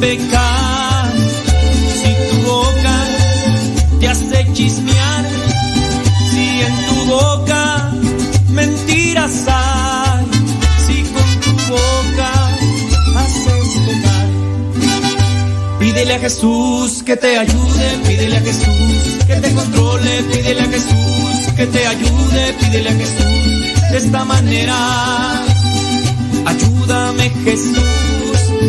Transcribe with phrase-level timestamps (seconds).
[0.00, 1.12] pecar,
[2.00, 2.96] si tu boca
[4.00, 5.24] te hace chismear,
[6.30, 7.92] si en tu boca
[8.50, 10.24] mentiras hay,
[10.86, 12.30] si con tu boca
[13.16, 14.28] haces pecar.
[15.78, 21.52] Pídele a Jesús que te ayude, pídele a Jesús que te controle, pídele a Jesús
[21.56, 24.76] que te ayude, pídele a Jesús de esta manera.
[26.44, 27.76] Ayúdame Jesús,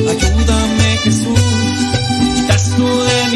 [0.09, 0.36] ayúdame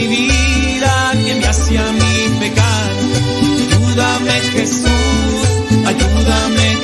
[0.02, 2.92] mi vida que me hace a mí pecar.
[3.72, 5.40] Ayúdame Jesús,
[5.86, 6.81] ayúdame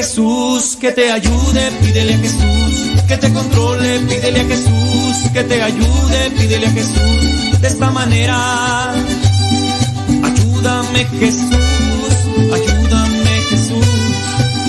[0.00, 5.62] Jesús que te ayude, pídele a Jesús que te controle, pídele a Jesús que te
[5.62, 8.92] ayude, pídele a Jesús de esta manera.
[10.24, 12.14] Ayúdame Jesús,
[12.56, 13.86] ayúdame Jesús,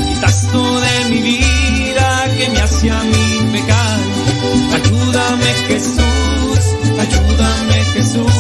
[0.10, 4.00] quitasto de mi vida que me hace a mí pecar.
[4.76, 6.60] Ayúdame Jesús,
[7.04, 8.34] ayúdame Jesús,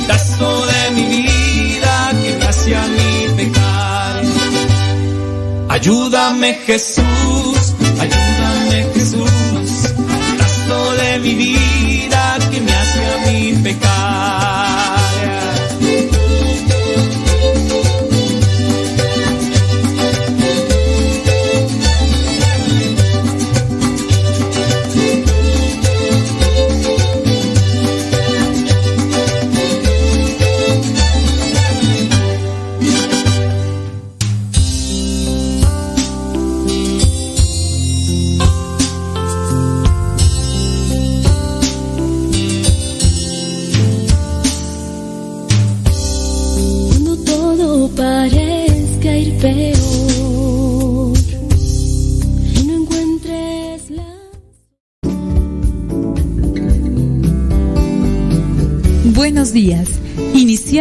[0.00, 3.11] quitasto de mi vida que me hace a mí.
[5.82, 9.92] Ayúdame Jesús, ayúdame Jesús,
[10.30, 14.11] quitasto de mi vida que me hace a mí pecar.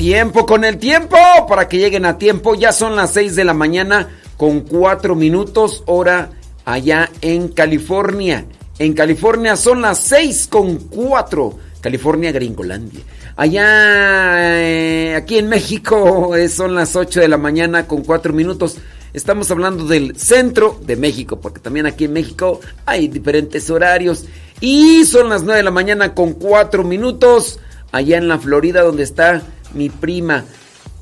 [0.00, 2.54] Tiempo, con el tiempo, para que lleguen a tiempo.
[2.54, 4.08] Ya son las 6 de la mañana
[4.38, 6.30] con 4 minutos, hora
[6.64, 8.46] allá en California.
[8.78, 11.58] En California son las 6 con 4.
[11.82, 13.00] California, Gringolandia.
[13.36, 18.78] Allá, eh, aquí en México, eh, son las 8 de la mañana con 4 minutos.
[19.12, 24.24] Estamos hablando del centro de México, porque también aquí en México hay diferentes horarios.
[24.62, 27.60] Y son las 9 de la mañana con 4 minutos.
[27.92, 29.42] Allá en la Florida, donde está
[29.74, 30.44] mi prima.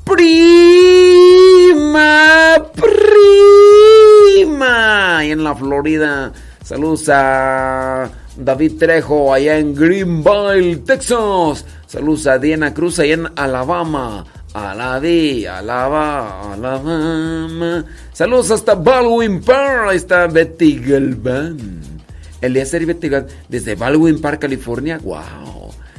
[0.04, 0.26] Prima,
[4.46, 5.24] prima.
[5.24, 6.32] Y en la Florida.
[6.64, 11.64] Saludos a David Trejo allá en Greenville, Texas.
[11.86, 14.24] Saludos a Diana Cruz allá en Alabama.
[14.54, 17.84] Alabí, Alaba, Alabama.
[18.12, 19.88] Saludos hasta Baldwin Park.
[19.90, 21.80] Ahí está Betty Galván.
[22.40, 23.30] Eliezer y Betty Galván.
[23.48, 24.98] Desde Baldwin Park, California.
[25.02, 25.57] Wow.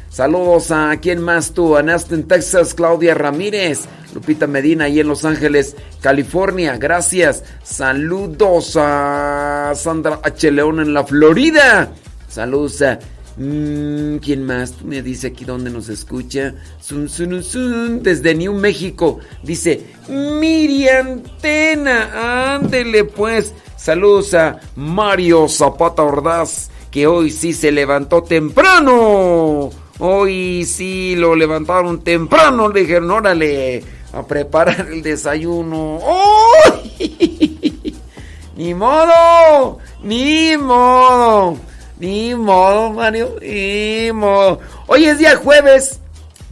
[0.10, 5.24] Saludos a quién más tú, a Aston, Texas, Claudia Ramírez, Lupita Medina ahí en Los
[5.24, 7.44] Ángeles, California, gracias.
[7.64, 10.52] Saludos a Sandra H.
[10.52, 11.92] León en la Florida.
[12.28, 13.00] Saludos a
[13.38, 16.56] mmm, quién más tú me dice aquí dónde nos escucha.
[16.82, 19.20] Sun, sun, sun, desde New México.
[19.44, 23.54] Dice Miriam Tena, ándele pues.
[23.78, 29.70] Saludos a Mario Zapata Ordaz, que hoy sí se levantó temprano.
[30.00, 36.00] Hoy sí lo levantaron temprano, le dijeron, órale, a preparar el desayuno.
[36.06, 37.96] ¡Ay!
[38.56, 39.80] ¡Ni modo!
[40.02, 41.58] ¡Ni modo!
[42.00, 43.36] ¡Ni modo, Mario!
[43.42, 44.60] ¡Ni modo!
[44.88, 46.00] Hoy es día jueves,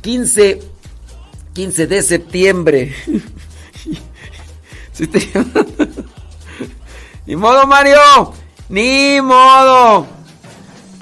[0.01, 0.61] 15,
[1.53, 2.93] 15 de septiembre.
[7.25, 8.33] ¡Ni modo, Mario!
[8.69, 10.07] ¡Ni modo!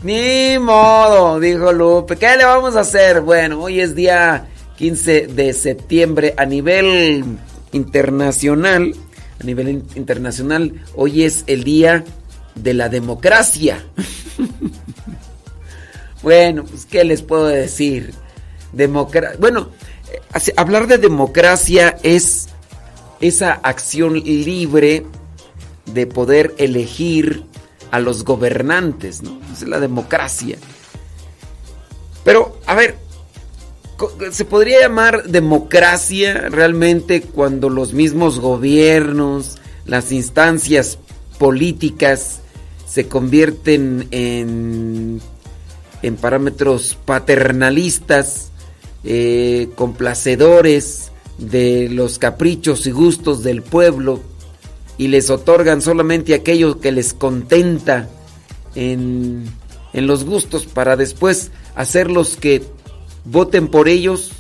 [0.06, 2.16] Ni modo, dijo Lupe.
[2.16, 3.22] ¿Qué le vamos a hacer?
[3.22, 4.46] Bueno, hoy es día
[4.78, 7.26] 15 de septiembre a nivel
[7.72, 8.94] internacional.
[9.42, 12.04] A nivel internacional, hoy es el día
[12.54, 13.84] de la democracia.
[16.22, 18.14] bueno, pues ¿qué les puedo decir?
[18.74, 19.40] Democracia.
[19.40, 19.70] Bueno,
[20.56, 22.50] hablar de democracia es
[23.22, 25.04] esa acción libre
[25.88, 27.44] de poder elegir
[27.96, 29.40] a los gobernantes, ¿no?
[29.54, 30.58] Es la democracia.
[32.26, 32.98] Pero, a ver,
[34.32, 41.00] ¿se podría llamar democracia realmente cuando los mismos gobiernos, las instancias
[41.40, 42.42] políticas
[42.86, 45.22] se convierten en,
[46.02, 48.52] en parámetros paternalistas,
[49.06, 54.35] eh, complacedores de los caprichos y gustos del pueblo?
[54.98, 58.10] Y les otorgan solamente aquello que les contenta
[58.76, 59.46] en,
[59.94, 62.64] en, los gustos para después hacerlos que
[63.26, 64.32] voten por ellos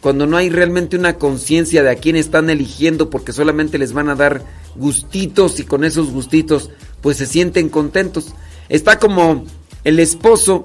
[0.00, 4.08] cuando no hay realmente una conciencia de a quién están eligiendo porque solamente les van
[4.08, 4.42] a dar
[4.74, 8.34] gustitos y con esos gustitos pues se sienten contentos.
[8.68, 9.44] Está como
[9.84, 10.64] el esposo,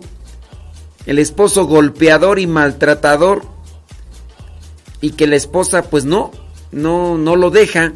[1.05, 3.43] el esposo golpeador y maltratador
[5.01, 6.31] y que la esposa pues no,
[6.71, 7.93] no, no lo deja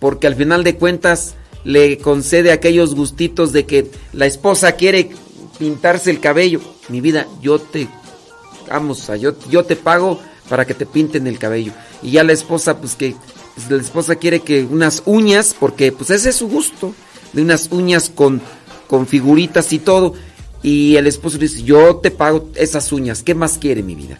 [0.00, 5.10] porque al final de cuentas le concede aquellos gustitos de que la esposa quiere
[5.58, 6.60] pintarse el cabello.
[6.88, 7.86] Mi vida, yo te
[8.68, 11.72] vamos, yo, yo te pago para que te pinten el cabello.
[12.02, 13.14] Y ya la esposa, pues que
[13.54, 16.94] pues la esposa quiere que unas uñas, porque pues ese es su gusto,
[17.32, 18.40] de unas uñas con,
[18.88, 20.14] con figuritas y todo.
[20.62, 24.18] Y el esposo dice, yo te pago esas uñas, ¿qué más quiere mi vida?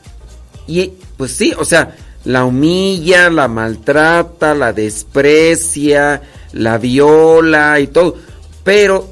[0.66, 6.22] Y pues sí, o sea, la humilla, la maltrata, la desprecia,
[6.52, 8.16] la viola y todo.
[8.64, 9.08] Pero,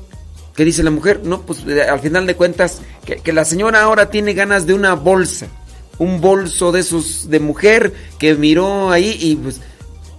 [0.54, 1.20] ¿qué dice la mujer?
[1.24, 5.46] No, pues al final de cuentas, que, la señora ahora tiene ganas de una bolsa.
[5.98, 9.60] Un bolso de esos de mujer que miró ahí y pues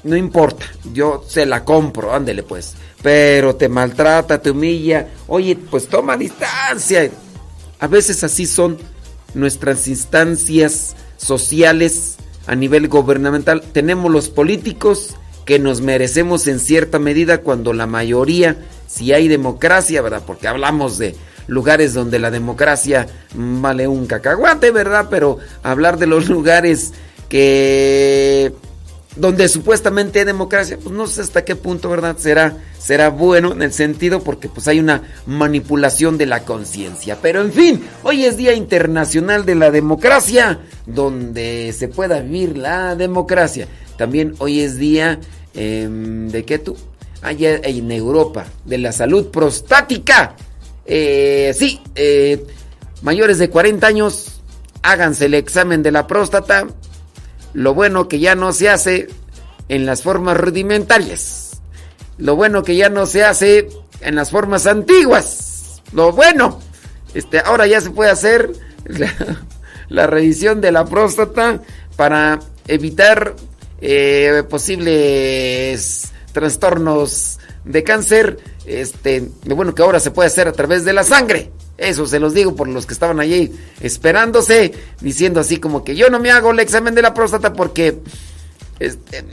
[0.04, 2.74] no importa, yo se la compro, ándele pues.
[3.02, 5.08] Pero te maltrata, te humilla.
[5.28, 7.10] Oye, pues toma distancia.
[7.80, 8.78] A veces así son
[9.34, 12.19] nuestras instancias sociales
[12.50, 13.62] a nivel gubernamental.
[13.62, 15.16] Tenemos los políticos
[15.46, 20.24] que nos merecemos en cierta medida cuando la mayoría, si hay democracia, ¿verdad?
[20.26, 21.16] Porque hablamos de
[21.46, 25.10] lugares donde la democracia vale un cacahuate, ¿verdad?
[25.12, 26.92] Pero hablar de los lugares
[27.30, 28.52] que
[29.20, 32.18] donde supuestamente hay democracia, pues no sé hasta qué punto, ¿verdad?
[32.18, 37.18] Será, será bueno en el sentido porque pues hay una manipulación de la conciencia.
[37.22, 42.96] Pero en fin, hoy es Día Internacional de la Democracia, donde se pueda vivir la
[42.96, 43.68] democracia.
[43.98, 45.20] También hoy es día
[45.54, 46.78] em, de qué tú?
[47.22, 50.36] Allá en Europa, de la salud prostática.
[50.86, 52.46] Eh, sí, eh,
[53.02, 54.42] mayores de 40 años,
[54.82, 56.68] háganse el examen de la próstata
[57.54, 59.08] lo bueno que ya no se hace
[59.68, 61.62] en las formas rudimentarias.
[62.18, 63.70] Lo bueno que ya no se hace
[64.02, 65.82] en las formas antiguas.
[65.94, 66.60] Lo bueno.
[67.14, 68.52] Este, ahora ya se puede hacer
[69.88, 71.62] la, revisión de la próstata
[71.96, 73.36] para evitar
[73.82, 78.40] eh, posibles trastornos de cáncer.
[78.66, 81.52] Este, bueno que ahora se puede hacer a través de la sangre.
[81.78, 86.10] Eso se los digo por los que estaban allí esperándose, diciendo así como que yo
[86.10, 88.00] no me hago el examen de la próstata porque
[88.80, 89.24] este,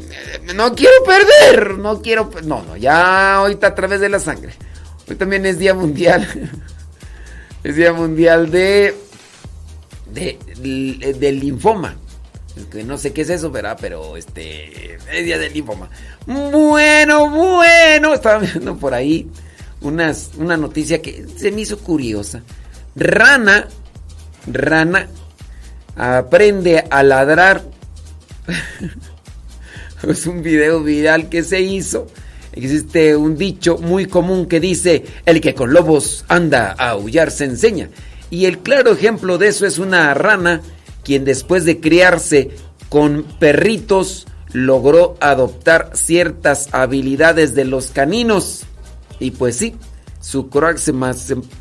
[0.54, 4.54] no quiero perder, no quiero, no, no, ya ahorita a través de la sangre.
[5.08, 6.26] Hoy también es día mundial,
[7.64, 8.96] es día mundial de,
[10.12, 11.96] de, del linfoma.
[12.70, 13.76] Que no sé qué es eso, ¿verdad?
[13.80, 15.90] Pero este es día del linfoma.
[16.26, 19.28] Bueno, bueno, estaba viendo por ahí
[19.80, 22.42] una noticia que se me hizo curiosa.
[22.94, 23.68] Rana,
[24.46, 25.08] rana,
[25.96, 27.62] aprende a ladrar.
[30.02, 32.06] es un video viral que se hizo.
[32.52, 37.44] Existe un dicho muy común que dice, el que con lobos anda a aullar se
[37.44, 37.90] enseña.
[38.30, 40.62] Y el claro ejemplo de eso es una rana
[41.06, 42.50] quien después de criarse
[42.88, 48.64] con perritos logró adoptar ciertas habilidades de los caninos.
[49.20, 49.76] Y pues sí,
[50.20, 50.92] su croak se,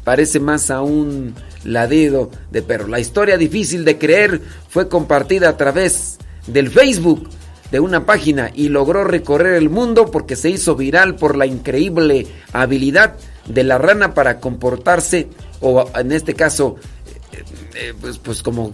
[0.03, 2.87] parece más a un ladrido de perro.
[2.87, 7.29] La historia difícil de creer fue compartida a través del Facebook
[7.69, 12.25] de una página y logró recorrer el mundo porque se hizo viral por la increíble
[12.51, 13.13] habilidad
[13.47, 15.27] de la rana para comportarse
[15.61, 16.77] o en este caso
[17.31, 17.43] eh,
[17.75, 18.73] eh, pues, pues como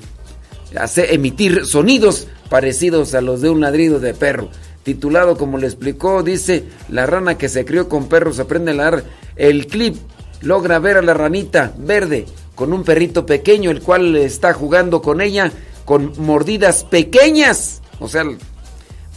[0.78, 4.50] hacer, emitir sonidos parecidos a los de un ladrido de perro
[4.84, 9.04] titulado como le explicó, dice, la rana que se crió con perros aprende a ladrar.
[9.36, 9.96] El clip
[10.42, 12.26] logra ver a la ranita verde
[12.56, 15.52] con un perrito pequeño, el cual está jugando con ella
[15.86, 17.82] con mordidas pequeñas.
[18.00, 18.24] O sea,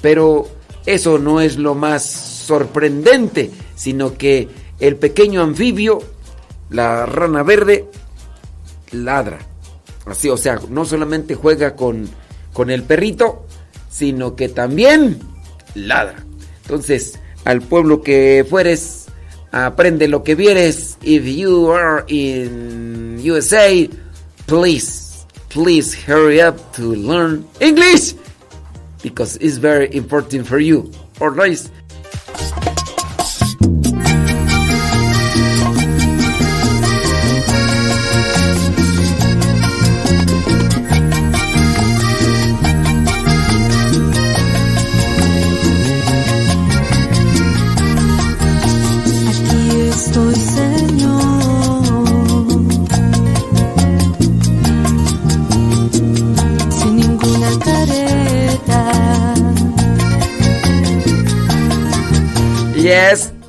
[0.01, 0.49] pero
[0.87, 4.49] eso no es lo más sorprendente, sino que
[4.81, 6.03] el pequeño anfibio,
[6.71, 7.87] la rana verde,
[8.93, 9.39] ladra.
[10.07, 12.09] Así, o sea, no solamente juega con,
[12.53, 13.47] con el perrito,
[13.91, 15.19] sino que también
[15.75, 16.25] ladra.
[16.63, 19.07] Entonces, al pueblo que fueres,
[19.53, 20.99] aprende lo que vieres.
[21.03, 23.89] If you are in USA,
[24.47, 28.15] please, please hurry up to learn English
[29.03, 30.91] because it's very important for you.
[31.21, 31.51] Alright.
[31.51, 31.71] Yes,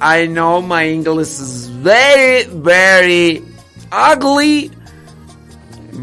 [0.05, 3.41] I know my English is very, very
[3.91, 4.69] ugly,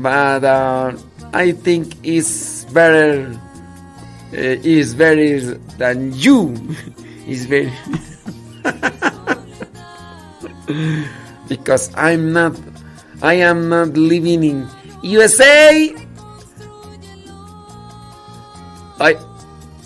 [0.02, 0.99] but uh,
[1.30, 3.30] I think it's better.
[4.35, 6.50] Uh, is better than you.
[7.30, 7.71] is very
[11.47, 12.59] because I'm not.
[13.23, 14.66] I am not living in
[15.06, 15.94] USA.
[18.99, 19.14] I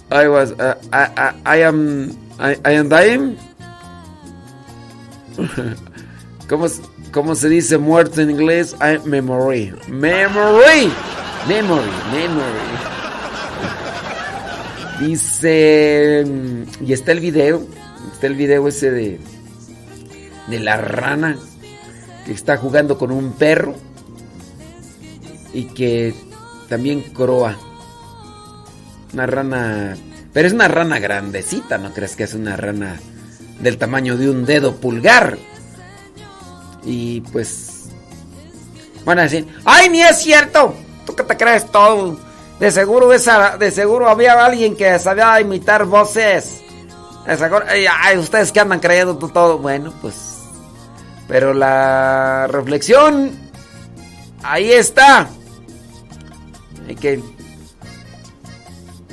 [0.08, 3.36] I was uh, I, I I am I, I am dying.
[6.48, 6.66] ¿Cómo,
[7.12, 8.76] ¿Cómo, se dice muerto en inglés?
[9.04, 9.74] Memory.
[9.88, 10.92] Memory.
[11.48, 11.90] Memory.
[12.12, 12.76] Memory.
[15.00, 16.24] Dice.
[16.84, 17.66] Y está el video.
[18.12, 19.20] Está el video ese de.
[20.48, 21.36] De la rana.
[22.24, 23.74] Que está jugando con un perro.
[25.52, 26.14] Y que
[26.68, 27.56] también croa.
[29.12, 29.96] Una rana
[30.36, 33.00] pero es una rana grandecita, ¿no crees que es una rana
[33.60, 35.38] del tamaño de un dedo pulgar?
[36.84, 37.90] Y pues...
[39.04, 40.74] Van a decir, ¡ay, ni es cierto!
[41.04, 42.18] ¿Tú qué te crees todo?
[42.58, 46.60] De seguro, esa, de seguro había alguien que sabía imitar voces.
[47.38, 49.58] Seguro, ay, ustedes que andan creyendo todo.
[49.58, 50.14] Bueno, pues...
[51.28, 53.32] Pero la reflexión...
[54.42, 55.28] Ahí está.
[56.86, 57.20] Hay que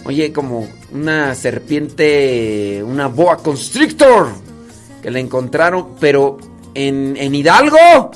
[0.05, 4.27] Oye, como una serpiente, una boa constrictor,
[5.01, 6.37] que la encontraron, pero
[6.73, 8.11] en, en Hidalgo.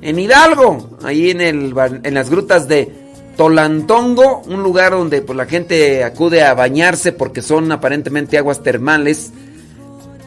[0.00, 2.92] En Hidalgo, ahí en, el, en las grutas de
[3.36, 9.32] Tolantongo, un lugar donde pues, la gente acude a bañarse porque son aparentemente aguas termales.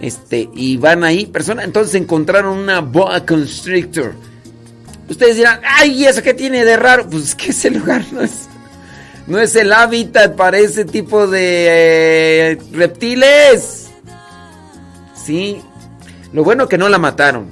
[0.02, 4.14] Este, y van ahí, personas, entonces encontraron una boa constrictor.
[5.10, 7.10] Ustedes dirán, ay, ¿y eso qué tiene de raro?
[7.10, 8.49] Pues que ese lugar no es
[9.30, 13.92] no es el hábitat para ese tipo de eh, reptiles.
[15.14, 15.62] Sí.
[16.34, 17.48] Lo bueno que no la mataron.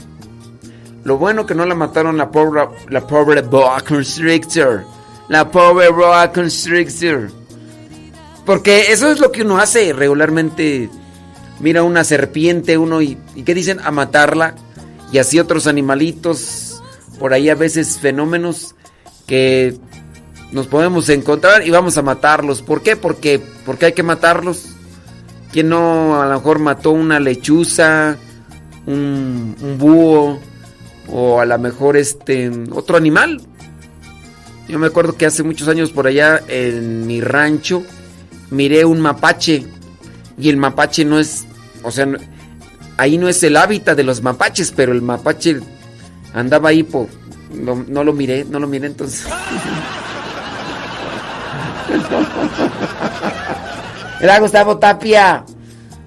[1.04, 4.86] Lo bueno que no la mataron la pobre, la pobre boa constrictor.
[5.30, 7.30] La pobre boa constrictor.
[8.44, 10.90] Porque eso es lo que uno hace regularmente.
[11.60, 13.80] Mira una serpiente, uno y, y ¿qué dicen?
[13.84, 14.56] A matarla.
[15.12, 16.82] Y así otros animalitos.
[17.20, 18.74] Por ahí a veces fenómenos
[19.28, 19.78] que
[20.52, 22.62] nos podemos encontrar y vamos a matarlos.
[22.62, 22.96] ¿Por qué?
[22.96, 24.70] Porque, porque hay que matarlos.
[25.52, 28.18] ¿Quién no a lo mejor mató una lechuza,
[28.86, 30.40] un, búho
[31.10, 33.42] o a lo mejor este otro animal?
[34.68, 37.84] Yo me acuerdo que hace muchos años por allá en mi rancho
[38.52, 39.66] miré un mapache
[40.38, 41.46] y el mapache no es,
[41.84, 42.08] o sea,
[42.98, 45.60] ahí no es el hábitat de los mapaches, pero el mapache
[46.34, 47.08] andaba ahí por,
[47.54, 49.26] no, no lo miré, no lo miré entonces.
[54.22, 55.44] Era Gustavo Tapia.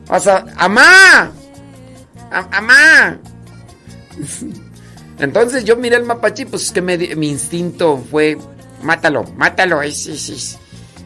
[0.08, 1.30] O sea, ¡Amá!
[2.30, 3.18] ¡Amá!
[5.18, 8.38] Entonces yo miré el mapache, pues que mi instinto fue:
[8.82, 10.56] mátalo, mátalo, ese, ese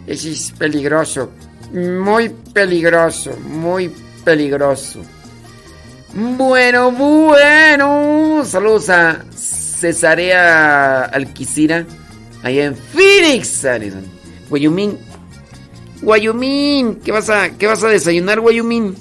[0.06, 1.32] es peligroso.
[1.72, 3.92] Muy peligroso, muy
[4.24, 5.02] peligroso.
[6.14, 8.44] Bueno, bueno.
[8.44, 11.84] Saludos a Cesarea Alquicira,
[12.42, 14.13] allá en Phoenix, Arizona.
[14.48, 14.98] Guayumín.
[16.02, 18.94] Guayumín, ¿qué vas a, qué vas a desayunar, Guayumín?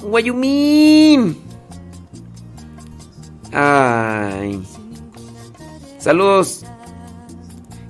[0.00, 1.36] Guayumín.
[3.52, 4.62] Ay.
[5.98, 6.64] Saludos.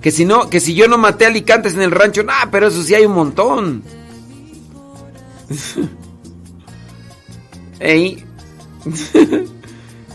[0.00, 2.82] Que si no, que si yo no maté alicantes en el rancho, nah, pero eso
[2.82, 3.82] sí hay un montón.
[7.80, 8.24] Ey.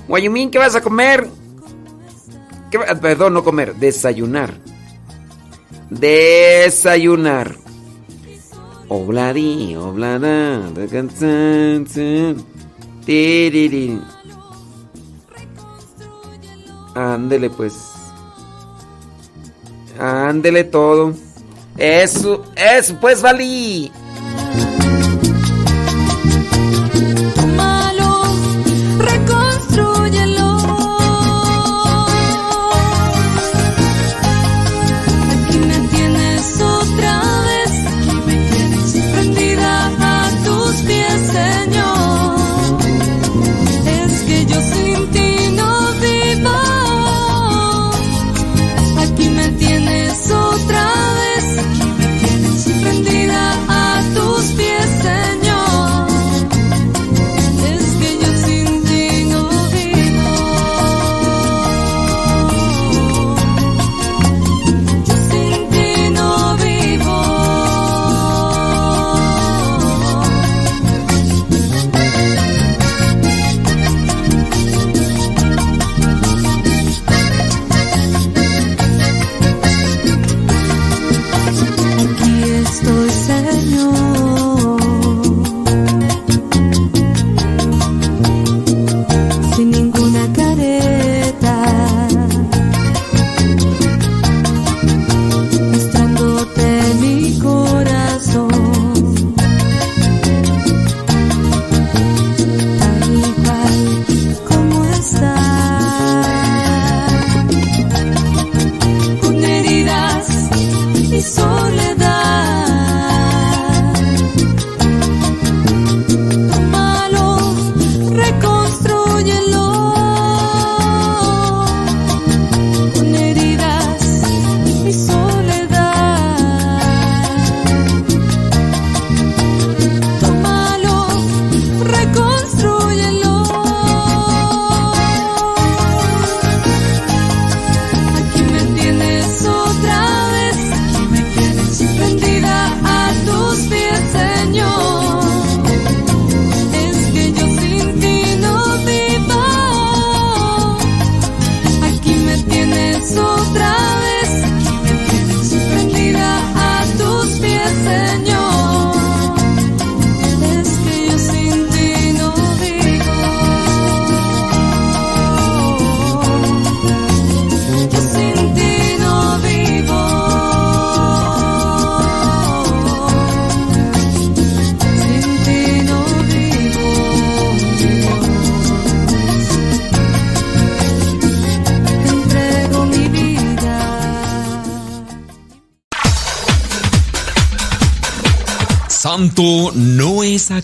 [0.08, 1.28] Guayumín, ¿qué vas a comer?
[2.72, 4.54] ¿Qué, perdón, no comer, desayunar.
[5.92, 7.58] Desayunar.
[8.88, 10.70] Obladi, oblada.
[16.96, 17.74] Ándele pues.
[20.00, 21.14] Ándele todo.
[21.78, 23.92] Eso, eso pues valí.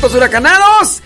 [0.00, 1.02] Vientos huracanados.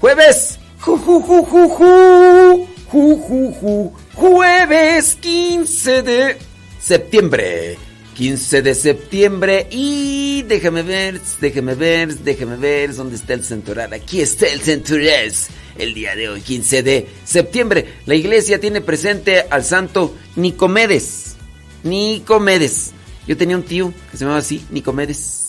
[0.00, 0.58] Jueves.
[0.80, 2.66] Ju, ju, ju, ju, ju.
[2.90, 3.92] Ju, ju, ju.
[4.14, 6.38] Jueves 15 de
[6.80, 7.76] septiembre.
[8.14, 13.92] 15 de septiembre y déjame ver, déjame ver, déjame ver dónde está el centural.
[13.92, 15.32] Aquí está el centural.
[15.78, 21.36] El día de hoy, 15 de septiembre, la iglesia tiene presente al santo Nicomedes.
[21.82, 22.92] Nicomedes.
[23.26, 25.48] Yo tenía un tío que se llamaba así, Nicomedes.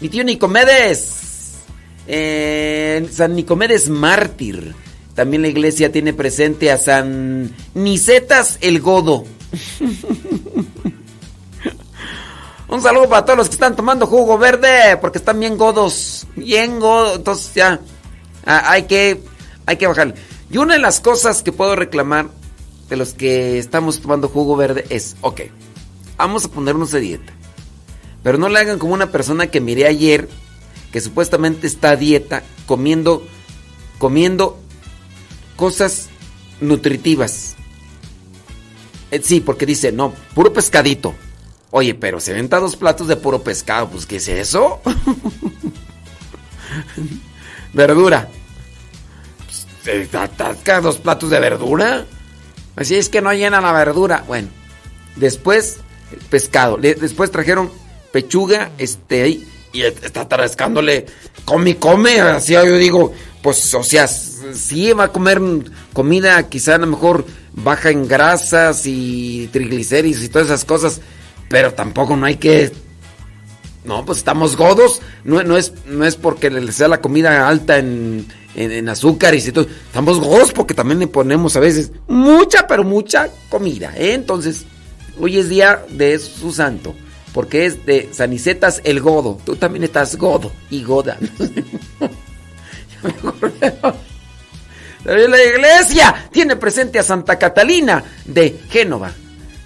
[0.00, 1.33] Mi tío Nicomedes.
[2.06, 4.74] San Nicomedes mártir.
[5.14, 9.24] También la iglesia tiene presente a San Nicetas el Godo.
[12.68, 16.80] Un saludo para todos los que están tomando jugo verde, porque están bien godos, bien
[16.80, 17.16] godos.
[17.16, 17.78] Entonces ya
[18.44, 19.20] ah, hay que
[19.66, 20.14] hay que bajar.
[20.50, 22.28] Y una de las cosas que puedo reclamar
[22.88, 25.42] de los que estamos tomando jugo verde es, ok,
[26.16, 27.32] vamos a ponernos de dieta.
[28.24, 30.28] Pero no le hagan como una persona que miré ayer
[30.94, 33.26] que supuestamente está a dieta comiendo
[33.98, 34.60] comiendo
[35.56, 36.08] cosas
[36.60, 37.56] nutritivas.
[39.10, 41.12] Eh, sí, porque dice, no, puro pescadito.
[41.72, 44.80] Oye, pero se venta dos platos de puro pescado, pues ¿qué es eso?
[47.72, 48.28] verdura.
[49.82, 50.08] Pues,
[50.80, 52.06] dos platos de verdura?
[52.76, 54.22] Así es que no llena la verdura.
[54.28, 54.46] Bueno,
[55.16, 55.78] después
[56.30, 56.76] pescado.
[56.76, 57.72] Después trajeron
[58.12, 59.22] pechuga, este
[59.74, 61.04] y está atarascándole,
[61.44, 65.42] come come, así yo digo, pues, o sea, sí va a comer
[65.92, 71.00] comida quizá a lo mejor baja en grasas y triglicéridos y todas esas cosas,
[71.50, 72.72] pero tampoco no hay que...
[73.84, 77.76] No, pues estamos godos, no, no, es, no es porque le sea la comida alta
[77.76, 82.82] en, en, azúcares y todo, estamos godos porque también le ponemos a veces mucha, pero
[82.82, 84.14] mucha comida, ¿eh?
[84.14, 84.64] Entonces,
[85.20, 86.94] hoy es día de su santo
[87.34, 89.38] porque es de Sanicetas el Godo.
[89.44, 91.18] Tú también estás Godo y Goda.
[95.04, 99.12] la iglesia tiene presente a Santa Catalina de Génova.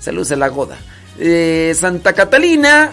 [0.01, 0.79] Saludos a la Goda.
[1.19, 2.93] Eh, Santa Catalina,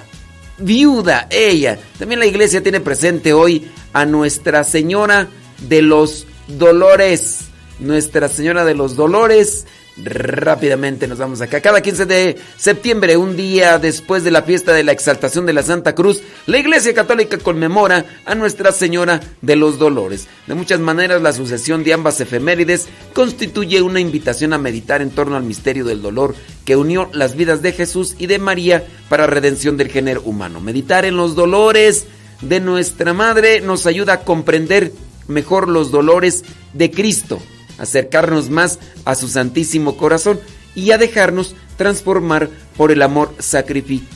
[0.57, 1.79] viuda, ella.
[1.97, 7.45] También la iglesia tiene presente hoy a Nuestra Señora de los Dolores.
[7.79, 11.62] Nuestra Señora de los Dolores Rápidamente nos vamos acá.
[11.62, 15.63] Cada 15 de septiembre, un día después de la fiesta de la exaltación de la
[15.63, 20.27] Santa Cruz, la Iglesia Católica conmemora a Nuestra Señora de los Dolores.
[20.47, 25.38] De muchas maneras, la sucesión de ambas efemérides constituye una invitación a meditar en torno
[25.38, 29.77] al misterio del dolor que unió las vidas de Jesús y de María para redención
[29.77, 30.60] del género humano.
[30.60, 32.05] Meditar en los dolores
[32.41, 34.91] de nuestra Madre nos ayuda a comprender
[35.29, 37.39] mejor los dolores de Cristo
[37.77, 40.39] acercarnos más a su Santísimo Corazón
[40.75, 44.09] y a dejarnos transformar por el amor sacrificial.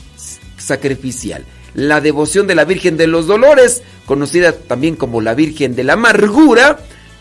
[1.74, 5.94] La devoción de la Virgen de los Dolores, conocida también como la Virgen de la
[5.94, 6.80] Amargura,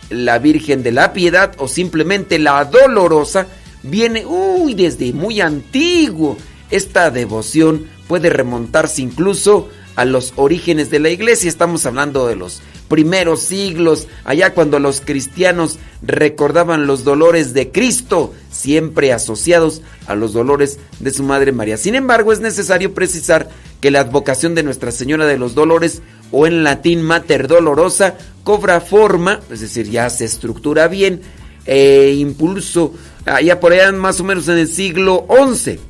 [0.10, 3.48] la Virgen de la Piedad o simplemente la Dolorosa,
[3.84, 4.26] viene
[4.76, 6.38] desde muy antiguo.
[6.72, 9.70] Esta devoción puede remontarse incluso
[10.00, 11.50] a los orígenes de la iglesia.
[11.50, 18.34] Estamos hablando de los primeros siglos, allá cuando los cristianos recordaban los dolores de Cristo,
[18.50, 21.76] siempre asociados a los dolores de su Madre María.
[21.76, 23.50] Sin embargo, es necesario precisar
[23.82, 28.80] que la advocación de Nuestra Señora de los Dolores, o en latín Mater Dolorosa, cobra
[28.80, 31.20] forma, es decir, ya se estructura bien,
[31.66, 32.94] e impulso,
[33.26, 35.89] allá por allá más o menos en el siglo XI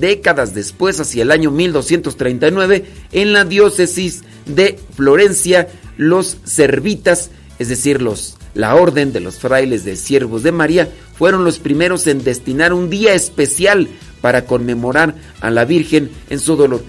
[0.00, 8.02] décadas después, hacia el año 1239, en la diócesis de Florencia, los servitas, es decir,
[8.02, 12.72] los, la orden de los frailes de siervos de María, fueron los primeros en destinar
[12.72, 13.88] un día especial
[14.20, 16.82] para conmemorar a la Virgen en su dolor.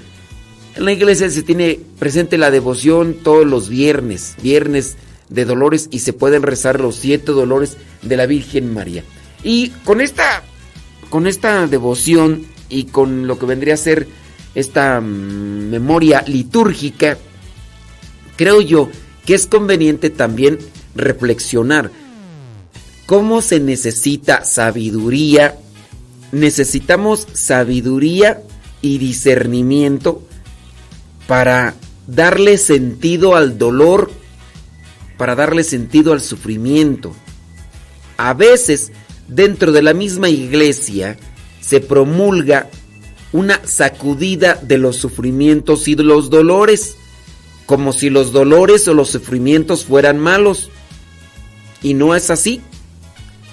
[0.75, 4.97] En la iglesia se tiene presente la devoción todos los viernes, viernes
[5.29, 9.03] de dolores, y se pueden rezar los siete dolores de la Virgen María.
[9.43, 10.43] Y con esta,
[11.09, 14.08] con esta devoción y con lo que vendría a ser
[14.56, 17.17] esta mm, memoria litúrgica,
[18.36, 18.89] creo yo
[19.25, 20.60] que es conveniente también
[20.95, 21.91] reflexionar
[23.06, 25.58] cómo se necesita sabiduría.
[26.32, 28.41] Necesitamos sabiduría
[28.82, 30.23] y discernimiento
[31.28, 31.75] para
[32.08, 34.12] darle sentido al dolor,
[35.17, 37.15] para darle sentido al sufrimiento.
[38.17, 38.91] A veces,
[39.28, 41.17] dentro de la misma iglesia,
[41.65, 42.69] se promulga
[43.32, 46.95] una sacudida de los sufrimientos y de los dolores,
[47.65, 50.69] como si los dolores o los sufrimientos fueran malos.
[51.82, 52.62] Y no es así.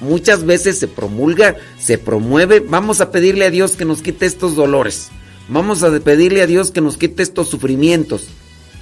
[0.00, 4.56] Muchas veces se promulga, se promueve, vamos a pedirle a Dios que nos quite estos
[4.56, 5.08] dolores.
[5.48, 8.26] Vamos a pedirle a Dios que nos quite estos sufrimientos.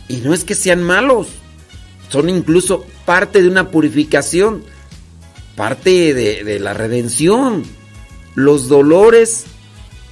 [0.08, 1.28] Y no es que sean malos,
[2.08, 4.64] son incluso parte de una purificación,
[5.56, 7.64] parte de, de la redención.
[8.44, 9.44] Los dolores,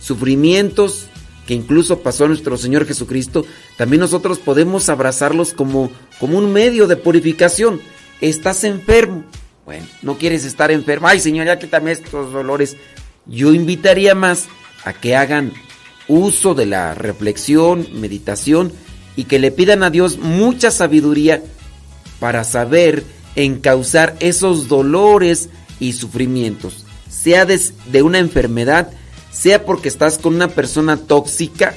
[0.01, 1.07] sufrimientos
[1.47, 3.47] que incluso pasó a nuestro Señor Jesucristo,
[3.79, 7.81] también nosotros podemos abrazarlos como, como un medio de purificación.
[8.21, 9.25] Estás enfermo.
[9.65, 11.09] Bueno, no quieres estar enfermo.
[11.09, 12.77] Ay, Señor, ya quítame estos dolores.
[13.25, 14.47] Yo invitaría más
[14.85, 15.55] a que hagan
[16.07, 18.73] uso de la reflexión, meditación
[19.17, 21.43] y que le pidan a Dios mucha sabiduría
[22.21, 23.05] para saber
[23.37, 25.49] encauzar esos dolores
[25.81, 26.85] y sufrimientos,
[27.23, 28.91] sea de, una enfermedad,
[29.33, 31.75] sea porque estás con una persona tóxica,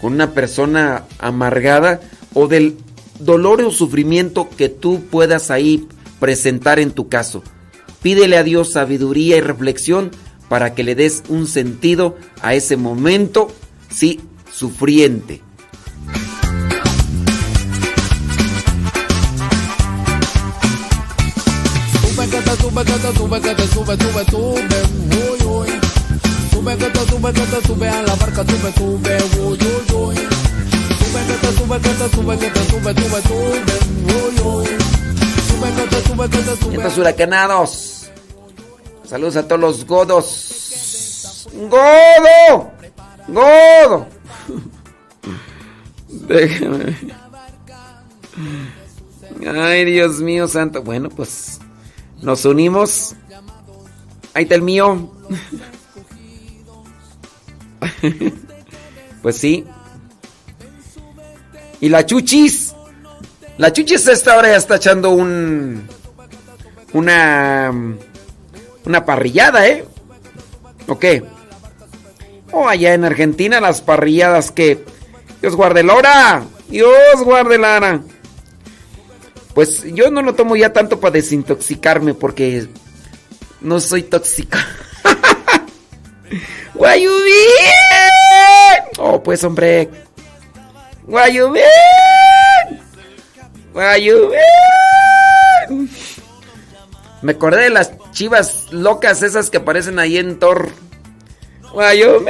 [0.00, 2.00] con una persona amargada
[2.34, 2.76] o del
[3.18, 5.86] dolor o sufrimiento que tú puedas ahí
[6.20, 7.42] presentar en tu caso.
[8.02, 10.10] Pídele a Dios sabiduría y reflexión
[10.48, 13.48] para que le des un sentido a ese momento,
[13.90, 14.20] sí,
[14.52, 15.40] sufriente.
[26.62, 27.32] Sube, que sube,
[27.66, 29.58] sube a la barca, sube, sube, uy.
[29.58, 33.42] Sube, que sube, que sube, sube, sube, sube.
[35.48, 35.68] Sube,
[36.06, 36.76] sube, sube.
[36.76, 38.10] Estos huracanados.
[39.04, 41.48] Saludos a todos los godos.
[41.68, 42.70] ¡Godo!
[43.26, 44.06] ¡Godo!
[46.28, 46.96] Déjame.
[49.52, 50.80] Ay, Dios mío santo.
[50.84, 51.58] Bueno, pues
[52.20, 53.16] nos unimos.
[54.32, 55.10] Ahí está el mío.
[59.22, 59.64] pues sí.
[61.80, 62.74] Y la chuchis.
[63.58, 65.88] La chuchis esta hora ya está echando un.
[66.92, 67.72] Una.
[68.84, 69.84] Una parrillada, ¿eh?
[70.88, 71.22] ¿O qué?
[72.50, 74.84] O allá en Argentina las parrilladas que.
[75.40, 76.44] Dios guarde Lora.
[76.68, 78.02] Dios guarde Lara.
[79.54, 82.66] Pues yo no lo tomo ya tanto para desintoxicarme porque
[83.60, 84.58] no soy tóxico.
[86.74, 87.12] ¡Guayubín!
[88.98, 89.88] Oh, pues hombre.
[91.06, 91.62] ¡Guayubín!
[93.72, 94.38] ¡Guayubín!
[97.22, 100.70] Me acordé de las chivas locas esas que aparecen ahí en Thor.
[101.72, 102.28] ¡Guayubín!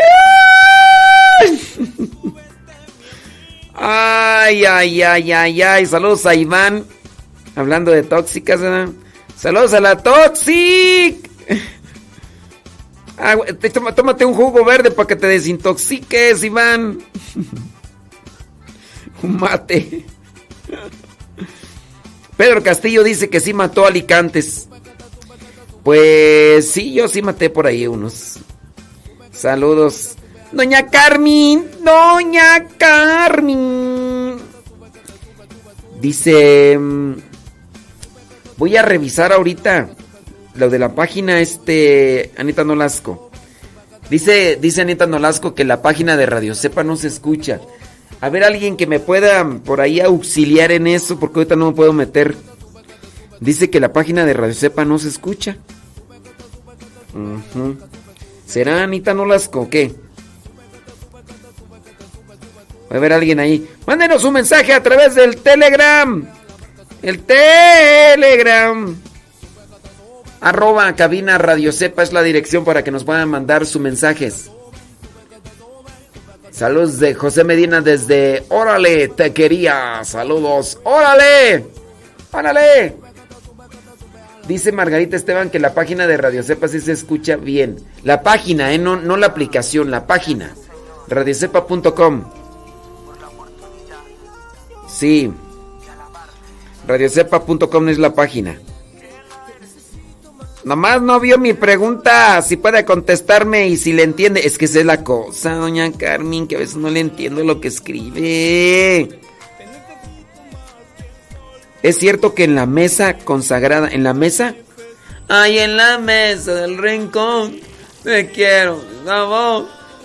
[3.75, 5.87] Ay, ay, ay, ay, ay.
[5.87, 6.85] Saludos a Iván.
[7.57, 8.61] Hablando de tóxicas,
[9.37, 10.92] Saludos a la Toxic.
[13.23, 13.37] Ah,
[13.95, 16.99] tómate un jugo verde para que te desintoxiques, Iván.
[19.23, 20.05] un mate.
[22.37, 24.69] Pedro Castillo dice que sí mató a Alicantes.
[25.85, 28.41] Pues sí, yo sí maté por ahí unos.
[29.31, 30.17] Saludos.
[30.51, 34.37] Doña Carmen, Doña Carmen.
[36.01, 36.77] Dice...
[36.77, 37.15] Mm,
[38.63, 39.91] Voy a revisar ahorita
[40.55, 43.31] lo de la página este Anita Nolasco.
[44.11, 47.61] Dice, dice Anita Nolasco que la página de Radio Sepa no se escucha.
[48.21, 51.77] A ver, alguien que me pueda por ahí auxiliar en eso, porque ahorita no me
[51.77, 52.37] puedo meter.
[53.41, 55.57] Dice que la página de Radio Sepa no se escucha.
[58.47, 59.95] ¿Será Anita Nolasco o qué?
[62.91, 63.67] Va a haber alguien ahí.
[63.87, 66.25] Mándenos un mensaje a través del Telegram.
[67.03, 68.95] El Telegram.
[70.43, 74.51] Arroba cabina Radio Sepa es la dirección para que nos puedan mandar sus mensajes.
[76.51, 80.03] Saludos de José Medina desde Órale, te quería.
[80.03, 80.81] Saludos.
[80.83, 81.65] Órale.
[82.33, 82.97] Órale.
[84.49, 87.79] Dice Margarita Esteban que la página de Radio Sepa sí se escucha bien.
[88.03, 88.79] La página, ¿eh?
[88.79, 90.55] no, no la aplicación, la página.
[91.07, 92.25] Radiocepa.com.
[94.89, 95.33] Sí.
[96.89, 98.59] Radiocepa.com es la página.
[100.65, 104.47] Nomás no vio mi pregunta, si puede contestarme y si le entiende.
[104.47, 107.61] Es que esa es la cosa, doña Carmen, que a veces no le entiendo lo
[107.61, 109.19] que escribe.
[111.83, 114.55] Es cierto que en la mesa consagrada, en la mesa,
[115.29, 117.59] ay, en la mesa del rincón,
[118.05, 118.81] te quiero,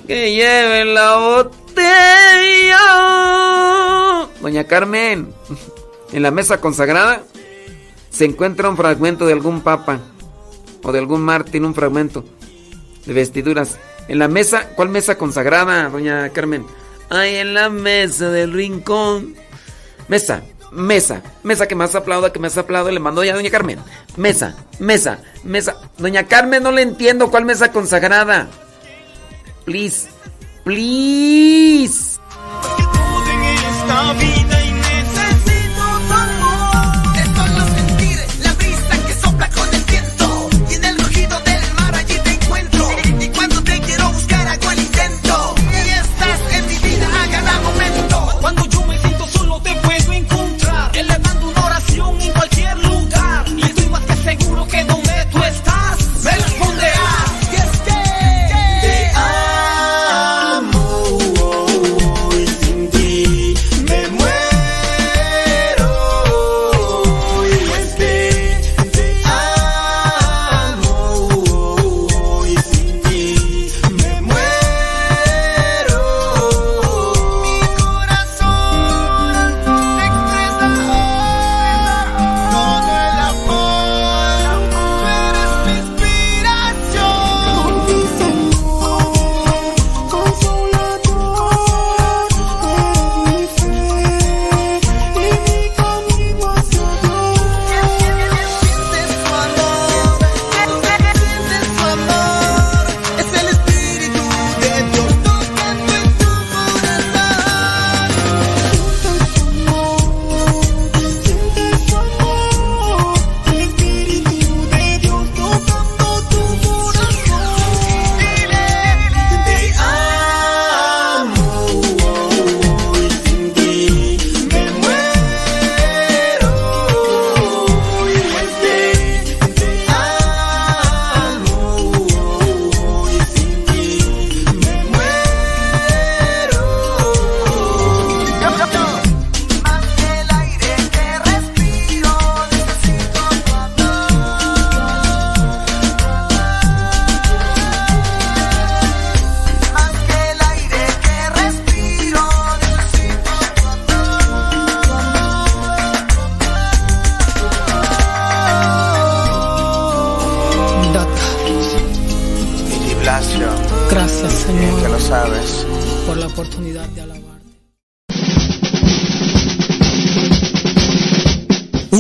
[0.08, 2.80] que lleve la botella.
[4.42, 5.32] Doña Carmen,
[6.12, 7.22] en la mesa consagrada
[8.10, 10.00] se encuentra un fragmento de algún papa
[10.92, 12.24] de algún mártir, un fragmento
[13.06, 13.78] de vestiduras.
[14.08, 16.66] En la mesa, ¿cuál mesa consagrada, doña Carmen?
[17.10, 19.36] Ay, en la mesa del rincón.
[20.08, 23.80] Mesa, mesa, mesa que más aplauda, que más aplauda, le mandó ya doña Carmen.
[24.16, 25.78] Mesa, mesa, mesa.
[25.98, 28.48] Doña Carmen, no le entiendo cuál mesa consagrada.
[29.66, 30.08] Please,
[30.64, 32.20] please.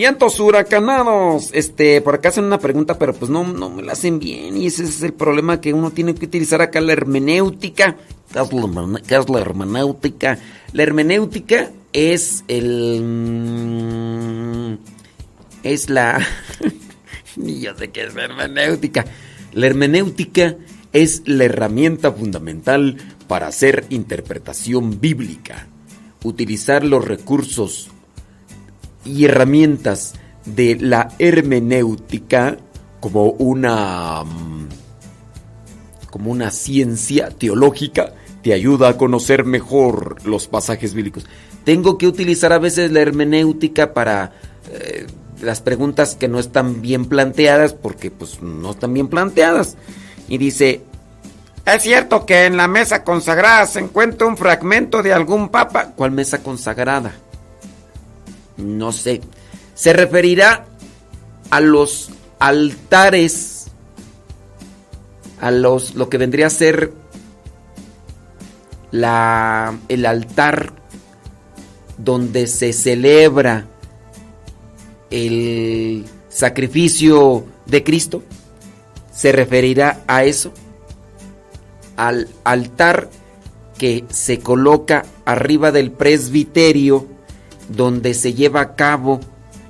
[0.00, 1.50] Vientos huracanados.
[1.52, 4.56] Este, por acá hacen una pregunta, pero pues no, no me la hacen bien.
[4.56, 7.98] Y ese es el problema que uno tiene que utilizar acá la hermenéutica.
[8.32, 10.38] ¿Qué es la hermenéutica?
[10.72, 13.02] La hermenéutica es el.
[13.02, 14.78] Mm,
[15.64, 16.26] es la.
[17.36, 19.04] Ni yo sé qué es la hermenéutica.
[19.52, 20.56] La hermenéutica
[20.94, 22.96] es la herramienta fundamental
[23.28, 25.66] para hacer interpretación bíblica.
[26.24, 27.90] Utilizar los recursos
[29.04, 32.58] y herramientas de la hermenéutica
[33.00, 34.68] como una mm,
[36.10, 41.26] como una ciencia teológica te ayuda a conocer mejor los pasajes bíblicos.
[41.64, 44.32] Tengo que utilizar a veces la hermenéutica para
[44.72, 45.06] eh,
[45.42, 49.76] las preguntas que no están bien planteadas porque pues no están bien planteadas.
[50.28, 50.82] Y dice,
[51.66, 55.92] ¿es cierto que en la mesa consagrada se encuentra un fragmento de algún papa?
[55.94, 57.12] ¿Cuál mesa consagrada?
[58.60, 59.20] No sé,
[59.74, 60.66] se referirá
[61.50, 63.68] a los altares,
[65.40, 66.92] a los, lo que vendría a ser
[68.90, 70.72] la, el altar
[71.98, 73.66] donde se celebra
[75.10, 78.22] el sacrificio de Cristo,
[79.12, 80.52] se referirá a eso,
[81.96, 83.10] al altar
[83.76, 87.06] que se coloca arriba del presbiterio
[87.70, 89.20] donde se lleva a cabo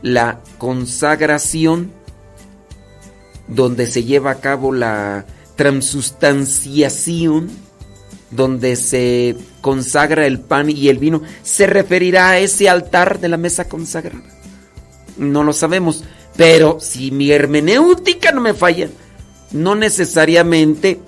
[0.02, 1.92] la consagración,
[3.48, 5.26] donde se lleva a cabo la
[5.56, 7.50] transustanciación
[8.30, 13.36] donde se consagra el pan y el vino, ¿se referirá a ese altar de la
[13.36, 14.22] mesa consagrada?
[15.16, 16.04] No lo sabemos,
[16.36, 18.88] pero si mi hermenéutica no me falla,
[19.52, 21.00] no necesariamente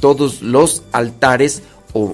[0.00, 1.62] todos los altares
[1.92, 2.12] o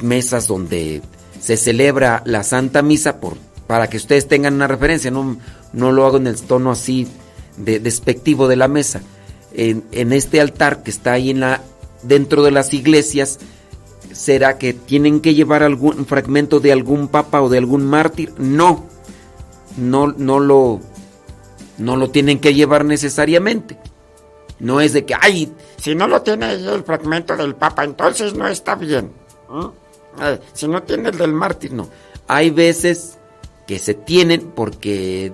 [0.00, 1.00] mesas donde
[1.48, 5.38] se celebra la Santa Misa, por, para que ustedes tengan una referencia, no,
[5.72, 7.08] no lo hago en el tono así
[7.56, 9.00] de, despectivo de la mesa.
[9.54, 11.62] En, en, este altar que está ahí en la,
[12.02, 13.38] dentro de las iglesias,
[14.12, 18.34] ¿será que tienen que llevar algún fragmento de algún papa o de algún mártir?
[18.36, 18.84] No,
[19.78, 20.80] no, no lo,
[21.78, 23.78] no lo tienen que llevar necesariamente.
[24.58, 28.34] No es de que, ay, si no lo tiene ahí el fragmento del Papa, entonces
[28.34, 29.10] no está bien.
[30.52, 31.88] Si no tiene el del mártir, no.
[32.26, 33.18] Hay veces
[33.66, 35.32] que se tienen porque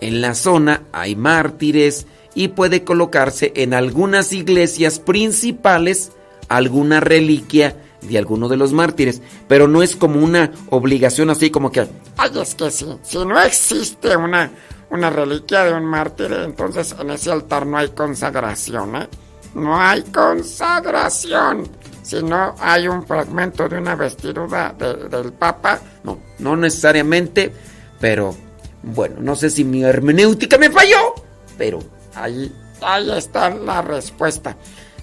[0.00, 6.12] en la zona hay mártires y puede colocarse en algunas iglesias principales
[6.48, 11.70] alguna reliquia de alguno de los mártires, pero no es como una obligación así como
[11.70, 14.50] que, ay, es que si, si no existe una,
[14.90, 19.08] una reliquia de un mártir, entonces en ese altar no hay consagración, ¿eh?
[19.54, 21.68] No hay consagración.
[22.10, 27.52] Si no hay un fragmento de una vestidura del Papa, no, no necesariamente,
[28.00, 28.34] pero
[28.82, 31.14] bueno, no sé si mi hermenéutica me falló,
[31.56, 31.78] pero
[32.16, 32.52] ahí,
[32.82, 34.56] ahí está la respuesta.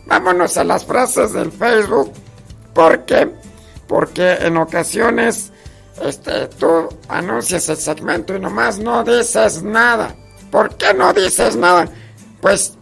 [0.06, 2.12] Vámonos a las frases del Facebook.
[2.74, 3.32] ¿Por qué?
[3.88, 5.54] Porque en ocasiones
[6.04, 10.14] este, tú anuncias el segmento y nomás no dices nada.
[10.52, 11.88] ¿Por qué no dices nada?
[12.42, 12.77] Pues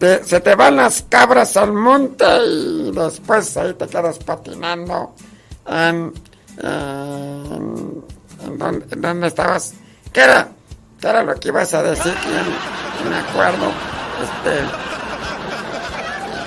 [0.00, 5.14] se te van las cabras al monte y después ahí te quedas patinando
[5.66, 6.12] en,
[6.62, 8.02] en,
[9.00, 9.74] donde, estabas.
[10.12, 10.48] ¿Qué era?
[10.98, 12.14] ¿Qué era lo que ibas a decir?
[12.24, 13.72] No, me acuerdo.
[14.22, 14.60] Este,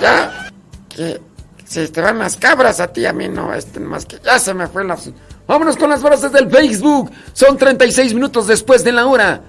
[0.00, 0.50] ya,
[0.88, 1.20] que
[1.64, 4.52] si te van las cabras a ti, a mí no, este, más que ya se
[4.52, 4.98] me fue la...
[5.46, 7.12] Vámonos con las frases del Facebook.
[7.32, 9.42] Son 36 minutos después de la hora.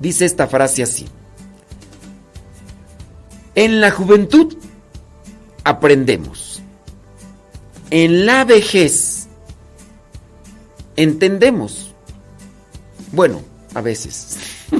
[0.00, 1.08] Dice esta frase así.
[3.54, 4.56] En la juventud
[5.62, 6.62] aprendemos.
[7.90, 9.28] En la vejez
[10.96, 11.92] entendemos.
[13.12, 13.42] Bueno,
[13.74, 14.38] a veces.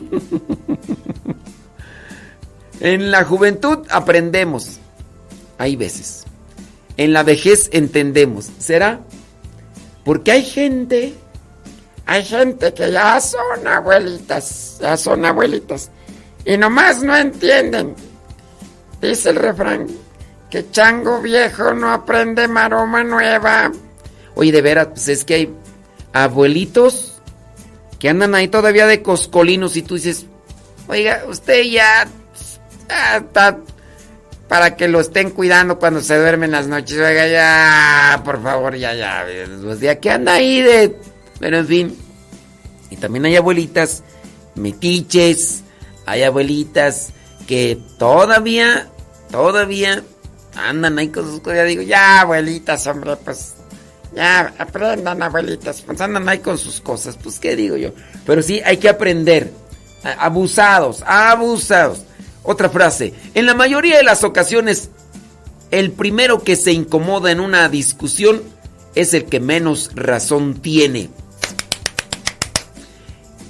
[2.81, 4.79] en la juventud aprendemos.
[5.59, 6.25] Hay veces.
[6.97, 8.51] En la vejez entendemos.
[8.59, 9.01] ¿Será?
[10.05, 11.15] Porque hay gente,
[12.07, 15.91] hay gente que ya son abuelitas, ya son abuelitas.
[16.45, 17.95] Y nomás no entienden.
[19.09, 19.87] Dice el refrán,
[20.51, 23.71] que chango viejo no aprende maroma nueva.
[24.35, 25.55] Oye, de veras, pues es que hay
[26.13, 27.21] abuelitos
[27.99, 30.27] que andan ahí todavía de coscolinos y tú dices,
[30.89, 32.09] oiga, usted ya,
[33.17, 33.59] está
[34.49, 36.99] para que lo estén cuidando cuando se duermen las noches.
[36.99, 39.27] Oiga, ya, por favor, ya, ya.
[39.63, 40.97] Pues ya que anda ahí de...
[41.41, 41.99] Pero en fin.
[42.91, 44.03] Y también hay abuelitas
[44.55, 45.63] metiches,
[46.07, 47.13] hay abuelitas
[47.47, 48.89] que todavía
[49.35, 50.01] todavía
[50.55, 51.57] andan ahí con sus cosas.
[51.57, 53.55] Ya digo, ya, abuelitas, hombre, pues
[54.15, 55.83] ya aprendan, abuelitas.
[55.83, 57.91] Pues andan ahí con sus cosas, pues qué digo yo.
[58.25, 59.53] Pero sí, hay que aprender.
[60.19, 62.03] Abusados, abusados.
[62.45, 63.13] Otra frase.
[63.35, 64.91] En la mayoría de las ocasiones,
[65.73, 68.43] el primero que se incomoda en una discusión
[68.95, 71.09] es el que menos razón tiene.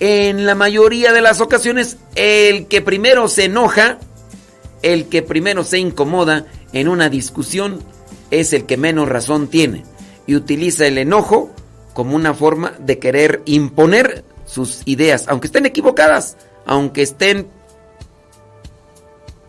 [0.01, 3.99] En la mayoría de las ocasiones, el que primero se enoja
[4.85, 7.81] el que primero se incomoda en una discusión
[8.31, 9.83] es el que menos razón tiene
[10.27, 11.51] y utiliza el enojo
[11.95, 17.49] como una forma de querer imponer sus ideas, aunque estén equivocadas, aunque estén...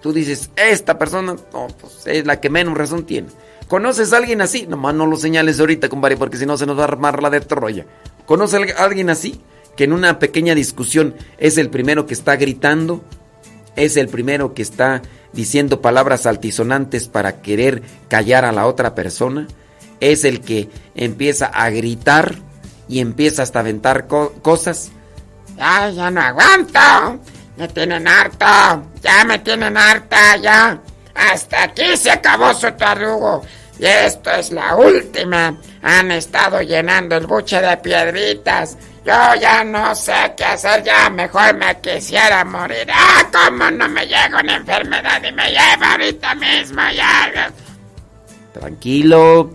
[0.01, 3.27] Tú dices, esta persona pues, es la que menos razón tiene.
[3.67, 4.67] ¿Conoces a alguien así?
[4.67, 7.29] Nomás no lo señales ahorita, compadre, porque si no se nos va a armar la
[7.29, 7.85] de Troya.
[8.25, 9.41] ¿Conoces a alguien así?
[9.75, 13.03] Que en una pequeña discusión es el primero que está gritando,
[13.75, 15.01] es el primero que está
[15.35, 19.47] diciendo palabras altisonantes para querer callar a la otra persona,
[19.99, 22.35] es el que empieza a gritar
[22.87, 24.91] y empieza hasta a aventar cosas.
[25.59, 27.19] ¡Ay, ya no aguanto!
[27.57, 28.45] ¡Me tienen harto!
[29.01, 30.37] ¡Ya me tienen harta!
[30.37, 30.79] ¡Ya!
[31.13, 33.43] ¡Hasta aquí se acabó su tarugo!
[33.79, 35.57] Y esto es la última.
[35.81, 38.77] Han estado llenando el buche de piedritas.
[39.05, 42.87] Yo ya no sé qué hacer, ya mejor me quisiera morir.
[42.91, 47.53] ¡Ah, cómo no me llega una enfermedad y me lleva ahorita mismo ya!
[48.51, 49.51] Tranquilo,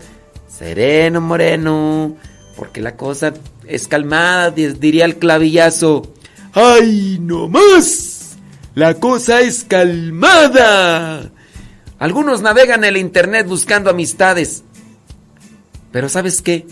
[0.47, 2.15] sereno, moreno,
[2.55, 3.33] porque la cosa
[3.67, 6.13] es calmada, diría el clavillazo.
[6.53, 8.37] ¡Ay, no más!
[8.73, 11.29] La cosa es calmada.
[11.99, 14.63] Algunos navegan el internet buscando amistades.
[15.91, 16.65] Pero ¿sabes qué?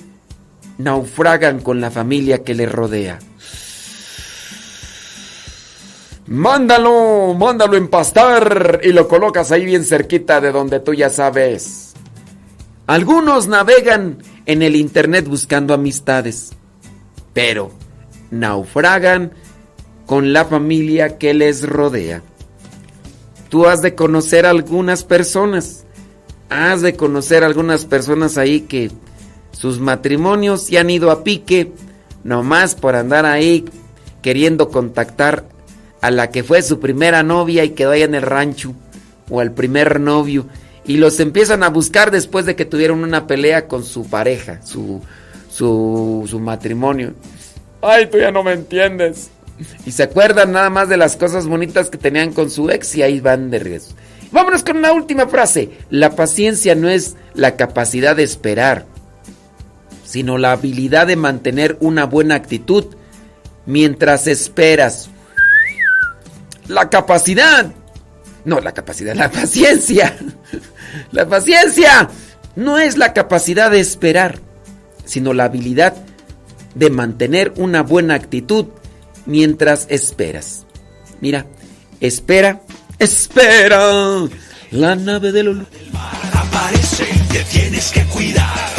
[0.80, 3.20] Naufragan con la familia que le rodea.
[6.26, 11.94] Mándalo, mándalo empastar y lo colocas ahí bien cerquita de donde tú ya sabes.
[12.88, 16.52] Algunos navegan en el internet buscando amistades,
[17.34, 17.72] pero
[18.32, 19.34] naufragan
[20.06, 22.24] con la familia que les rodea.
[23.50, 25.86] Tú has de conocer algunas personas,
[26.50, 28.92] has de conocer algunas personas ahí que
[29.52, 31.72] sus matrimonios se han ido a pique
[32.24, 33.66] nomás por andar ahí
[34.22, 35.46] queriendo contactar
[36.02, 38.74] a la que fue su primera novia y quedó ahí en el rancho
[39.30, 40.46] o al primer novio
[40.86, 45.02] y los empiezan a buscar después de que tuvieron una pelea con su pareja, su,
[45.52, 47.14] su, su matrimonio.
[47.82, 49.30] Ay, tú ya no me entiendes.
[49.86, 53.04] Y se acuerdan nada más de las cosas bonitas que tenían con su ex y
[53.04, 53.94] ahí van de regreso.
[54.32, 55.70] Vámonos con una última frase.
[55.90, 58.86] La paciencia no es la capacidad de esperar,
[60.10, 62.86] sino la habilidad de mantener una buena actitud
[63.68, 65.08] mientras esperas.
[66.68, 67.72] La capacidad.
[68.44, 70.18] No, la capacidad, la paciencia.
[71.12, 72.10] La paciencia
[72.56, 74.40] no es la capacidad de esperar,
[75.06, 75.94] sino la habilidad
[76.74, 78.66] de mantener una buena actitud
[79.28, 80.66] mientras esperas.
[81.22, 81.46] Mira,
[82.00, 82.62] espera,
[82.98, 84.28] espera.
[84.72, 85.68] La nave del olor.
[86.34, 88.79] Aparece, te tienes que cuidar.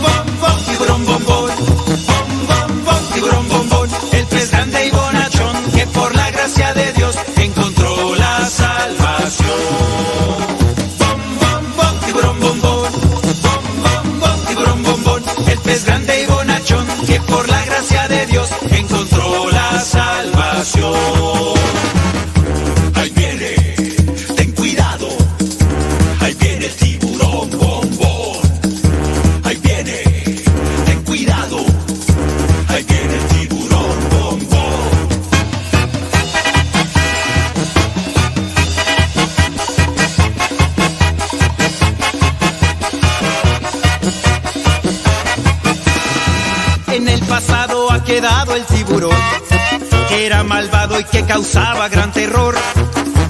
[51.33, 52.53] Causaba gran terror.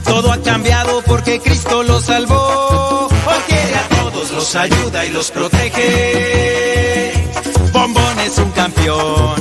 [0.06, 3.08] Todo ha cambiado porque Cristo lo salvó.
[3.08, 3.41] Hoy
[3.76, 7.14] a todos, los ayuda y los protege.
[7.72, 9.36] Bombón es un campeón.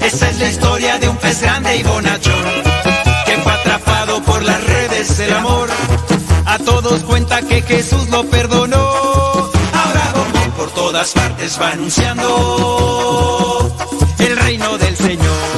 [0.00, 2.44] Esa es la historia de un pez grande y bonachón,
[3.26, 5.68] que fue atrapado por las redes del amor.
[6.46, 8.78] A todos cuenta que Jesús lo perdonó.
[8.78, 12.28] Ahora Bombón por todas partes va anunciando
[14.20, 15.51] el reino del Señor.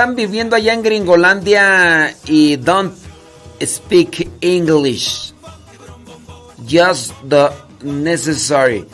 [0.00, 2.94] Están viviendo allá en Gringolandia y don't
[3.60, 5.34] speak English?
[6.66, 7.50] Just the
[7.82, 8.86] necessary.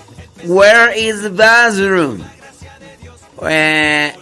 [0.45, 2.25] Where is the bathroom?
[3.37, 4.15] Where,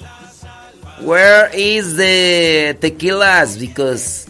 [1.00, 3.58] Where is the tequilas?
[3.58, 4.28] Because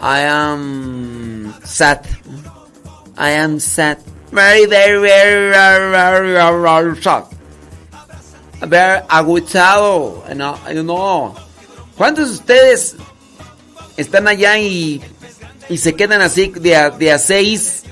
[0.00, 2.06] I am sad.
[3.16, 3.98] I am sad.
[4.30, 7.24] Very, very, very, very, very, very, sad.
[8.60, 10.22] Very agotado.
[10.36, 11.47] No, no.
[11.98, 12.96] ¿Cuántos de ustedes
[13.96, 15.02] están allá y,
[15.68, 16.76] y se quedan así de
[17.12, 17.82] a, seis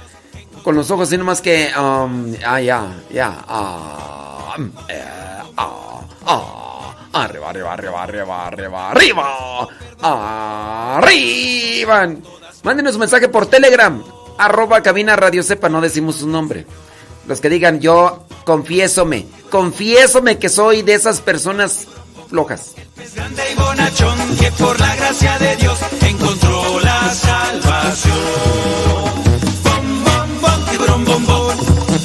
[0.63, 1.73] con los ojos así nomás que...
[1.77, 3.45] Um, ah, ya, ya.
[3.49, 4.57] ah,
[4.89, 5.05] eh,
[5.57, 9.69] ah, ah, arriba, arriba, arriba, arriba, arriba, arriba.
[10.97, 12.15] Arriba.
[12.63, 14.03] Mándenos un mensaje por Telegram.
[14.39, 16.65] Arroba cabina radio sepa, no decimos su nombre.
[17.27, 21.89] Los que digan yo confiésome, confiésome que soy de esas personas
[22.29, 22.75] flojas.
[23.67, 28.14] Bonachón que por la gracia de Dios encontró la salvación.
[29.64, 31.57] Bom, bom, bom, tiburón, bombón.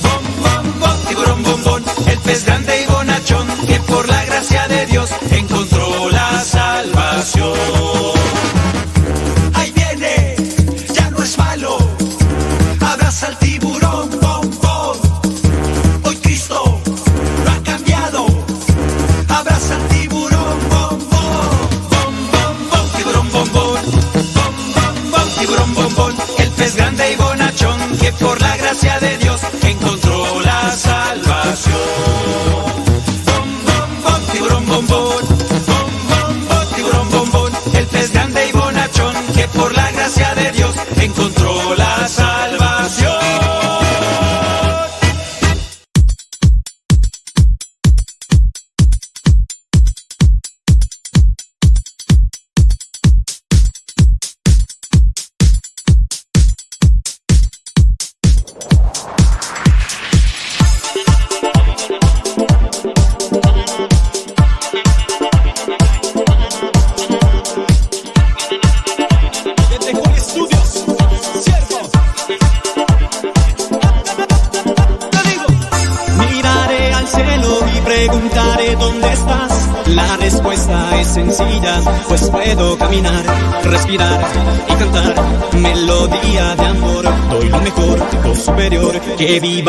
[0.06, 1.84] Bom, bom, bom, tiburón, bombón.
[2.08, 3.80] El pez grande y bonachón que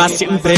[0.08, 0.54] siempre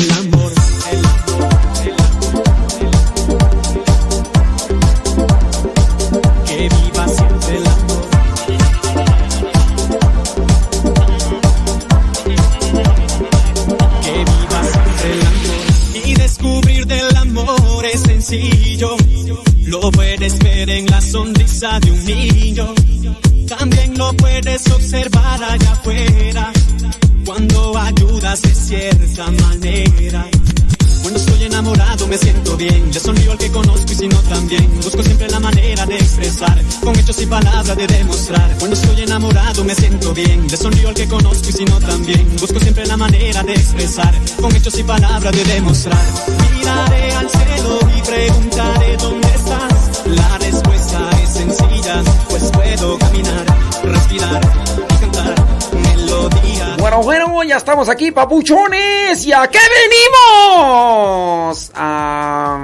[58.14, 59.26] papuchones.
[59.26, 61.70] ¿Y a qué venimos?
[61.74, 62.58] A,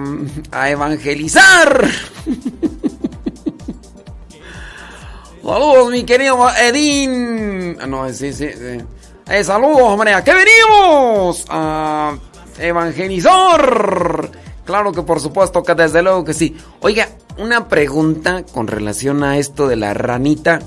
[0.68, 1.86] evangelizar.
[5.42, 7.76] Saludos, mi querido Edín.
[7.80, 8.48] Ah, No, sí, sí.
[8.52, 8.78] sí.
[9.28, 10.14] Eh, saludos, hombre.
[10.14, 11.44] ¿A qué venimos?
[11.48, 12.14] A
[12.58, 14.30] evangelizar.
[14.64, 16.56] Claro que por supuesto que desde luego que sí.
[16.80, 20.60] Oiga, una pregunta con relación a esto de la ranita.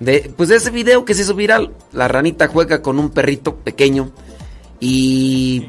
[0.00, 1.74] De, pues de ese video que se hizo viral.
[1.92, 4.10] La ranita juega con un perrito pequeño.
[4.80, 5.66] Y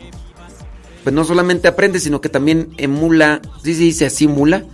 [1.03, 4.65] pues no solamente aprende, sino que también emula, sí se dice así, emula,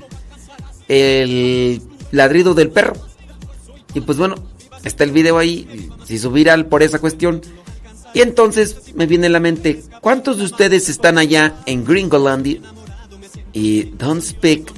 [0.87, 1.81] el
[2.11, 2.93] ladrido del perro.
[3.93, 4.35] Y pues bueno,
[4.83, 7.41] está el video ahí, se hizo viral por esa cuestión.
[8.13, 12.59] Y entonces me viene a la mente, ¿cuántos de ustedes están allá en Gringolandia
[13.53, 14.71] y don't speak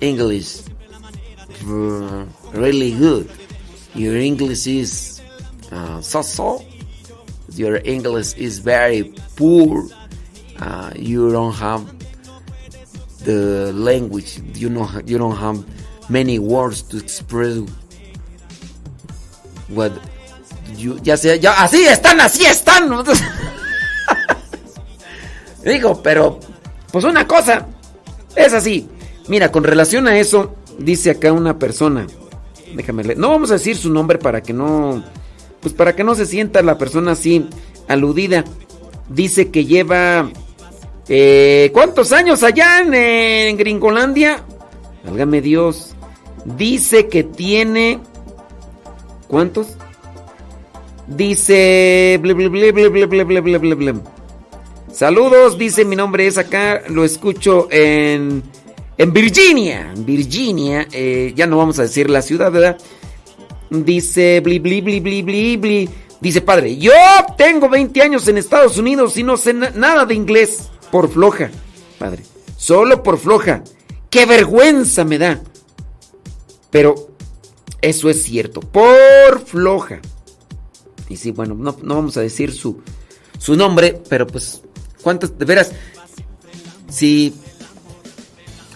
[0.00, 0.62] English
[2.52, 3.26] really good?
[3.96, 5.22] Your English is
[5.72, 6.62] uh, so so.
[7.56, 9.88] Your English is very poor.
[10.60, 11.80] Uh, you don't have
[13.24, 14.38] the language.
[14.54, 15.64] You know you don't have
[16.10, 17.58] many words to express
[19.68, 19.92] what
[20.76, 21.00] you.
[21.02, 22.92] Ya sea, ya así están, así están.
[25.64, 26.38] Digo, pero
[26.92, 27.66] pues una cosa
[28.36, 28.88] es así.
[29.28, 32.06] Mira, con relación a eso dice acá una persona.
[32.76, 33.18] Déjame leer.
[33.18, 35.02] No vamos a decir su nombre para que no.
[35.60, 37.48] Pues para que no se sienta la persona así
[37.88, 38.44] aludida.
[39.08, 40.30] Dice que lleva.
[41.08, 44.42] Eh, ¿Cuántos años allá en, Gringolandia?
[45.04, 45.94] Válgame Dios.
[46.44, 48.00] Dice que tiene.
[49.26, 49.68] ¿Cuántos?
[51.06, 52.20] Dice.
[54.92, 56.82] Saludos, dice mi nombre es acá.
[56.88, 58.42] Lo escucho en.
[58.98, 59.92] En Virginia.
[59.94, 60.86] En Virginia.
[60.92, 62.78] eh, ya no vamos a decir la ciudad, ¿verdad?
[63.70, 64.40] Dice.
[64.40, 65.88] Bli, bli, bli, bli, bli, bli.
[66.20, 66.92] Dice padre, yo
[67.36, 70.70] tengo 20 años en Estados Unidos y no sé na- nada de inglés.
[70.90, 71.50] Por floja,
[71.98, 72.22] padre.
[72.56, 73.62] Solo por floja.
[74.08, 75.42] ¡Qué vergüenza me da!
[76.70, 77.08] Pero
[77.82, 78.60] eso es cierto.
[78.60, 80.00] Por floja.
[81.08, 82.80] Y sí, bueno, no, no vamos a decir su,
[83.38, 84.62] su nombre, pero pues,
[85.02, 85.38] ¿cuántas?
[85.38, 85.72] De veras,
[86.88, 87.34] si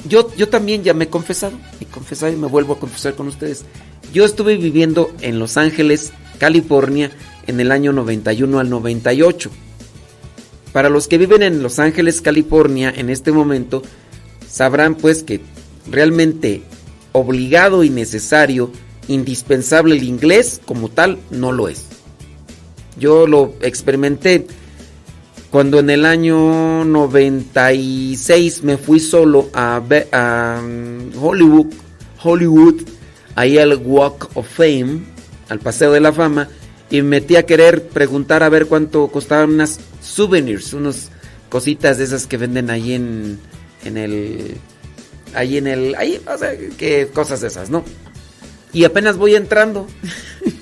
[0.09, 3.29] yo, yo también ya me he confesado, y confesado y me vuelvo a confesar con
[3.29, 3.65] ustedes.
[4.13, 7.11] Yo estuve viviendo en Los Ángeles, California,
[7.47, 9.51] en el año 91 al 98.
[10.73, 13.83] Para los que viven en Los Ángeles, California, en este momento,
[14.49, 15.41] sabrán pues que
[15.91, 16.63] realmente
[17.13, 18.71] obligado y necesario,
[19.09, 21.87] indispensable el inglés como tal, no lo es.
[22.99, 24.47] Yo lo experimenté
[25.51, 29.83] cuando en el año 96 me fui solo a,
[30.13, 31.67] a, mm, Hollywood,
[32.23, 32.83] Hollywood,
[33.35, 35.01] ahí al Walk of Fame,
[35.49, 36.49] al Paseo de la Fama,
[36.91, 41.11] y me metí a querer preguntar a ver cuánto costaban unas souvenirs, unas
[41.49, 43.39] cositas de esas que venden ahí en,
[43.85, 44.57] en el,
[45.35, 47.85] ahí en el, ahí, o sea, que cosas de esas, ¿no?
[48.73, 49.89] Y apenas voy entrando.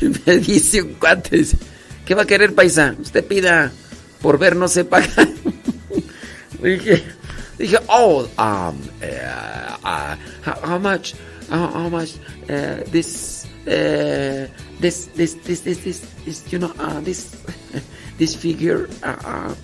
[0.26, 1.46] me dice un cuate,
[2.04, 2.94] ¿qué va a querer paisa?
[3.00, 3.72] Usted pida
[4.20, 5.08] por ver no se paga.
[6.62, 7.02] dije,
[7.58, 11.14] dije, oh, um, uh, uh, how, much,
[11.50, 12.16] how, much,
[12.48, 14.46] uh, this, uh,
[14.80, 17.36] this, this, this, this, this, this, you know, uh, this,
[18.18, 19.54] this figure, uh,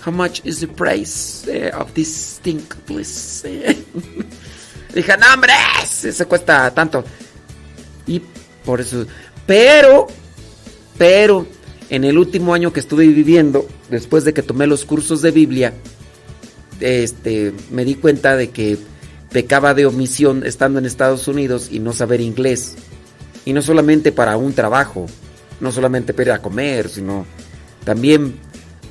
[0.00, 3.42] how much is the price of this thing, please?
[4.92, 7.02] Dije, no, hombre, eso cuesta tanto.
[8.06, 8.20] Y
[8.64, 9.06] por eso.
[9.46, 10.06] Pero,
[10.98, 11.46] pero,
[11.92, 15.74] en el último año que estuve viviendo, después de que tomé los cursos de Biblia,
[16.80, 18.78] este, me di cuenta de que
[19.30, 22.76] pecaba de omisión estando en Estados Unidos y no saber inglés.
[23.44, 25.04] Y no solamente para un trabajo,
[25.60, 27.26] no solamente para comer, sino
[27.84, 28.36] también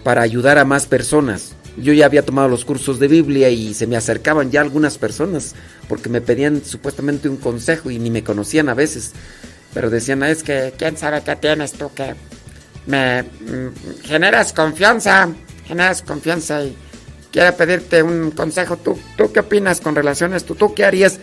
[0.03, 1.53] para ayudar a más personas.
[1.77, 5.55] Yo ya había tomado los cursos de Biblia y se me acercaban ya algunas personas
[5.89, 9.13] porque me pedían supuestamente un consejo y ni me conocían a veces.
[9.73, 12.13] Pero decían, es que, ¿quién sabe qué tienes tú que
[12.87, 15.29] me mm, generas confianza?
[15.65, 16.75] Generas confianza y
[17.31, 18.77] quiero pedirte un consejo.
[18.77, 20.55] ¿Tú, ¿Tú qué opinas con relación a esto?
[20.55, 21.19] ¿Tú qué harías?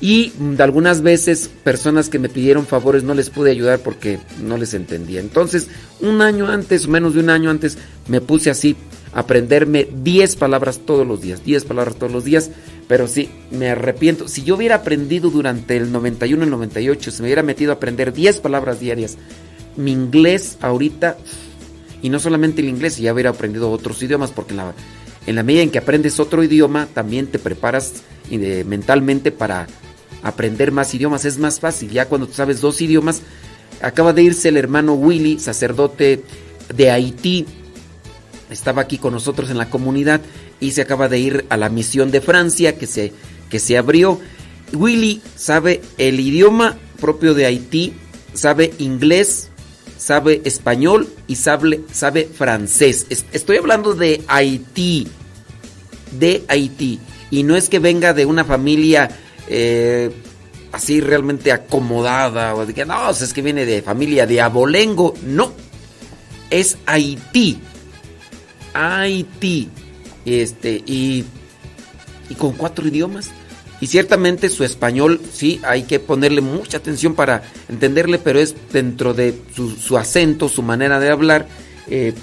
[0.00, 4.58] Y de algunas veces personas que me pidieron favores no les pude ayudar porque no
[4.58, 5.20] les entendía.
[5.20, 5.68] Entonces,
[6.00, 8.76] un año antes, menos de un año antes, me puse así
[9.14, 12.50] aprenderme 10 palabras todos los días, 10 palabras todos los días,
[12.86, 14.28] pero sí, me arrepiento.
[14.28, 17.76] Si yo hubiera aprendido durante el 91 y el 98, si me hubiera metido a
[17.76, 19.16] aprender 10 palabras diarias,
[19.76, 21.16] mi inglés ahorita,
[22.02, 24.74] y no solamente el inglés, ya hubiera aprendido otros idiomas, porque en la,
[25.26, 27.94] en la medida en que aprendes otro idioma, también te preparas
[28.30, 29.66] mentalmente para
[30.22, 31.24] aprender más idiomas.
[31.24, 33.22] Es más fácil, ya cuando sabes dos idiomas.
[33.82, 36.22] Acaba de irse el hermano Willy, sacerdote
[36.74, 37.46] de Haití.
[38.50, 40.20] Estaba aquí con nosotros en la comunidad
[40.60, 43.12] y se acaba de ir a la misión de Francia que se,
[43.50, 44.20] que se abrió.
[44.72, 47.92] Willy sabe el idioma propio de Haití,
[48.34, 49.50] sabe inglés,
[49.96, 53.06] sabe español y sabe, sabe francés.
[53.10, 55.08] Es- Estoy hablando de Haití,
[56.18, 56.98] de Haití.
[57.30, 59.08] Y no es que venga de una familia
[59.48, 60.10] eh,
[60.72, 65.14] así realmente acomodada o de que no, es que viene de familia de abolengo.
[65.24, 65.52] No,
[66.50, 67.58] es Haití.
[68.74, 69.68] Haití.
[70.24, 71.24] Este, y,
[72.28, 73.30] y con cuatro idiomas.
[73.80, 79.12] Y ciertamente su español, sí, hay que ponerle mucha atención para entenderle, pero es dentro
[79.12, 81.46] de su, su acento, su manera de hablar,
[81.88, 82.14] eh,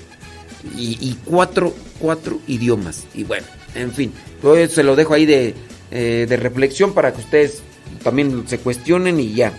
[0.78, 3.06] y, cuatro, cuatro idiomas.
[3.14, 3.46] Y bueno,
[3.76, 5.54] en fin, yo se lo dejo ahí de,
[5.92, 7.62] eh, de reflexión para que ustedes
[8.04, 9.54] también se cuestionen y ya.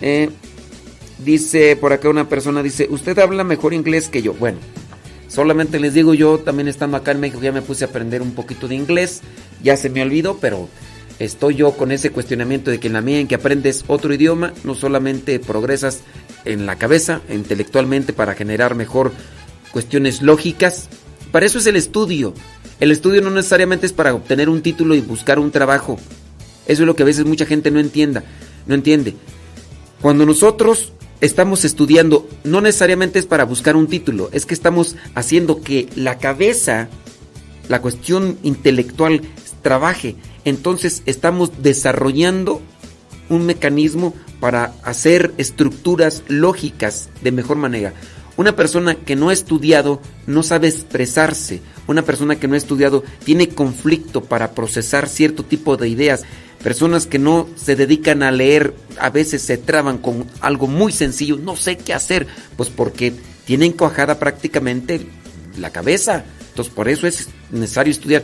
[0.00, 0.30] Eh,
[1.18, 4.34] dice por acá una persona, dice, usted habla mejor inglés que yo.
[4.34, 4.58] Bueno,
[5.28, 8.32] solamente les digo yo, también estando acá en México, ya me puse a aprender un
[8.32, 9.22] poquito de inglés,
[9.62, 10.68] ya se me olvidó, pero
[11.18, 14.52] estoy yo con ese cuestionamiento de que en la medida en que aprendes otro idioma,
[14.64, 16.00] no solamente progresas
[16.44, 19.12] en la cabeza, intelectualmente, para generar mejor
[19.72, 20.88] cuestiones lógicas,
[21.32, 22.34] para eso es el estudio.
[22.80, 25.98] El estudio no necesariamente es para obtener un título y buscar un trabajo.
[26.66, 28.24] Eso es lo que a veces mucha gente no entienda,
[28.66, 29.14] no entiende.
[30.00, 35.62] Cuando nosotros estamos estudiando, no necesariamente es para buscar un título, es que estamos haciendo
[35.62, 36.88] que la cabeza,
[37.68, 39.22] la cuestión intelectual,
[39.66, 40.14] trabaje.
[40.44, 42.62] entonces estamos desarrollando
[43.28, 47.92] un mecanismo para hacer estructuras lógicas de mejor manera.
[48.36, 51.62] Una persona que no ha estudiado no sabe expresarse.
[51.88, 56.22] Una persona que no ha estudiado tiene conflicto para procesar cierto tipo de ideas.
[56.62, 61.38] Personas que no se dedican a leer a veces se traban con algo muy sencillo.
[61.38, 62.28] No sé qué hacer.
[62.56, 63.12] Pues porque
[63.46, 65.08] tienen cuajada prácticamente
[65.58, 66.24] la cabeza.
[66.50, 68.22] Entonces por eso es necesario estudiar.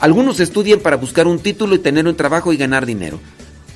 [0.00, 3.18] Algunos estudian para buscar un título y tener un trabajo y ganar dinero.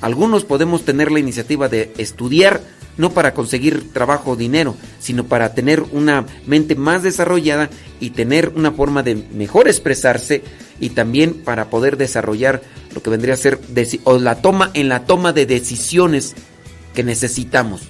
[0.01, 2.61] Algunos podemos tener la iniciativa de estudiar
[2.97, 7.69] no para conseguir trabajo o dinero, sino para tener una mente más desarrollada
[7.99, 10.43] y tener una forma de mejor expresarse
[10.79, 12.61] y también para poder desarrollar
[12.93, 13.59] lo que vendría a ser
[14.03, 16.35] o la toma en la toma de decisiones
[16.93, 17.81] que necesitamos.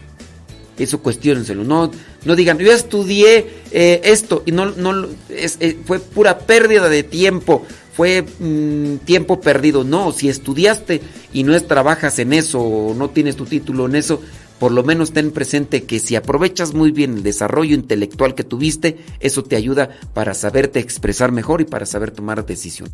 [0.77, 1.63] Eso cuestionenselo.
[1.63, 1.91] No,
[2.25, 7.65] no digan, yo estudié eh, esto y no, no eh, fue pura pérdida de tiempo,
[7.93, 9.83] fue mm, tiempo perdido.
[9.83, 13.95] No, si estudiaste y no es, trabajas en eso o no tienes tu título en
[13.95, 14.21] eso,
[14.59, 18.97] por lo menos ten presente que si aprovechas muy bien el desarrollo intelectual que tuviste,
[19.19, 22.93] eso te ayuda para saberte expresar mejor y para saber tomar decisiones.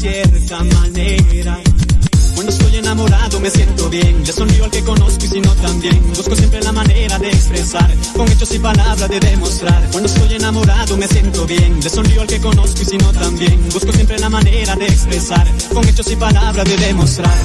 [0.00, 1.60] Cierta manera.
[2.34, 4.24] Cuando estoy enamorado me siento bien.
[4.24, 6.00] Le sonrío al que conozco y si no también.
[6.16, 7.90] Busco siempre la manera de expresar.
[8.16, 9.88] Con hechos y palabras de demostrar.
[9.90, 11.80] Cuando estoy enamorado me siento bien.
[11.82, 13.68] Le sonrío al que conozco y si no también.
[13.72, 15.46] Busco siempre la manera de expresar.
[15.72, 17.38] Con hechos y palabras de demostrar.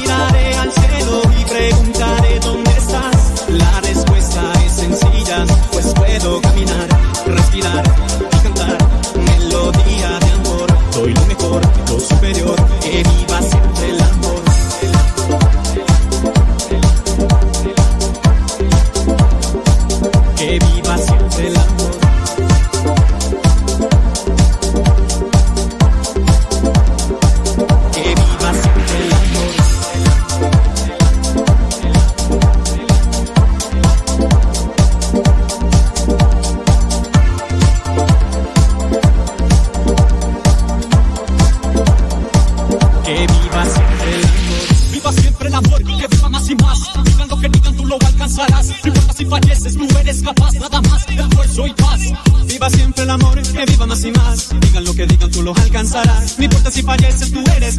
[0.00, 2.70] Miraré al cielo y preguntaré dónde
[3.48, 6.86] la respuesta es sencilla, pues puedo caminar,
[7.26, 7.82] respirar
[8.20, 8.78] y cantar
[9.16, 9.89] melodía
[12.90, 13.29] superior,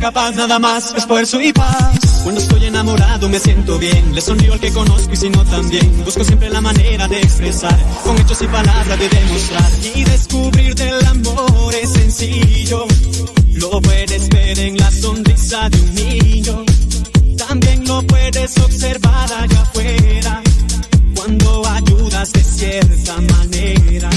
[0.01, 2.21] capaz, nada más, esfuerzo y paz.
[2.23, 6.03] Cuando estoy enamorado me siento bien, le sonrío al que conozco y si no también.
[6.03, 9.71] Busco siempre la manera de expresar, con hechos y palabras de demostrar.
[9.95, 12.85] Y descubrir del amor es sencillo,
[13.53, 16.65] lo puedes ver en la sonrisa de un niño.
[17.37, 20.41] También lo puedes observar allá afuera,
[21.15, 24.10] cuando ayudas de cierta manera.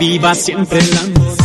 [0.00, 1.36] viva siempre el amor.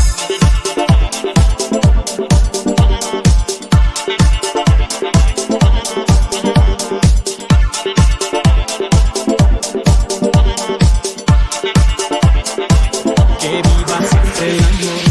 [13.42, 15.04] Que viva siempre el amor.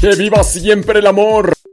[0.00, 1.63] Que viva siempre el amor.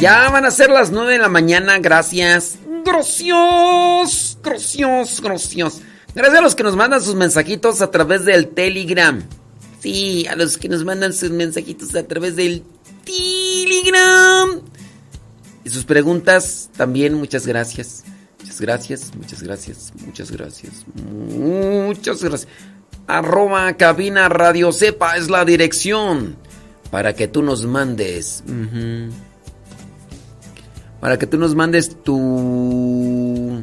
[0.00, 2.58] Ya van a ser las 9 de la mañana, gracias.
[2.84, 5.80] Gracias, gracias, gracias.
[6.14, 9.20] Gracias a los que nos mandan sus mensajitos a través del Telegram.
[9.80, 12.62] Sí, a los que nos mandan sus mensajitos a través del
[13.04, 14.60] Telegram.
[15.64, 18.04] Y sus preguntas también, muchas gracias.
[18.60, 20.84] Gracias, muchas gracias, muchas gracias.
[20.94, 22.48] Muchas gracias.
[23.06, 26.36] Arroba cabina radio sepa es la dirección
[26.90, 28.42] para que tú nos mandes.
[31.00, 33.62] Para que tú nos mandes tu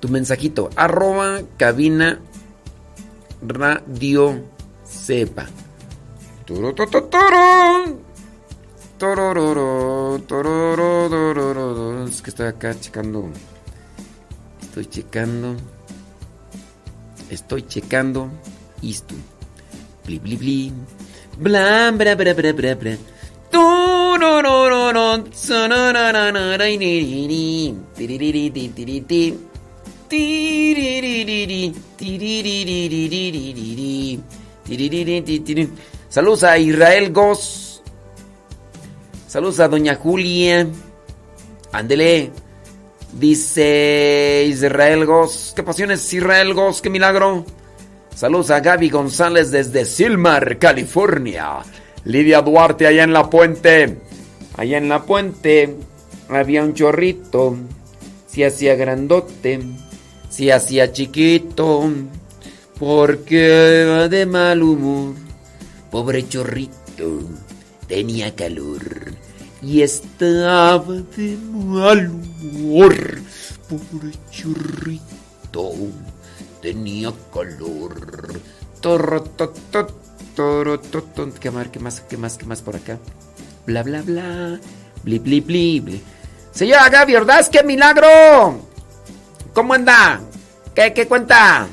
[0.00, 0.70] tu mensajito.
[0.76, 2.20] Arroba cabina
[3.42, 4.42] radio
[4.84, 5.46] sepa.
[12.08, 13.30] Es que estoy acá checando.
[14.76, 15.56] Estoy checando.
[17.30, 18.30] Estoy checando.
[18.82, 19.14] Isto.
[20.04, 20.72] Bli, bli, bli.
[21.38, 22.96] Bla, bla, bla, bla, bla, bla.
[36.10, 37.82] Saludos a Israel Goz.
[39.26, 40.68] Saludos a Doña Julia.
[41.72, 42.30] Ándele.
[43.18, 45.54] Dice Israel Goss.
[45.56, 46.82] ¿Qué pasiones, Israel Goss?
[46.82, 47.46] ¡Qué milagro!
[48.14, 51.60] Saludos a Gaby González desde Silmar, California.
[52.04, 53.96] Lidia Duarte allá en la puente.
[54.58, 55.76] Allá en la puente
[56.28, 57.56] había un chorrito.
[58.26, 59.60] Se hacía grandote.
[60.28, 61.90] Se hacía chiquito.
[62.78, 65.14] Porque iba de mal humor.
[65.90, 67.20] Pobre chorrito.
[67.88, 69.15] Tenía calor.
[69.62, 70.78] Y estaba
[71.16, 72.94] de mal humor.
[73.68, 75.72] Pobre chorrito.
[76.60, 78.40] Tenía calor.
[78.80, 79.86] Torro, to, to,
[80.34, 81.04] toro, to.
[81.40, 82.98] ¿Qué más, qué más, qué más, qué más por acá?
[83.66, 84.60] Bla, bla, bla.
[85.02, 86.02] Bli, bli, bli, bli.
[86.52, 88.60] Señora Gaby Ordaz, qué milagro.
[89.52, 90.20] ¿Cómo anda?
[90.74, 91.66] ¿Qué, qué cuenta?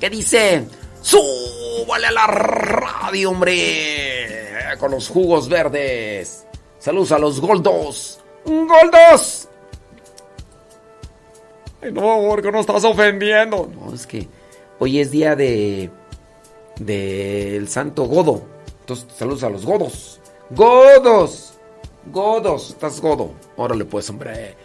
[0.00, 0.66] ¿Qué dice?
[1.02, 4.76] ¡Súbale a la radio, hombre!
[4.78, 6.46] Con los jugos verdes.
[6.80, 8.20] Saludos a los Goldos.
[8.44, 9.48] ¡Goldos!
[11.82, 13.70] Ay, no, porque no estás ofendiendo.
[13.74, 14.26] No, es que
[14.78, 15.90] hoy es día de.
[16.78, 18.42] del Santo Godo.
[18.80, 20.20] Entonces, saludos a los Godos.
[20.50, 21.52] ¡Godos!
[22.06, 23.34] Godos, estás godo.
[23.56, 24.56] Órale, pues, hombre.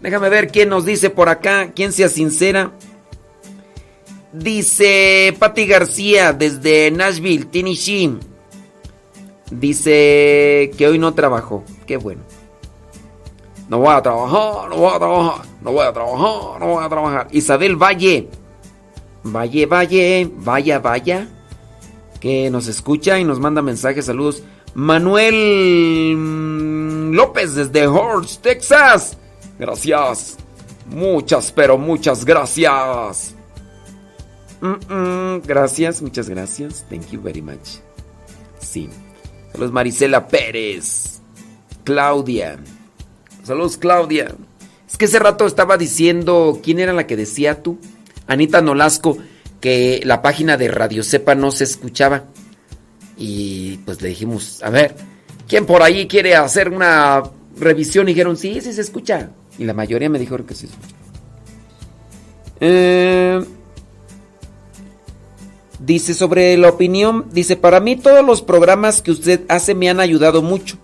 [0.00, 1.72] Déjame ver quién nos dice por acá.
[1.74, 2.72] Quién sea sincera.
[4.32, 8.18] Dice Patti García desde Nashville, Tennessee.
[9.58, 11.64] Dice que hoy no trabajó.
[11.86, 12.22] Qué bueno.
[13.68, 16.88] No voy a trabajar, no voy a trabajar, no voy a trabajar, no voy a
[16.88, 17.28] trabajar.
[17.30, 18.28] Isabel Valle.
[19.24, 21.28] Valle, Valle, vaya, vaya.
[22.20, 24.42] Que nos escucha y nos manda mensajes, saludos.
[24.74, 26.12] Manuel
[27.12, 29.16] López desde Horse, Texas.
[29.58, 30.36] Gracias.
[30.86, 33.34] Muchas, pero muchas gracias.
[34.60, 36.84] Mm, mm, gracias, muchas gracias.
[36.90, 37.78] Thank you very much.
[38.58, 38.90] Sí.
[39.54, 41.20] Saludos Marisela Pérez.
[41.84, 42.58] Claudia.
[43.44, 44.34] Saludos Claudia.
[44.90, 47.78] Es que ese rato estaba diciendo, ¿quién era la que decía tú?
[48.26, 49.16] Anita Nolasco,
[49.60, 52.24] que la página de Radio Cepa no se escuchaba.
[53.16, 54.96] Y pues le dijimos, a ver,
[55.46, 57.22] ¿quién por ahí quiere hacer una
[57.56, 58.08] revisión?
[58.08, 59.30] Y dijeron, sí, sí se escucha.
[59.56, 60.96] Y la mayoría me dijeron que sí se escucha.
[62.58, 63.44] Eh,
[65.84, 70.00] dice sobre la opinión, dice, para mí todos los programas que usted hace me han
[70.00, 70.76] ayudado mucho.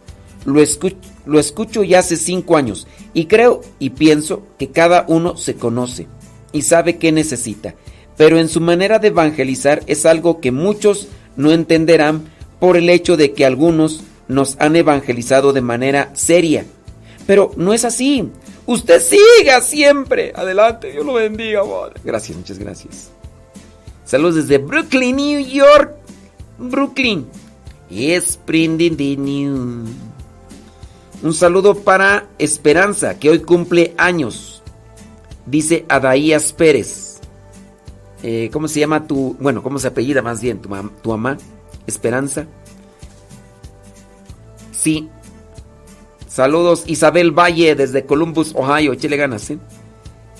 [0.44, 0.96] Lo escucho,
[1.26, 6.06] lo escucho ya hace cinco años y creo y pienso que cada uno se conoce
[6.52, 7.74] y sabe qué necesita.
[8.16, 12.24] Pero en su manera de evangelizar es algo que muchos no entenderán
[12.58, 16.64] por el hecho de que algunos nos han evangelizado de manera seria.
[17.26, 18.28] Pero no es así.
[18.66, 20.32] Usted siga siempre.
[20.34, 21.62] Adelante, Dios lo bendiga.
[22.04, 23.10] Gracias, muchas gracias.
[24.10, 25.94] Saludos desde Brooklyn, New York.
[26.58, 27.28] Brooklyn.
[27.88, 29.84] Spring the New.
[31.22, 34.64] Un saludo para Esperanza, que hoy cumple años.
[35.46, 37.20] Dice Adaías Pérez.
[38.24, 39.36] Eh, ¿Cómo se llama tu...
[39.38, 40.68] Bueno, ¿cómo se apellida más bien tu,
[41.02, 41.38] tu mamá?
[41.86, 42.48] Esperanza.
[44.72, 45.08] Sí.
[46.26, 48.92] Saludos Isabel Valle desde Columbus, Ohio.
[48.92, 49.58] Échale ganas, ¿eh?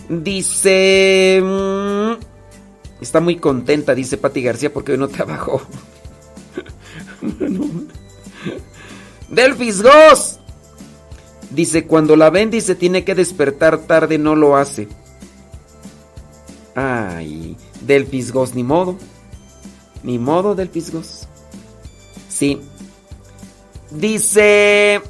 [0.09, 1.41] Dice...
[1.41, 2.30] mm,
[3.01, 5.63] está muy contenta, dice Patti García, porque hoy no trabajó.
[9.31, 10.39] Delfis Goss.
[11.51, 14.89] Dice, cuando la ven, dice, tiene que despertar tarde, no lo hace.
[16.77, 18.97] Ay, del fisgos, ni modo.
[20.03, 21.27] Ni modo del fisgos.
[22.29, 22.61] Sí.
[23.91, 25.03] Dice...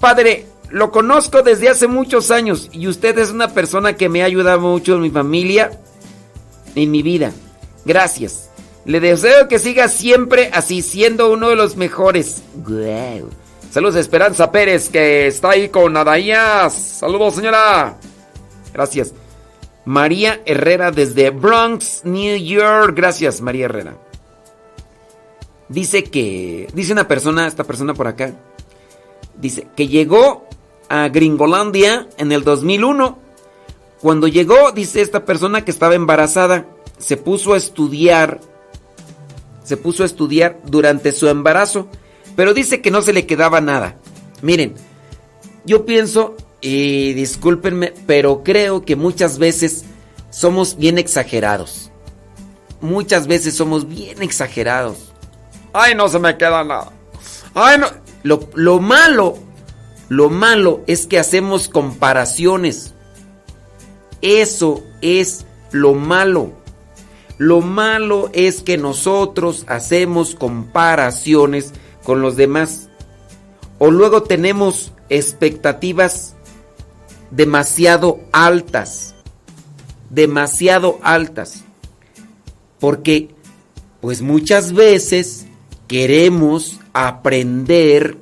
[0.00, 4.26] Padre, lo conozco desde hace muchos años y usted es una persona que me ha
[4.26, 5.80] ayudado mucho en mi familia,
[6.74, 7.32] en mi vida.
[7.84, 8.50] Gracias.
[8.84, 12.42] Le deseo que siga siempre así, siendo uno de los mejores.
[13.70, 16.72] Saludos Esperanza Pérez, que está ahí con Adaías.
[16.72, 17.96] Saludos, señora.
[18.72, 19.12] Gracias.
[19.84, 22.94] María Herrera desde Bronx, New York.
[22.94, 23.96] Gracias, María Herrera.
[25.68, 28.32] Dice que, dice una persona, esta persona por acá,
[29.36, 30.47] dice que llegó
[30.88, 33.18] a Gringolandia en el 2001.
[34.00, 36.66] Cuando llegó, dice esta persona que estaba embarazada,
[36.98, 38.40] se puso a estudiar,
[39.64, 41.88] se puso a estudiar durante su embarazo,
[42.36, 43.96] pero dice que no se le quedaba nada.
[44.42, 44.74] Miren,
[45.64, 49.84] yo pienso, y discúlpenme, pero creo que muchas veces
[50.30, 51.90] somos bien exagerados.
[52.80, 55.12] Muchas veces somos bien exagerados.
[55.72, 56.92] Ay, no se me queda nada.
[57.54, 57.88] Ay, no.
[58.22, 59.38] Lo, lo malo
[60.08, 62.94] lo malo es que hacemos comparaciones.
[64.22, 66.52] Eso es lo malo.
[67.36, 71.72] Lo malo es que nosotros hacemos comparaciones
[72.04, 72.88] con los demás.
[73.78, 76.34] O luego tenemos expectativas
[77.30, 79.14] demasiado altas.
[80.08, 81.64] Demasiado altas.
[82.80, 83.34] Porque,
[84.00, 85.46] pues muchas veces
[85.86, 88.16] queremos aprender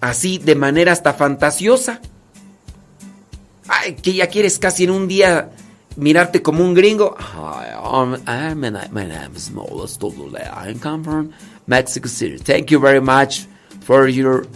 [0.00, 2.00] así de manera hasta fantasiosa.
[3.68, 5.50] Ay, que ya quieres casi en un día
[5.96, 7.16] mirarte como un gringo.
[7.18, 11.30] Hi, my, name is Molas I come from
[11.66, 12.38] Mexico City.
[12.38, 13.46] Thank you very much
[13.82, 14.46] for your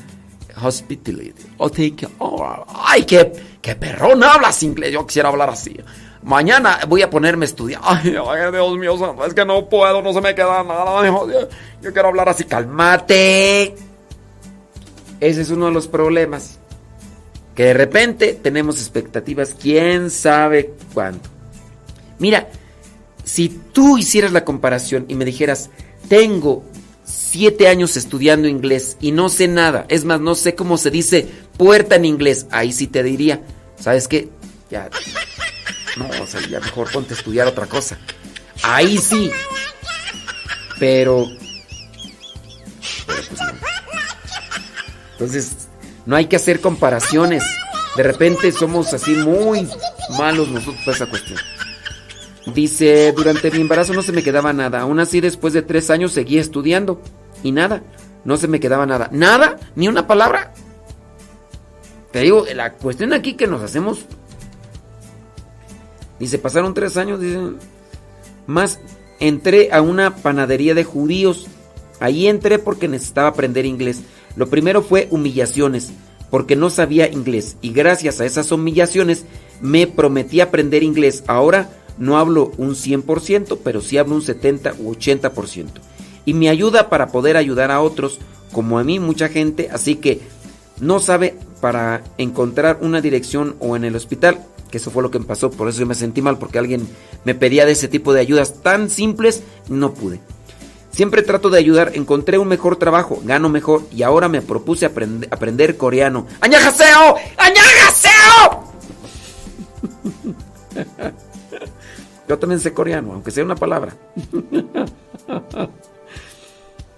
[0.57, 1.35] hospitality.
[1.59, 2.09] Oh, thank you.
[2.19, 4.93] Oh, ay, qué, qué perrón hablas inglés.
[4.93, 5.77] Yo quisiera hablar así.
[6.23, 7.81] Mañana voy a ponerme a estudiar.
[7.85, 11.07] Ay, ay, Dios mío, es que no puedo, no se me queda nada.
[11.83, 12.45] Yo quiero hablar así.
[12.45, 13.94] Cálmate.
[15.21, 16.59] Ese es uno de los problemas.
[17.55, 21.23] Que de repente tenemos expectativas, quién sabe cuándo.
[22.19, 22.49] Mira,
[23.25, 25.71] si tú hicieras la comparación y me dijeras,
[26.09, 26.65] tengo
[27.05, 31.29] siete años estudiando inglés y no sé nada, es más, no sé cómo se dice
[31.57, 33.43] puerta en inglés, ahí sí te diría,
[33.79, 34.29] ¿sabes qué?
[34.71, 34.91] Ya,
[35.97, 37.99] no, o sea, ya mejor ponte a estudiar otra cosa.
[38.63, 39.31] Ahí sí.
[40.79, 41.27] Pero,
[43.07, 43.74] pero pues.
[45.25, 45.69] Entonces,
[46.07, 47.43] no hay que hacer comparaciones.
[47.97, 49.69] De repente somos así muy
[50.19, 51.39] malos nosotros para esa cuestión.
[52.55, 54.81] Dice, durante mi embarazo no se me quedaba nada.
[54.81, 57.01] Aún así, después de tres años seguía estudiando.
[57.43, 57.83] Y nada,
[58.25, 59.09] no se me quedaba nada.
[59.13, 59.57] ¿Nada?
[59.77, 60.53] ¿Ni una palabra?
[62.13, 64.05] Te digo, la cuestión aquí que nos hacemos...
[66.19, 67.39] Dice, pasaron tres años, dice...
[68.47, 68.79] Más,
[69.21, 71.47] entré a una panadería de judíos.
[71.99, 74.03] Ahí entré porque necesitaba aprender inglés.
[74.37, 75.93] Lo primero fue humillaciones,
[76.31, 79.25] porque no sabía inglés y gracias a esas humillaciones
[79.61, 81.23] me prometí aprender inglés.
[81.27, 85.67] Ahora no hablo un 100%, pero sí hablo un 70 u 80%.
[86.25, 88.19] Y me ayuda para poder ayudar a otros,
[88.53, 90.21] como a mí mucha gente, así que
[90.81, 95.19] no sabe para encontrar una dirección o en el hospital, que eso fue lo que
[95.19, 96.87] me pasó, por eso yo me sentí mal, porque alguien
[97.25, 100.21] me pedía de ese tipo de ayudas tan simples, no pude.
[100.95, 105.77] Siempre trato de ayudar, encontré un mejor trabajo, gano mejor y ahora me propuse aprender
[105.77, 106.29] coreano.
[106.41, 107.17] ¡Añajaseo!
[107.37, 108.73] ¡Añajaseo!
[112.29, 113.97] Yo también sé coreano, aunque sea una palabra.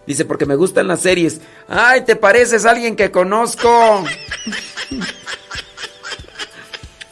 [0.06, 1.40] Dice, porque me gustan las series.
[1.66, 4.04] ¡Ay, te pareces a alguien que conozco!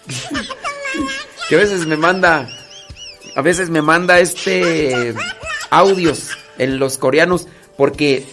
[1.48, 2.47] que a veces me manda,
[3.35, 5.15] a veces me manda este
[5.70, 8.24] audios en los coreanos porque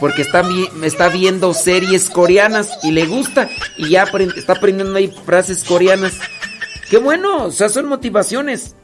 [0.00, 0.42] porque está,
[0.82, 6.14] está viendo series coreanas y le gusta y ya está aprendiendo ahí frases coreanas.
[6.88, 8.74] Qué bueno, o sea, son motivaciones.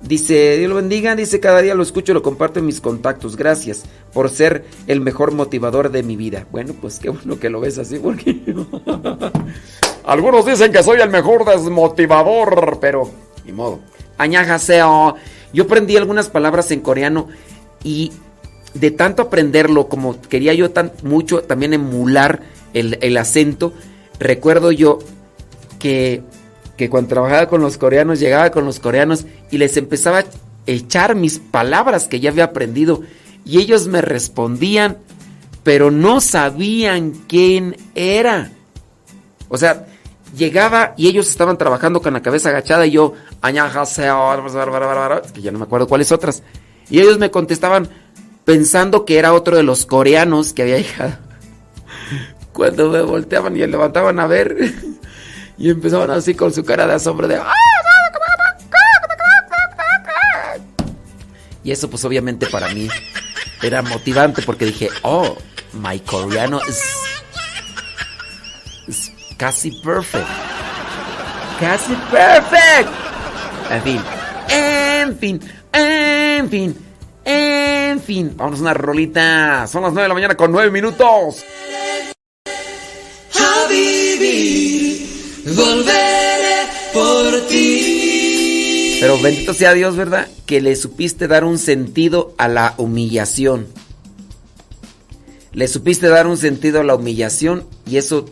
[0.00, 3.36] Dice, Dios lo bendiga, dice, cada día lo escucho, lo comparto en mis contactos.
[3.36, 6.46] Gracias por ser el mejor motivador de mi vida.
[6.52, 8.38] Bueno, pues qué bueno que lo ves así, porque
[10.04, 13.10] algunos dicen que soy el mejor desmotivador, pero
[13.44, 13.80] ni modo.
[14.18, 15.16] Añajaseo.
[15.54, 17.28] Yo aprendí algunas palabras en coreano
[17.84, 18.10] y
[18.72, 22.40] de tanto aprenderlo, como quería yo tan mucho también emular
[22.72, 23.72] el, acento,
[24.18, 24.98] recuerdo yo
[25.78, 26.22] que,
[26.76, 30.24] que cuando trabajaba con los coreanos, llegaba con los coreanos y les empezaba a
[30.66, 33.02] echar mis palabras que ya había aprendido
[33.44, 34.98] y ellos me respondían,
[35.62, 38.50] pero no sabían quién era.
[39.48, 39.86] O sea,
[40.36, 43.12] llegaba y ellos estaban trabajando con la cabeza agachada y yo,
[45.32, 46.42] que ya no me acuerdo cuáles otras.
[46.90, 47.88] Y ellos me contestaban
[48.44, 51.18] pensando que era otro de los coreanos que había llegado.
[52.52, 54.56] Cuando me volteaban y levantaban a ver
[55.58, 57.40] y empezaban así con su cara de asombro de...
[61.64, 62.88] Y eso pues obviamente para mí
[63.62, 65.34] era motivante porque dije, oh,
[65.72, 66.82] my coreano is,
[68.86, 70.28] is casi perfect.
[71.58, 72.90] Casi perfect.
[73.70, 74.00] En fin,
[75.04, 75.40] en fin,
[75.72, 76.76] en fin,
[77.24, 78.32] en fin.
[78.36, 79.66] Vamos a una rolita.
[79.66, 81.44] Son las 9 de la mañana con 9 minutos.
[83.38, 85.06] A vivir,
[85.56, 88.98] volveré por ti.
[89.00, 90.28] Pero bendito sea Dios, ¿verdad?
[90.46, 93.66] Que le supiste dar un sentido a la humillación.
[95.52, 98.26] Le supiste dar un sentido a la humillación y eso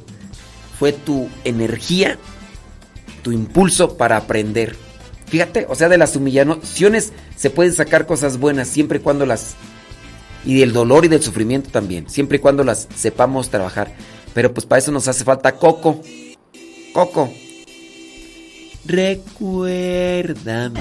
[0.79, 2.19] fue tu energía,
[3.23, 4.75] tu impulso para aprender.
[5.33, 9.55] Fíjate, o sea, de las humillaciones se pueden sacar cosas buenas siempre y cuando las...
[10.45, 13.95] Y del dolor y del sufrimiento también, siempre y cuando las sepamos trabajar.
[14.35, 16.03] Pero pues para eso nos hace falta coco.
[16.93, 17.33] Coco.
[18.85, 20.81] Recuérdame.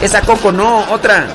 [0.00, 1.26] Esa coco no, otra.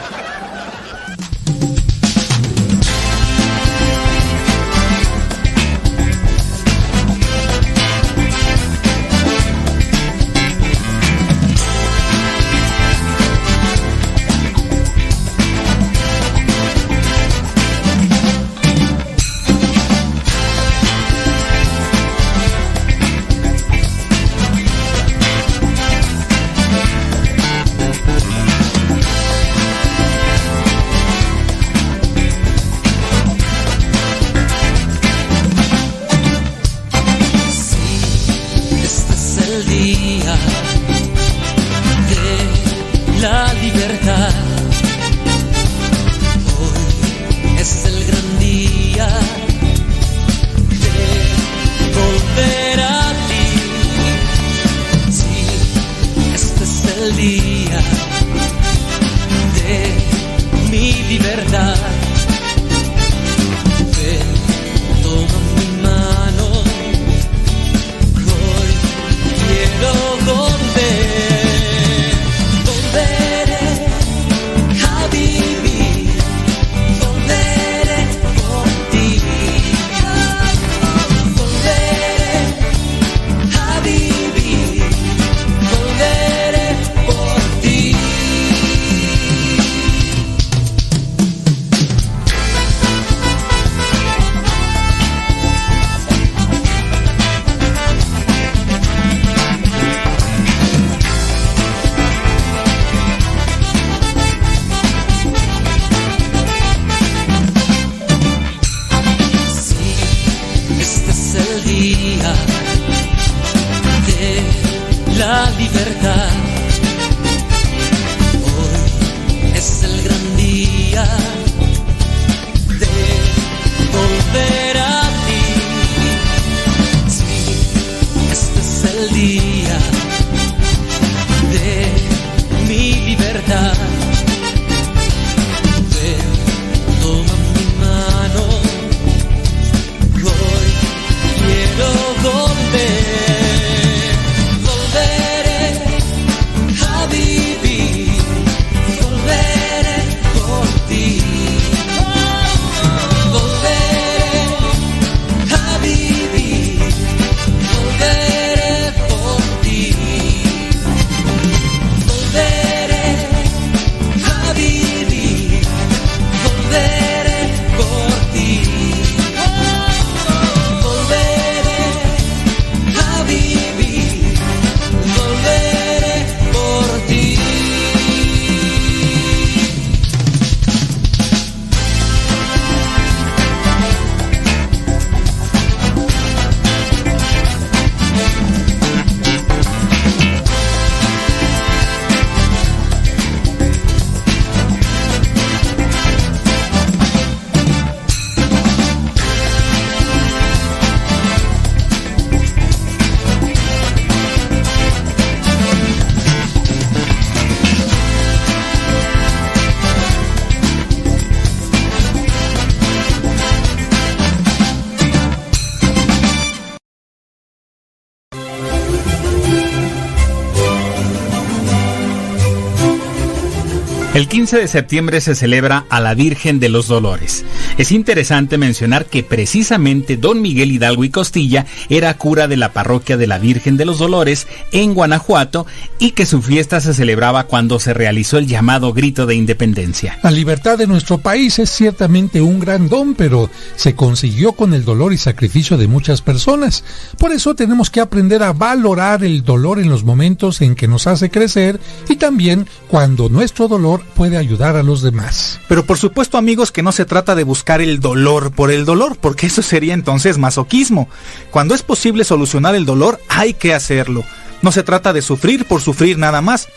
[224.13, 227.45] El 15 de septiembre se celebra a la Virgen de los Dolores.
[227.77, 233.15] Es interesante mencionar que precisamente don Miguel Hidalgo y Costilla era cura de la parroquia
[233.15, 235.65] de la Virgen de los Dolores en Guanajuato
[235.97, 240.19] y que su fiesta se celebraba cuando se realizó el llamado grito de independencia.
[240.23, 244.83] La libertad de nuestro país es ciertamente un gran don, pero se consiguió con el
[244.83, 246.83] dolor y sacrificio de muchas personas.
[247.17, 251.07] Por eso tenemos que aprender a valorar el dolor en los momentos en que nos
[251.07, 251.79] hace crecer
[252.09, 255.59] y también cuando nuestro dolor puede ayudar a los demás.
[255.67, 259.17] Pero por supuesto amigos que no se trata de buscar el dolor por el dolor,
[259.19, 261.09] porque eso sería entonces masoquismo.
[261.51, 264.23] Cuando es posible solucionar el dolor, hay que hacerlo.
[264.61, 266.67] No se trata de sufrir por sufrir nada más.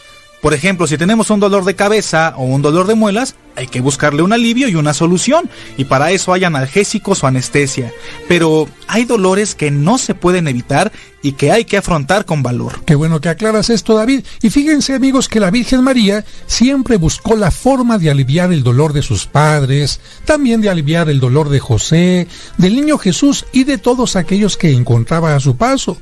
[0.41, 3.81] Por ejemplo, si tenemos un dolor de cabeza o un dolor de muelas, hay que
[3.81, 7.93] buscarle un alivio y una solución, y para eso hay analgésicos o anestesia.
[8.29, 12.85] Pero hay dolores que no se pueden evitar y que hay que afrontar con valor.
[12.85, 14.25] Qué bueno que aclaras esto, David.
[14.43, 18.93] Y fíjense, amigos, que la Virgen María siempre buscó la forma de aliviar el dolor
[18.93, 22.29] de sus padres, también de aliviar el dolor de José,
[22.59, 25.97] del niño Jesús y de todos aquellos que encontraba a su paso.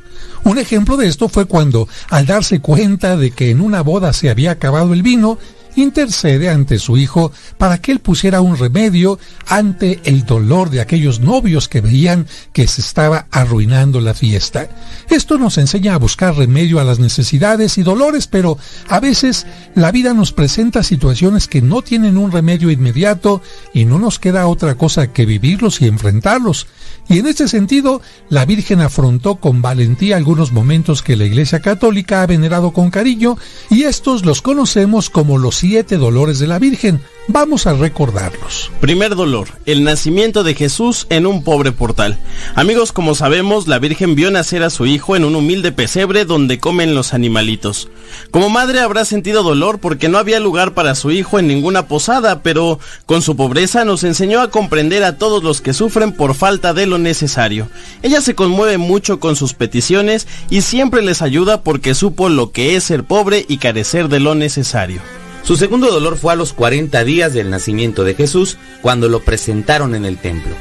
[0.44, 4.28] Un ejemplo de esto fue cuando, al darse cuenta de que en una boda se
[4.28, 5.38] había acabado el vino,
[5.76, 11.20] intercede ante su hijo para que él pusiera un remedio ante el dolor de aquellos
[11.20, 14.68] novios que veían que se estaba arruinando la fiesta.
[15.10, 18.58] Esto nos enseña a buscar remedio a las necesidades y dolores, pero
[18.88, 23.42] a veces la vida nos presenta situaciones que no tienen un remedio inmediato
[23.72, 26.66] y no nos queda otra cosa que vivirlos y enfrentarlos.
[27.08, 32.22] Y en este sentido, la Virgen afrontó con valentía algunos momentos que la Iglesia Católica
[32.22, 33.36] ha venerado con cariño
[33.70, 37.00] y estos los conocemos como los siete dolores de la Virgen.
[37.28, 38.72] Vamos a recordarlos.
[38.80, 42.18] Primer dolor, el nacimiento de Jesús en un pobre portal.
[42.56, 46.58] Amigos, como sabemos, la Virgen vio nacer a su hijo en un humilde pesebre donde
[46.58, 47.88] comen los animalitos.
[48.32, 52.42] Como madre habrá sentido dolor porque no había lugar para su hijo en ninguna posada,
[52.42, 56.74] pero con su pobreza nos enseñó a comprender a todos los que sufren por falta
[56.74, 57.68] de lo necesario.
[58.02, 62.74] Ella se conmueve mucho con sus peticiones y siempre les ayuda porque supo lo que
[62.74, 65.00] es ser pobre y carecer de lo necesario.
[65.42, 69.94] Su segundo dolor fue a los 40 días del nacimiento de Jesús, cuando lo presentaron
[69.94, 70.54] en el templo.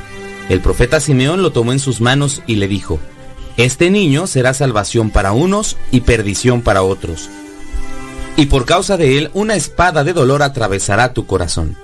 [0.50, 3.00] El profeta Simeón lo tomó en sus manos y le dijo,
[3.58, 7.30] Este niño será salvación para unos y perdición para otros.
[8.38, 11.78] Y por causa de él una espada de dolor atravesará tu corazón.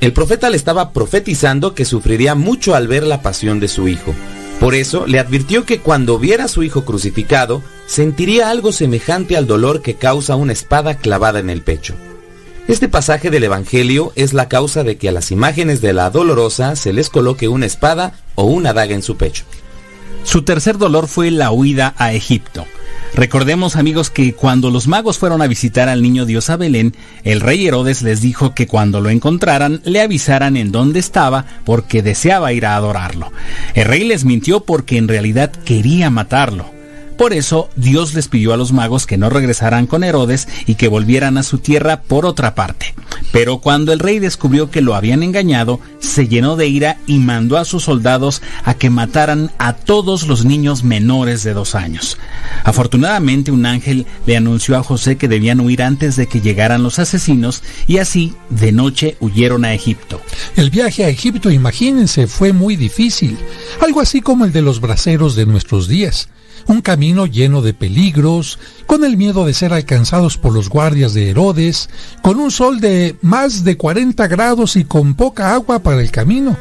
[0.00, 4.14] El profeta le estaba profetizando que sufriría mucho al ver la pasión de su hijo.
[4.60, 9.46] Por eso le advirtió que cuando viera a su hijo crucificado, sentiría algo semejante al
[9.46, 11.94] dolor que causa una espada clavada en el pecho.
[12.68, 16.74] Este pasaje del Evangelio es la causa de que a las imágenes de la dolorosa
[16.74, 19.44] se les coloque una espada o una daga en su pecho.
[20.24, 22.66] Su tercer dolor fue la huida a Egipto.
[23.14, 27.40] Recordemos amigos que cuando los magos fueron a visitar al niño Dios a Belén, el
[27.40, 32.52] rey Herodes les dijo que cuando lo encontraran le avisaran en dónde estaba porque deseaba
[32.52, 33.32] ir a adorarlo.
[33.74, 36.75] El rey les mintió porque en realidad quería matarlo.
[37.16, 40.88] Por eso Dios les pidió a los magos que no regresaran con Herodes y que
[40.88, 42.94] volvieran a su tierra por otra parte.
[43.32, 47.56] Pero cuando el rey descubrió que lo habían engañado, se llenó de ira y mandó
[47.56, 52.18] a sus soldados a que mataran a todos los niños menores de dos años.
[52.64, 56.98] Afortunadamente un ángel le anunció a José que debían huir antes de que llegaran los
[56.98, 60.20] asesinos y así de noche huyeron a Egipto.
[60.54, 63.38] El viaje a Egipto, imagínense, fue muy difícil,
[63.80, 66.28] algo así como el de los braceros de nuestros días
[66.66, 71.30] un camino lleno de peligros, con el miedo de ser alcanzados por los guardias de
[71.30, 71.88] Herodes,
[72.22, 76.56] con un sol de más de 40 grados y con poca agua para el camino.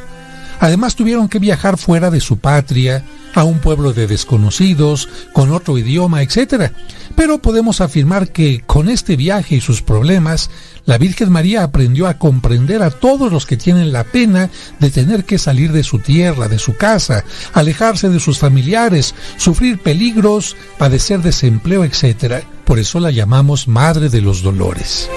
[0.59, 3.03] Además tuvieron que viajar fuera de su patria,
[3.35, 6.71] a un pueblo de desconocidos, con otro idioma, etc.
[7.15, 10.49] Pero podemos afirmar que con este viaje y sus problemas,
[10.85, 14.49] la Virgen María aprendió a comprender a todos los que tienen la pena
[14.79, 19.79] de tener que salir de su tierra, de su casa, alejarse de sus familiares, sufrir
[19.79, 22.45] peligros, padecer desempleo, etc.
[22.63, 25.09] Por eso la llamamos Madre de los Dolores.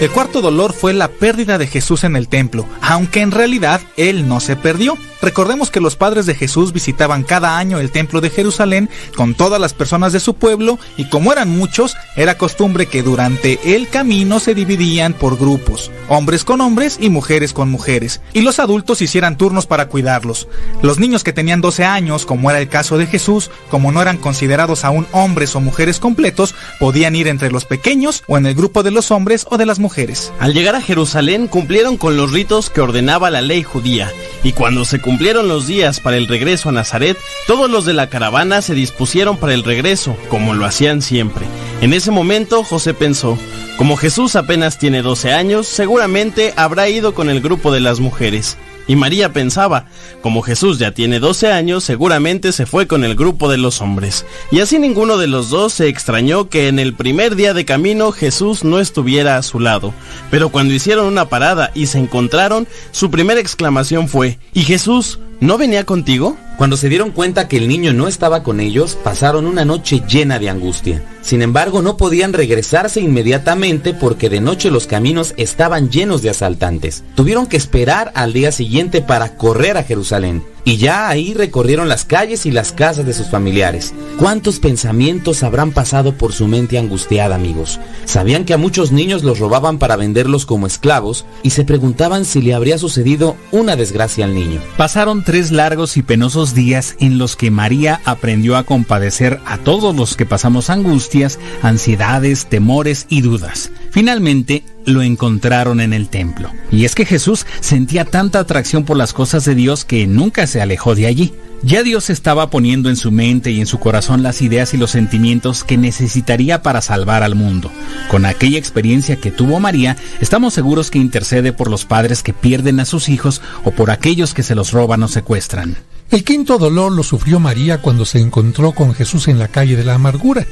[0.00, 4.26] El cuarto dolor fue la pérdida de Jesús en el templo, aunque en realidad él
[4.26, 4.96] no se perdió.
[5.20, 9.60] Recordemos que los padres de Jesús visitaban cada año el templo de Jerusalén con todas
[9.60, 14.40] las personas de su pueblo y como eran muchos, era costumbre que durante el camino
[14.40, 19.36] se dividían por grupos, hombres con hombres y mujeres con mujeres, y los adultos hicieran
[19.36, 20.48] turnos para cuidarlos.
[20.80, 24.16] Los niños que tenían 12 años, como era el caso de Jesús, como no eran
[24.16, 28.82] considerados aún hombres o mujeres completos, podían ir entre los pequeños o en el grupo
[28.82, 29.89] de los hombres o de las mujeres
[30.38, 34.10] Al llegar a Jerusalén cumplieron con los ritos que ordenaba la ley judía,
[34.42, 38.08] y cuando se cumplieron los días para el regreso a Nazaret, todos los de la
[38.08, 41.46] caravana se dispusieron para el regreso, como lo hacían siempre.
[41.80, 43.38] En ese momento José pensó,
[43.76, 48.56] como Jesús apenas tiene 12 años, seguramente habrá ido con el grupo de las mujeres.
[48.86, 49.86] Y María pensaba,
[50.22, 54.26] como Jesús ya tiene 12 años, seguramente se fue con el grupo de los hombres.
[54.50, 58.12] Y así ninguno de los dos se extrañó que en el primer día de camino
[58.12, 59.94] Jesús no estuviera a su lado.
[60.30, 65.58] Pero cuando hicieron una parada y se encontraron, su primera exclamación fue, ¿Y Jesús no
[65.58, 66.36] venía contigo?
[66.58, 70.38] Cuando se dieron cuenta que el niño no estaba con ellos, pasaron una noche llena
[70.38, 71.02] de angustia.
[71.22, 77.02] Sin embargo, no podían regresarse inmediatamente porque de noche los caminos estaban llenos de asaltantes.
[77.14, 82.04] Tuvieron que esperar al día siguiente para correr a Jerusalén y ya ahí recorrieron las
[82.04, 83.94] calles y las casas de sus familiares.
[84.18, 87.80] ¿Cuántos pensamientos habrán pasado por su mente angustiada, amigos?
[88.04, 92.42] Sabían que a muchos niños los robaban para venderlos como esclavos y se preguntaban si
[92.42, 94.60] le habría sucedido una desgracia al niño.
[94.76, 99.94] Pasaron tres largos y penosos días en los que María aprendió a compadecer a todos
[99.94, 103.70] los que pasamos angustias, ansiedades, temores y dudas.
[103.90, 106.50] Finalmente, lo encontraron en el templo.
[106.70, 110.60] Y es que Jesús sentía tanta atracción por las cosas de Dios que nunca se
[110.60, 111.34] alejó de allí.
[111.62, 114.92] Ya Dios estaba poniendo en su mente y en su corazón las ideas y los
[114.92, 117.70] sentimientos que necesitaría para salvar al mundo.
[118.10, 122.80] Con aquella experiencia que tuvo María, estamos seguros que intercede por los padres que pierden
[122.80, 125.76] a sus hijos o por aquellos que se los roban o secuestran.
[126.10, 129.84] El quinto dolor lo sufrió María cuando se encontró con Jesús en la calle de
[129.84, 130.46] la amargura.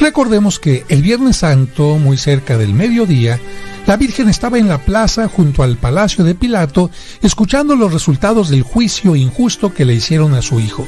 [0.00, 3.38] Recordemos que el Viernes Santo, muy cerca del mediodía,
[3.86, 6.90] la Virgen estaba en la plaza junto al palacio de Pilato,
[7.20, 10.86] escuchando los resultados del juicio injusto que le hicieron a su hijo.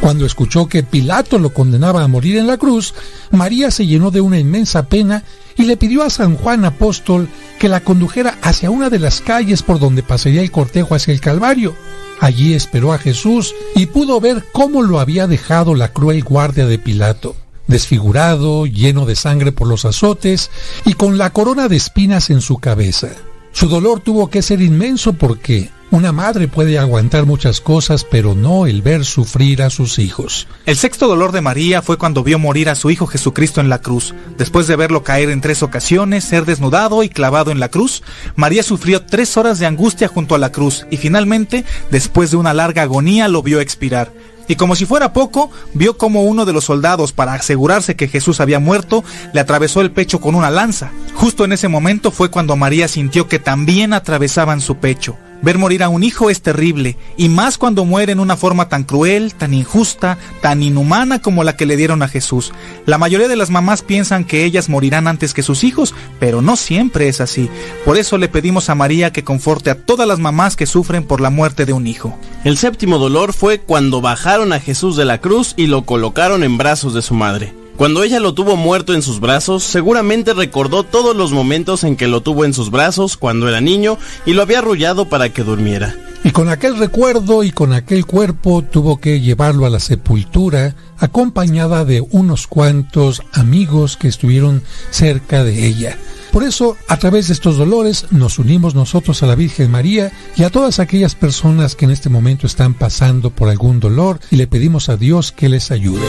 [0.00, 2.94] Cuando escuchó que Pilato lo condenaba a morir en la cruz,
[3.30, 5.24] María se llenó de una inmensa pena
[5.56, 7.28] y le pidió a San Juan Apóstol
[7.58, 11.20] que la condujera hacia una de las calles por donde pasaría el cortejo hacia el
[11.20, 11.74] Calvario.
[12.20, 16.78] Allí esperó a Jesús y pudo ver cómo lo había dejado la cruel guardia de
[16.78, 17.34] Pilato
[17.68, 20.50] desfigurado, lleno de sangre por los azotes
[20.84, 23.10] y con la corona de espinas en su cabeza.
[23.52, 28.66] Su dolor tuvo que ser inmenso porque una madre puede aguantar muchas cosas, pero no
[28.66, 30.46] el ver sufrir a sus hijos.
[30.66, 33.80] El sexto dolor de María fue cuando vio morir a su hijo Jesucristo en la
[33.80, 34.14] cruz.
[34.36, 38.02] Después de verlo caer en tres ocasiones, ser desnudado y clavado en la cruz,
[38.36, 42.52] María sufrió tres horas de angustia junto a la cruz y finalmente, después de una
[42.52, 44.12] larga agonía, lo vio expirar
[44.48, 48.40] y como si fuera poco, vio como uno de los soldados, para asegurarse que Jesús
[48.40, 50.90] había muerto, le atravesó el pecho con una lanza.
[51.14, 55.16] Justo en ese momento fue cuando María sintió que también atravesaban su pecho.
[55.40, 58.82] Ver morir a un hijo es terrible, y más cuando muere en una forma tan
[58.82, 62.52] cruel, tan injusta, tan inhumana como la que le dieron a Jesús.
[62.86, 66.56] La mayoría de las mamás piensan que ellas morirán antes que sus hijos, pero no
[66.56, 67.48] siempre es así.
[67.84, 71.20] Por eso le pedimos a María que conforte a todas las mamás que sufren por
[71.20, 72.18] la muerte de un hijo.
[72.44, 76.58] El séptimo dolor fue cuando bajaron a Jesús de la cruz y lo colocaron en
[76.58, 77.52] brazos de su madre.
[77.78, 82.08] Cuando ella lo tuvo muerto en sus brazos, seguramente recordó todos los momentos en que
[82.08, 85.94] lo tuvo en sus brazos cuando era niño y lo había arrullado para que durmiera.
[86.24, 91.84] Y con aquel recuerdo y con aquel cuerpo tuvo que llevarlo a la sepultura acompañada
[91.84, 95.96] de unos cuantos amigos que estuvieron cerca de ella.
[96.32, 100.42] Por eso, a través de estos dolores, nos unimos nosotros a la Virgen María y
[100.42, 104.48] a todas aquellas personas que en este momento están pasando por algún dolor y le
[104.48, 106.08] pedimos a Dios que les ayude.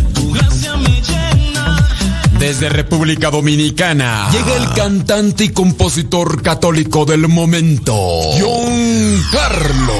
[2.41, 9.95] Desde República Dominicana llega el cantante y compositor católico del momento, John Carlos.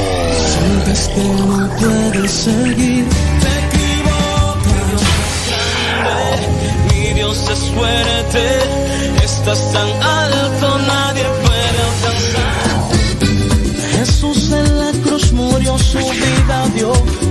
[0.57, 3.05] Sientes que no puedes seguir,
[3.41, 5.01] te equivocas.
[6.89, 8.43] Mi Dios es fuerte,
[9.23, 12.89] estás tan alto, nadie puede alcanzar.
[13.99, 17.30] Jesús en la cruz murió, su vida dio.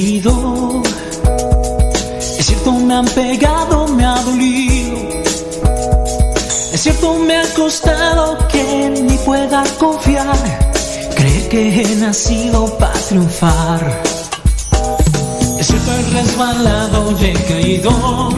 [0.00, 0.22] Es
[2.46, 4.96] cierto, me han pegado, me ha dolido.
[6.72, 10.38] Es cierto, me ha costado que ni pueda confiar.
[11.14, 14.02] Creer que he nacido para triunfar.
[15.58, 18.30] Es cierto, he resbalado y he caído.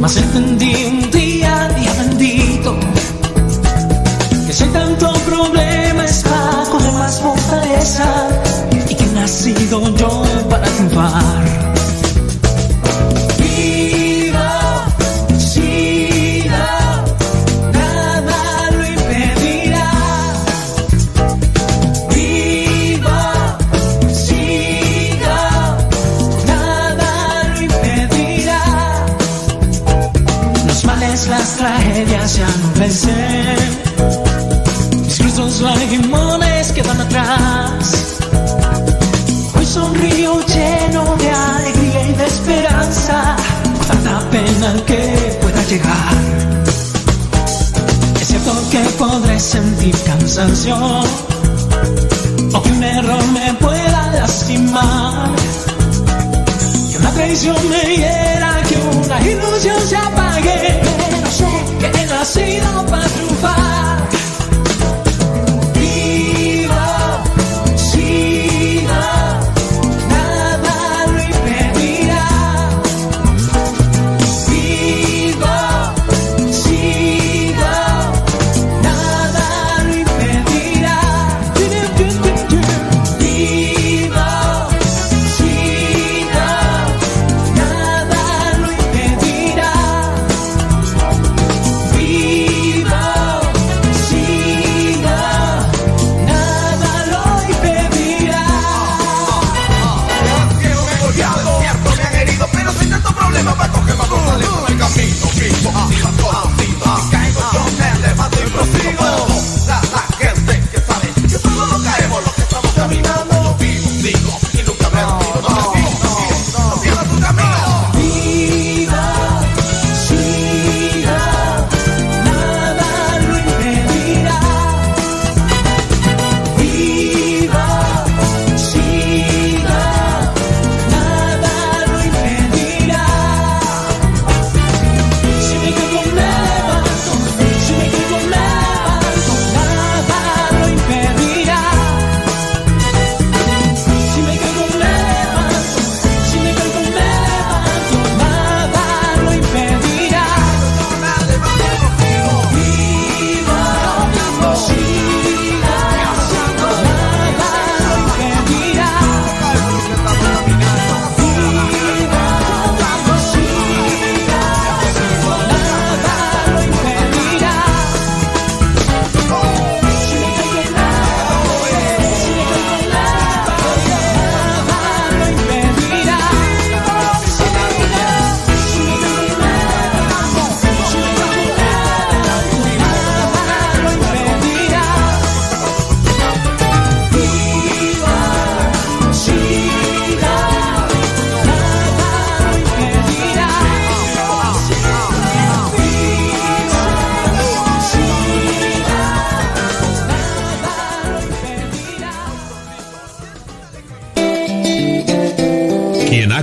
[0.00, 2.74] Mas entendí un día, día bendito.
[4.44, 8.49] Que si hay tanto problema es para coger más fortaleza.
[9.30, 11.44] Nacido yo para triunfar.
[13.38, 14.86] Viva,
[15.38, 17.04] siga,
[17.72, 19.90] nada lo impedirá.
[22.12, 23.56] Viva,
[24.12, 25.76] siga,
[26.48, 28.62] nada lo impedirá.
[30.66, 33.70] Los males, las tragedias ya no vencen.
[35.04, 38.10] Mis cruzos lagrimones quedan atrás.
[39.70, 43.36] Sonrío lleno de alegría y de esperanza.
[43.86, 46.14] Tanta pena que pueda llegar.
[48.20, 50.76] Es cierto que podré sentir cansancio.
[52.52, 55.30] O que un error me pueda lastimar.
[56.90, 60.80] Que una traición me hiera, que una ilusión se apague.
[60.98, 61.48] Pero sé
[61.78, 63.59] que he nacido para triunfar.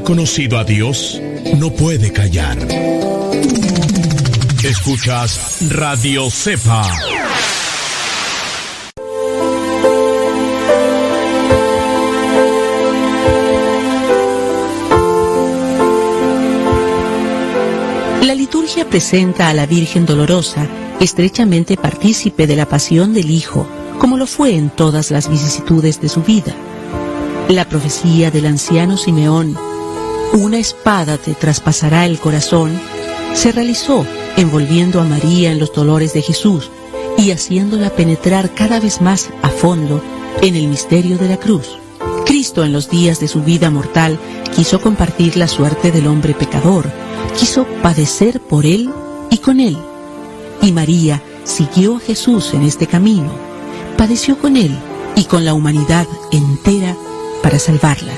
[0.07, 1.21] Conocido a Dios
[1.57, 2.57] no puede callar.
[4.63, 6.89] Escuchas Radio Cepa.
[18.21, 20.69] La liturgia presenta a la Virgen Dolorosa,
[21.01, 23.67] estrechamente partícipe de la pasión del Hijo,
[23.99, 26.55] como lo fue en todas las vicisitudes de su vida.
[27.49, 29.66] La profecía del anciano Simeón,
[30.33, 32.79] una espada te traspasará el corazón,
[33.33, 34.05] se realizó
[34.35, 36.69] envolviendo a María en los dolores de Jesús
[37.17, 40.01] y haciéndola penetrar cada vez más a fondo
[40.41, 41.77] en el misterio de la cruz.
[42.25, 44.19] Cristo en los días de su vida mortal
[44.55, 46.85] quiso compartir la suerte del hombre pecador,
[47.37, 48.89] quiso padecer por él
[49.29, 49.77] y con él.
[50.61, 53.31] Y María siguió a Jesús en este camino,
[53.97, 54.77] padeció con él
[55.15, 56.95] y con la humanidad entera
[57.41, 58.16] para salvarla.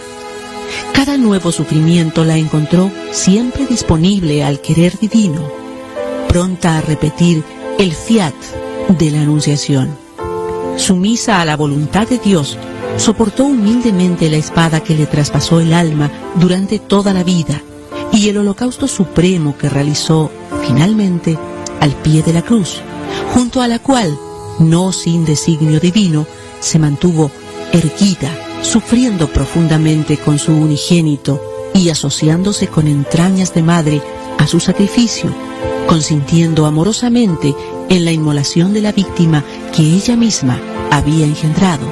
[0.99, 5.49] Cada nuevo sufrimiento la encontró siempre disponible al querer divino,
[6.27, 7.41] pronta a repetir
[7.77, 8.34] el fiat
[8.89, 9.97] de la Anunciación.
[10.76, 12.57] Sumisa a la voluntad de Dios,
[12.97, 17.61] soportó humildemente la espada que le traspasó el alma durante toda la vida
[18.11, 20.30] y el holocausto supremo que realizó
[20.67, 21.38] finalmente
[21.80, 22.81] al pie de la cruz,
[23.34, 24.19] junto a la cual,
[24.59, 26.27] no sin designio divino,
[26.59, 27.31] se mantuvo
[27.71, 31.41] erguida, sufriendo profundamente con su unigénito
[31.73, 34.02] y asociándose con entrañas de madre
[34.38, 35.34] a su sacrificio,
[35.88, 37.56] consintiendo amorosamente
[37.90, 39.44] en la inmolación de la víctima
[39.76, 40.60] que ella misma
[40.91, 41.88] había engendrado.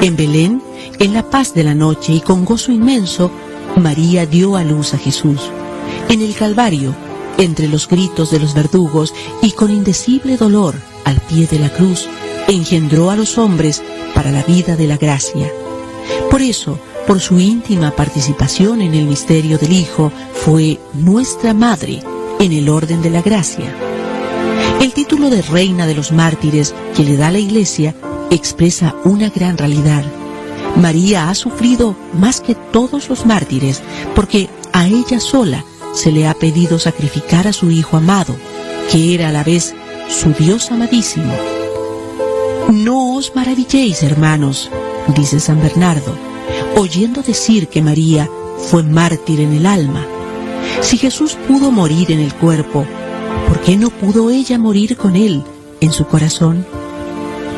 [0.00, 0.62] En Belén,
[0.98, 3.30] en la paz de la noche y con gozo inmenso,
[3.76, 5.40] María dio a luz a Jesús.
[6.08, 6.94] En el Calvario,
[7.38, 10.74] entre los gritos de los verdugos y con indecible dolor
[11.04, 12.08] al pie de la cruz,
[12.48, 13.82] engendró a los hombres
[14.22, 15.50] para la vida de la gracia.
[16.30, 16.78] Por eso,
[17.08, 22.00] por su íntima participación en el misterio del Hijo, fue nuestra Madre
[22.38, 23.74] en el orden de la gracia.
[24.80, 27.96] El título de Reina de los Mártires que le da la Iglesia
[28.30, 30.04] expresa una gran realidad.
[30.76, 33.82] María ha sufrido más que todos los mártires
[34.14, 38.36] porque a ella sola se le ha pedido sacrificar a su Hijo amado,
[38.88, 39.74] que era a la vez
[40.08, 41.61] su Dios amadísimo.
[42.70, 44.70] No os maravilléis, hermanos,
[45.14, 46.16] dice San Bernardo,
[46.76, 48.28] oyendo decir que María
[48.58, 50.06] fue mártir en el alma.
[50.80, 52.84] Si Jesús pudo morir en el cuerpo,
[53.48, 55.42] ¿por qué no pudo ella morir con él
[55.80, 56.64] en su corazón?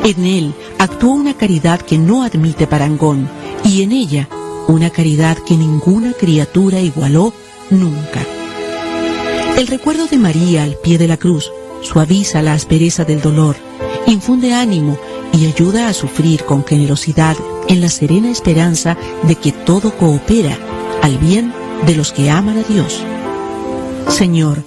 [0.04, 3.28] En él actuó una caridad que no admite parangón
[3.64, 4.28] y en ella
[4.68, 7.32] una caridad que ninguna criatura igualó
[7.70, 8.20] nunca.
[9.56, 11.50] El recuerdo de María al pie de la cruz
[11.80, 13.56] suaviza la aspereza del dolor,
[14.06, 14.98] infunde ánimo
[15.32, 17.36] y ayuda a sufrir con generosidad
[17.68, 20.58] en la serena esperanza de que todo coopera
[21.02, 21.52] al bien
[21.86, 23.02] de los que aman a Dios.
[24.08, 24.62] Señor,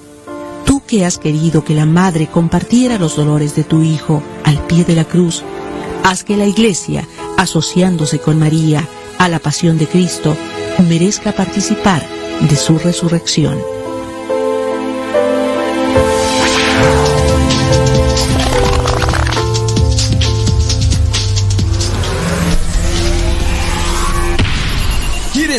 [0.66, 4.84] tú que has querido que la Madre compartiera los dolores de tu Hijo al pie
[4.84, 5.44] de la cruz,
[6.04, 7.08] haz que la Iglesia,
[7.38, 8.88] asociándose con María
[9.18, 10.36] a la pasión de Cristo,
[10.88, 12.06] merezca participar
[12.42, 13.77] de su resurrección.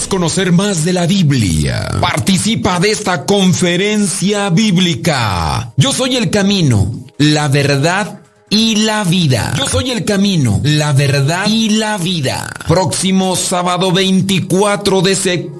[0.08, 1.88] Conocer más de la Biblia?
[2.00, 5.72] Participa de esta conferencia bíblica.
[5.76, 8.20] Yo soy el camino, la verdad
[8.50, 9.54] y la vida.
[9.56, 12.48] Yo soy el camino, la verdad y la vida.
[12.66, 15.57] Próximo sábado 24 de septiembre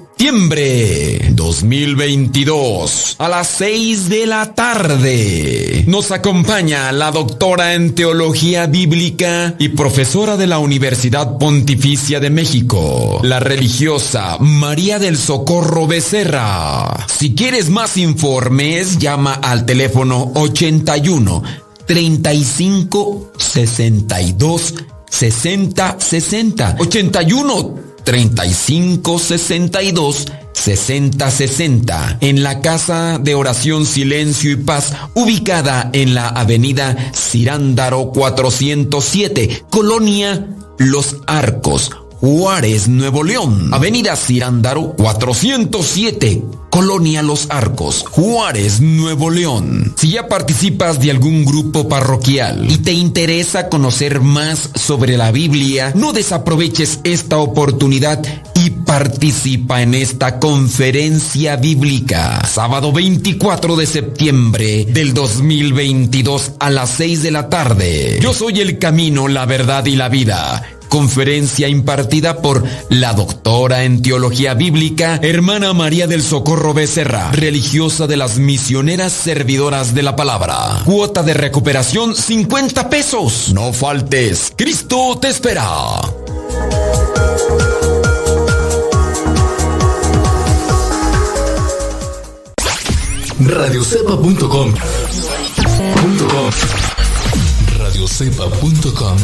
[1.33, 5.85] 2022 a las 6 de la tarde.
[5.87, 13.21] Nos acompaña la doctora en teología bíblica y profesora de la Universidad Pontificia de México,
[13.23, 17.07] la religiosa María del Socorro Becerra.
[17.07, 21.43] Si quieres más informes, llama al teléfono 81
[21.85, 24.73] 35 62
[25.09, 34.93] 60 60 81 35 62 60 60 en la Casa de Oración Silencio y Paz
[35.13, 40.47] ubicada en la Avenida Cirándaro 407 Colonia
[40.77, 43.69] Los Arcos Juárez, Nuevo León.
[43.73, 46.43] Avenida Cirándaro 407.
[46.69, 49.93] Colonia Los Arcos, Juárez, Nuevo León.
[49.97, 55.93] Si ya participas de algún grupo parroquial y te interesa conocer más sobre la Biblia,
[55.95, 58.21] no desaproveches esta oportunidad
[58.53, 62.45] y participa en esta conferencia bíblica.
[62.45, 68.19] Sábado 24 de septiembre del 2022 a las 6 de la tarde.
[68.21, 74.01] Yo soy el camino, la verdad y la vida conferencia impartida por la doctora en
[74.01, 80.81] teología bíblica, hermana María del Socorro Becerra, religiosa de las misioneras servidoras de la palabra.
[80.83, 83.53] Cuota de recuperación 50 pesos.
[83.53, 86.01] No faltes, Cristo te espera.
[93.39, 94.73] Radiocepa.com
[97.77, 99.17] radiocepa.com.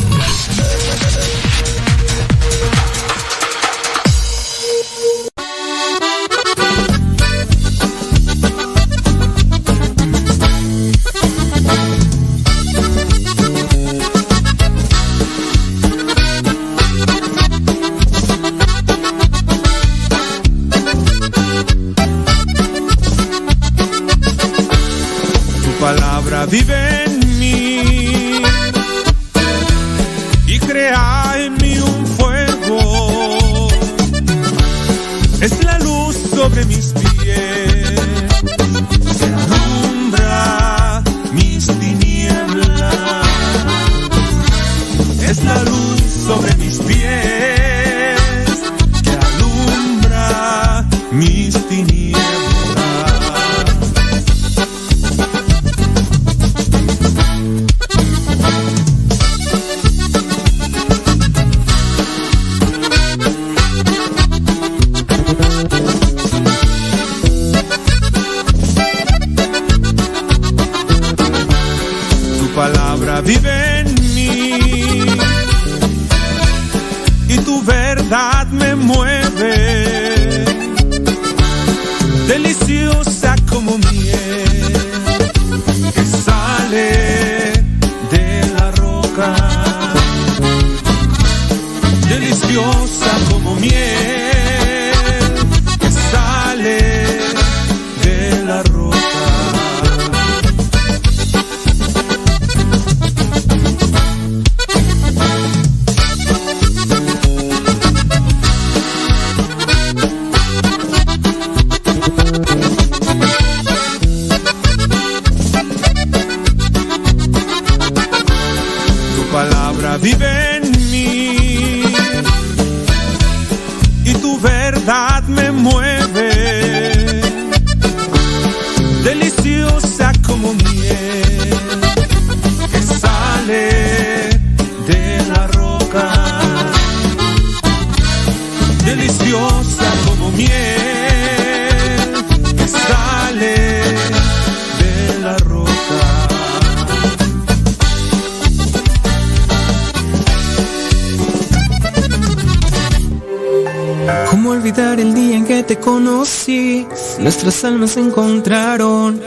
[157.87, 159.21] Se encontraron.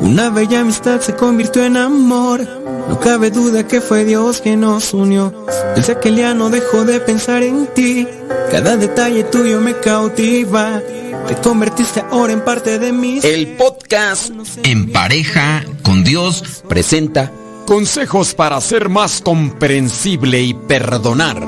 [0.00, 2.46] Una bella amistad se convirtió en amor.
[2.88, 5.32] No cabe duda que fue Dios quien nos unió.
[5.74, 8.06] Desde aquel día no dejo de pensar en ti.
[8.50, 10.82] Cada detalle tuyo me cautiva.
[11.26, 13.18] Te convertiste ahora en parte de mí.
[13.22, 14.30] El podcast
[14.62, 17.32] En pareja con Dios presenta
[17.64, 21.42] Consejos para ser más comprensible y perdonar.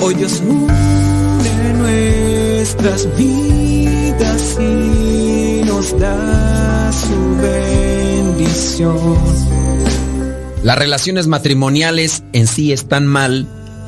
[0.00, 3.83] Hoy Dios une nuestras vidas
[5.64, 8.98] nos da su bendición.
[10.62, 13.46] Las relaciones matrimoniales en sí están mal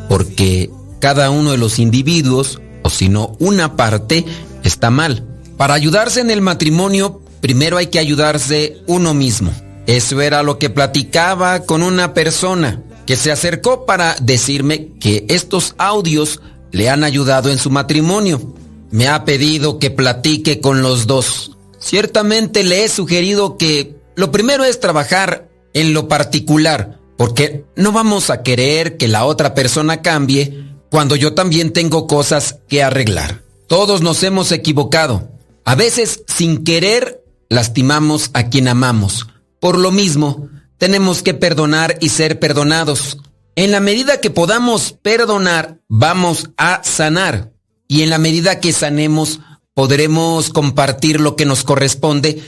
[0.09, 0.71] porque
[1.01, 4.25] cada uno de los individuos, o si no una parte,
[4.63, 5.25] está mal.
[5.57, 9.53] Para ayudarse en el matrimonio, primero hay que ayudarse uno mismo.
[9.87, 15.75] Eso era lo que platicaba con una persona que se acercó para decirme que estos
[15.79, 16.41] audios
[16.73, 18.55] le han ayudado en su matrimonio.
[18.91, 21.57] Me ha pedido que platique con los dos.
[21.79, 28.31] Ciertamente le he sugerido que lo primero es trabajar en lo particular, porque no vamos
[28.31, 33.43] a querer que la otra persona cambie cuando yo también tengo cosas que arreglar.
[33.67, 35.29] Todos nos hemos equivocado.
[35.65, 39.27] A veces, sin querer, lastimamos a quien amamos.
[39.61, 40.49] Por lo mismo,
[40.79, 43.19] tenemos que perdonar y ser perdonados.
[43.57, 47.53] En la medida que podamos perdonar, vamos a sanar.
[47.89, 49.41] Y en la medida que sanemos,
[49.75, 52.43] podremos compartir lo que nos corresponde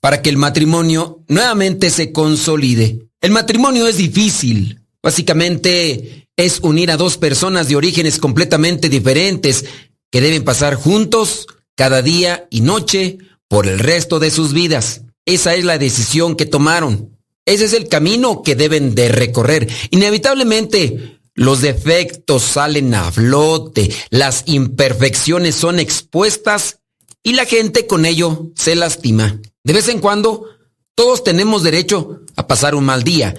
[0.00, 3.06] para que el matrimonio nuevamente se consolide.
[3.20, 4.80] El matrimonio es difícil.
[5.02, 9.64] Básicamente es unir a dos personas de orígenes completamente diferentes
[10.10, 15.02] que deben pasar juntos cada día y noche por el resto de sus vidas.
[15.24, 17.16] Esa es la decisión que tomaron.
[17.46, 19.68] Ese es el camino que deben de recorrer.
[19.90, 26.80] Inevitablemente, los defectos salen a flote, las imperfecciones son expuestas
[27.22, 29.40] y la gente con ello se lastima.
[29.64, 30.46] De vez en cuando,
[30.94, 33.34] todos tenemos derecho a pasar un mal día.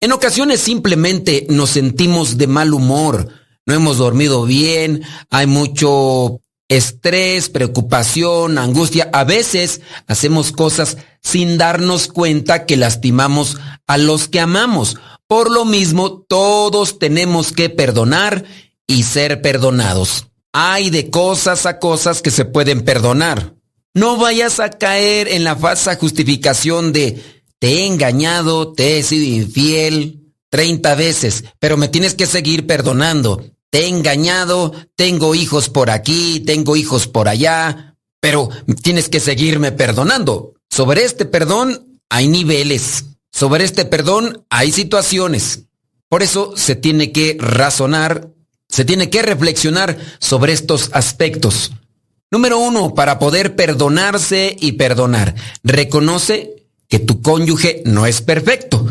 [0.00, 3.28] En ocasiones simplemente nos sentimos de mal humor,
[3.66, 9.10] no hemos dormido bien, hay mucho estrés, preocupación, angustia.
[9.12, 14.96] A veces hacemos cosas sin darnos cuenta que lastimamos a los que amamos.
[15.28, 18.44] Por lo mismo, todos tenemos que perdonar
[18.86, 20.28] y ser perdonados.
[20.52, 23.54] Hay de cosas a cosas que se pueden perdonar.
[23.92, 27.22] No vayas a caer en la falsa justificación de
[27.58, 33.44] te he engañado, te he sido infiel 30 veces, pero me tienes que seguir perdonando.
[33.70, 38.48] Te he engañado, tengo hijos por aquí, tengo hijos por allá, pero
[38.82, 40.54] tienes que seguirme perdonando.
[40.70, 43.04] Sobre este perdón hay niveles.
[43.38, 45.66] Sobre este perdón hay situaciones.
[46.08, 48.30] Por eso se tiene que razonar,
[48.68, 51.70] se tiene que reflexionar sobre estos aspectos.
[52.32, 58.88] Número uno, para poder perdonarse y perdonar, reconoce que tu cónyuge no es perfecto,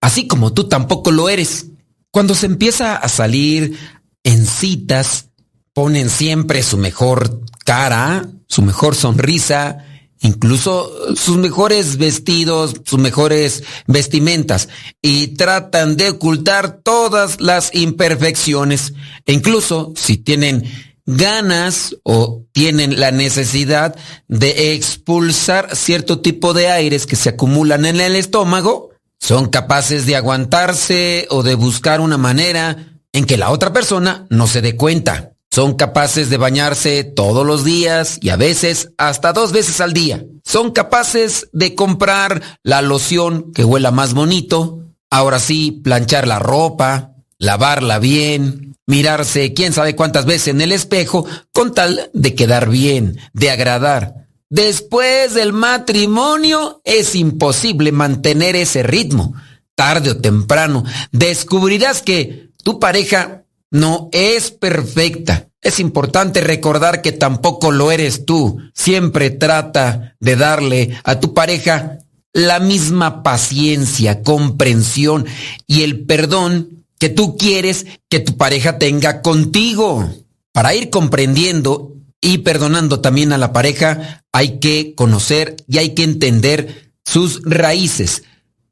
[0.00, 1.66] así como tú tampoco lo eres.
[2.10, 3.78] Cuando se empieza a salir
[4.24, 5.26] en citas,
[5.74, 9.84] ponen siempre su mejor cara, su mejor sonrisa,
[10.22, 14.68] incluso sus mejores vestidos, sus mejores vestimentas,
[15.02, 18.94] y tratan de ocultar todas las imperfecciones.
[19.26, 20.64] E incluso si tienen
[21.04, 23.96] ganas o tienen la necesidad
[24.28, 30.16] de expulsar cierto tipo de aires que se acumulan en el estómago, son capaces de
[30.16, 35.31] aguantarse o de buscar una manera en que la otra persona no se dé cuenta.
[35.52, 40.24] Son capaces de bañarse todos los días y a veces hasta dos veces al día.
[40.44, 44.80] Son capaces de comprar la loción que huela más bonito.
[45.10, 51.26] Ahora sí, planchar la ropa, lavarla bien, mirarse quién sabe cuántas veces en el espejo
[51.52, 54.28] con tal de quedar bien, de agradar.
[54.48, 59.34] Después del matrimonio es imposible mantener ese ritmo.
[59.74, 63.41] Tarde o temprano descubrirás que tu pareja
[63.72, 65.48] no es perfecta.
[65.62, 68.58] Es importante recordar que tampoco lo eres tú.
[68.74, 71.98] Siempre trata de darle a tu pareja
[72.34, 75.26] la misma paciencia, comprensión
[75.66, 80.12] y el perdón que tú quieres que tu pareja tenga contigo.
[80.52, 86.04] Para ir comprendiendo y perdonando también a la pareja, hay que conocer y hay que
[86.04, 88.22] entender sus raíces.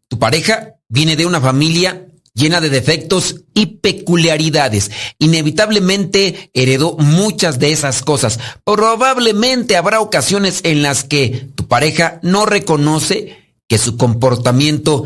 [0.08, 2.06] Tu pareja viene de una familia
[2.40, 4.90] llena de defectos y peculiaridades.
[5.18, 8.40] Inevitablemente heredó muchas de esas cosas.
[8.64, 15.04] Probablemente habrá ocasiones en las que tu pareja no reconoce que su comportamiento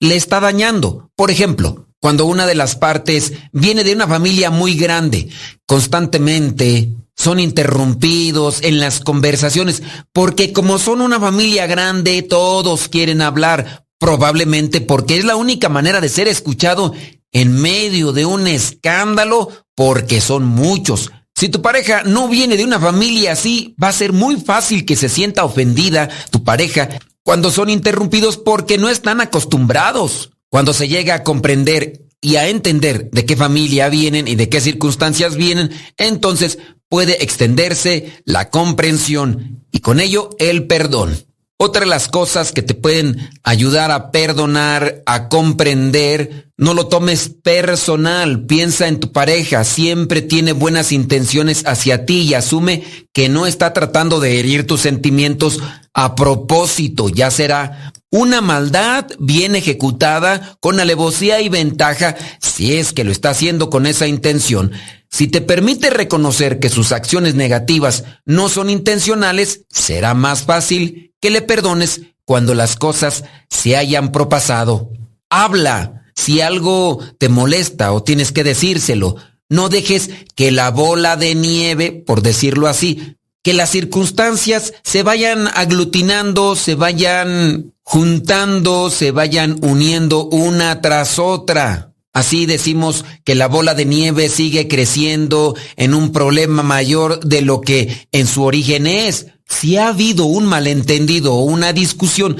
[0.00, 1.10] le está dañando.
[1.14, 5.28] Por ejemplo, cuando una de las partes viene de una familia muy grande,
[5.66, 9.82] constantemente son interrumpidos en las conversaciones,
[10.14, 16.00] porque como son una familia grande, todos quieren hablar, Probablemente porque es la única manera
[16.00, 16.94] de ser escuchado
[17.32, 21.12] en medio de un escándalo porque son muchos.
[21.34, 24.96] Si tu pareja no viene de una familia así, va a ser muy fácil que
[24.96, 26.88] se sienta ofendida tu pareja
[27.22, 30.30] cuando son interrumpidos porque no están acostumbrados.
[30.48, 34.62] Cuando se llega a comprender y a entender de qué familia vienen y de qué
[34.62, 36.58] circunstancias vienen, entonces
[36.88, 41.22] puede extenderse la comprensión y con ello el perdón.
[41.62, 47.28] Otra de las cosas que te pueden ayudar a perdonar, a comprender, no lo tomes
[47.28, 53.46] personal, piensa en tu pareja, siempre tiene buenas intenciones hacia ti y asume que no
[53.46, 55.60] está tratando de herir tus sentimientos
[55.92, 63.04] a propósito, ya será una maldad bien ejecutada con alevosía y ventaja si es que
[63.04, 64.72] lo está haciendo con esa intención.
[65.08, 71.30] Si te permite reconocer que sus acciones negativas no son intencionales, será más fácil que
[71.30, 74.90] le perdones cuando las cosas se hayan propasado.
[75.28, 79.16] Habla si algo te molesta o tienes que decírselo.
[79.48, 85.48] No dejes que la bola de nieve, por decirlo así, que las circunstancias se vayan
[85.48, 91.92] aglutinando, se vayan juntando, se vayan uniendo una tras otra.
[92.12, 97.60] Así decimos que la bola de nieve sigue creciendo en un problema mayor de lo
[97.60, 99.26] que en su origen es.
[99.46, 102.36] Si ha habido un malentendido o una discusión,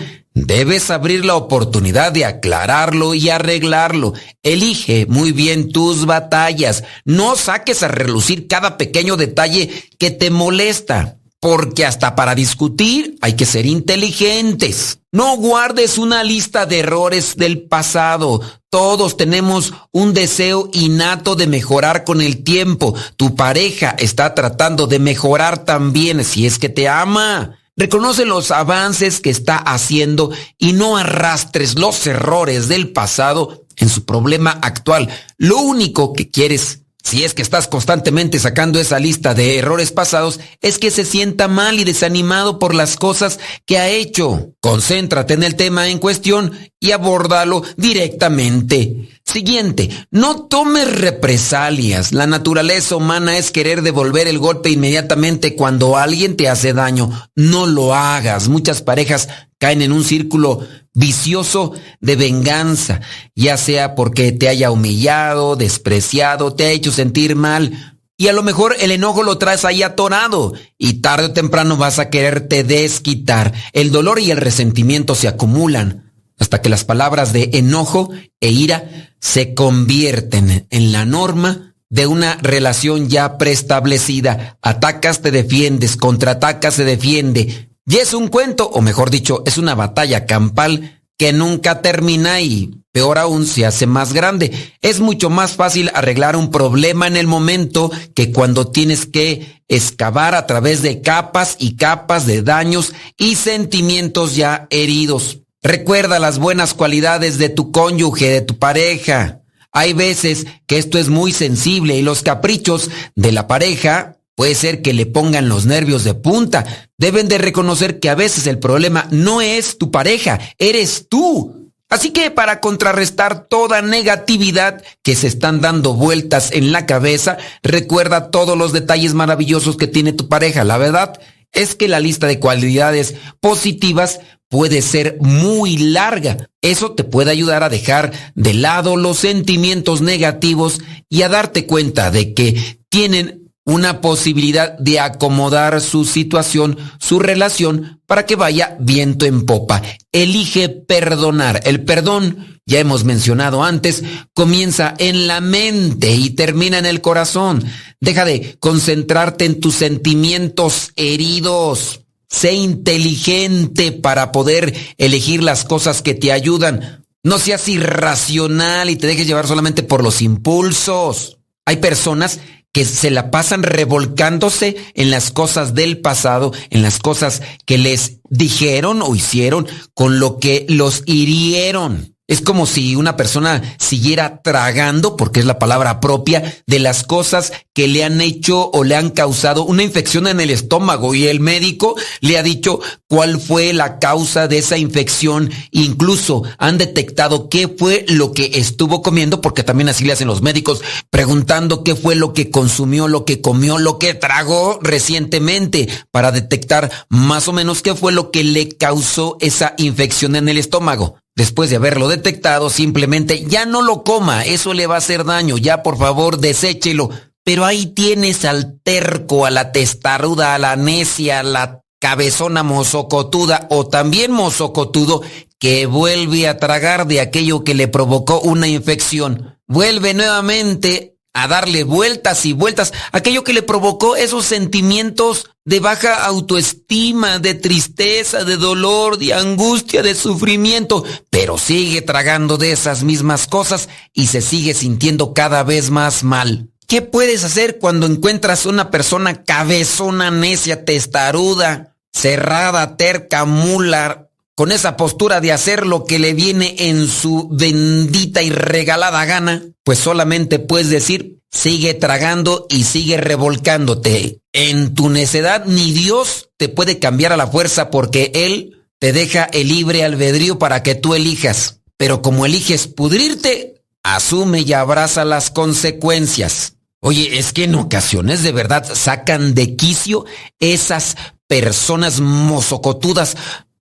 [0.47, 4.15] debes abrir la oportunidad de aclararlo y arreglarlo.
[4.43, 6.85] Elige muy bien tus batallas.
[7.05, 11.17] No saques a relucir cada pequeño detalle que te molesta.
[11.41, 14.99] Porque hasta para discutir hay que ser inteligentes.
[15.11, 18.43] No guardes una lista de errores del pasado.
[18.69, 22.95] Todos tenemos un deseo innato de mejorar con el tiempo.
[23.17, 27.60] Tu pareja está tratando de mejorar también si es que te ama.
[27.77, 34.05] Reconoce los avances que está haciendo y no arrastres los errores del pasado en su
[34.05, 35.09] problema actual.
[35.39, 40.39] Lo único que quieres si es que estás constantemente sacando esa lista de errores pasados,
[40.61, 44.53] es que se sienta mal y desanimado por las cosas que ha hecho.
[44.61, 49.09] Concéntrate en el tema en cuestión y abórdalo directamente.
[49.31, 52.13] Siguiente, no tomes represalias.
[52.13, 57.11] La naturaleza humana es querer devolver el golpe inmediatamente cuando alguien te hace daño.
[57.37, 58.49] No lo hagas.
[58.49, 59.29] Muchas parejas
[59.59, 63.03] caen en un círculo vicioso de venganza,
[63.37, 68.01] ya sea porque te haya humillado, despreciado, te ha hecho sentir mal.
[68.17, 72.01] Y a lo mejor el enojo lo traes ahí atorado y tarde o temprano vas
[72.01, 73.53] a quererte desquitar.
[73.75, 76.10] El dolor y el resentimiento se acumulan
[76.41, 78.11] hasta que las palabras de enojo
[78.41, 84.59] e ira se convierten en la norma de una relación ya preestablecida.
[84.63, 87.71] Atacas, te defiendes, contraatacas, se defiende.
[87.87, 92.81] Y es un cuento, o mejor dicho, es una batalla campal que nunca termina y
[92.93, 94.73] peor aún se hace más grande.
[94.81, 100.35] Es mucho más fácil arreglar un problema en el momento que cuando tienes que excavar
[100.35, 105.41] a través de capas y capas de daños y sentimientos ya heridos.
[105.63, 109.43] Recuerda las buenas cualidades de tu cónyuge, de tu pareja.
[109.73, 114.81] Hay veces que esto es muy sensible y los caprichos de la pareja puede ser
[114.81, 116.65] que le pongan los nervios de punta.
[116.97, 121.73] Deben de reconocer que a veces el problema no es tu pareja, eres tú.
[121.91, 128.31] Así que para contrarrestar toda negatividad que se están dando vueltas en la cabeza, recuerda
[128.31, 130.65] todos los detalles maravillosos que tiene tu pareja.
[130.65, 131.21] La verdad
[131.53, 134.21] es que la lista de cualidades positivas
[134.51, 136.51] puede ser muy larga.
[136.61, 142.11] Eso te puede ayudar a dejar de lado los sentimientos negativos y a darte cuenta
[142.11, 149.27] de que tienen una posibilidad de acomodar su situación, su relación, para que vaya viento
[149.27, 149.81] en popa.
[150.11, 151.61] Elige perdonar.
[151.65, 154.03] El perdón, ya hemos mencionado antes,
[154.35, 157.65] comienza en la mente y termina en el corazón.
[158.01, 162.00] Deja de concentrarte en tus sentimientos heridos.
[162.31, 167.05] Sé inteligente para poder elegir las cosas que te ayudan.
[167.23, 171.39] No seas irracional y te dejes llevar solamente por los impulsos.
[171.67, 172.41] Hay personas
[172.73, 178.21] que se la pasan revolcándose en las cosas del pasado, en las cosas que les
[178.31, 182.15] dijeron o hicieron, con lo que los hirieron.
[182.31, 187.53] Es como si una persona siguiera tragando, porque es la palabra propia, de las cosas
[187.75, 191.41] que le han hecho o le han causado una infección en el estómago y el
[191.41, 192.79] médico le ha dicho
[193.09, 195.51] cuál fue la causa de esa infección.
[195.73, 200.41] Incluso han detectado qué fue lo que estuvo comiendo, porque también así le hacen los
[200.41, 206.31] médicos, preguntando qué fue lo que consumió, lo que comió, lo que tragó recientemente, para
[206.31, 211.17] detectar más o menos qué fue lo que le causó esa infección en el estómago
[211.41, 215.57] después de haberlo detectado, simplemente ya no lo coma, eso le va a hacer daño,
[215.57, 217.09] ya por favor deséchelo.
[217.45, 223.69] Pero ahí tienes al terco, a la testaruda, a la necia, a la cabezona mozocotuda
[223.71, 225.23] o también mozocotudo
[225.59, 229.59] que vuelve a tragar de aquello que le provocó una infección.
[229.67, 236.25] Vuelve nuevamente a darle vueltas y vueltas, aquello que le provocó esos sentimientos de baja
[236.25, 243.47] autoestima, de tristeza, de dolor, de angustia, de sufrimiento, pero sigue tragando de esas mismas
[243.47, 246.71] cosas y se sigue sintiendo cada vez más mal.
[246.89, 254.30] ¿Qué puedes hacer cuando encuentras una persona cabezona, necia, testaruda, cerrada, terca, mula,
[254.61, 259.63] con esa postura de hacer lo que le viene en su bendita y regalada gana,
[259.85, 264.43] pues solamente puedes decir, sigue tragando y sigue revolcándote.
[264.53, 269.45] En tu necedad ni Dios te puede cambiar a la fuerza porque Él te deja
[269.45, 271.81] el libre albedrío para que tú elijas.
[271.97, 276.75] Pero como eliges pudrirte, asume y abraza las consecuencias.
[277.01, 280.27] Oye, es que en ocasiones de verdad sacan de quicio
[280.59, 281.17] esas
[281.47, 283.39] personas mozocotudas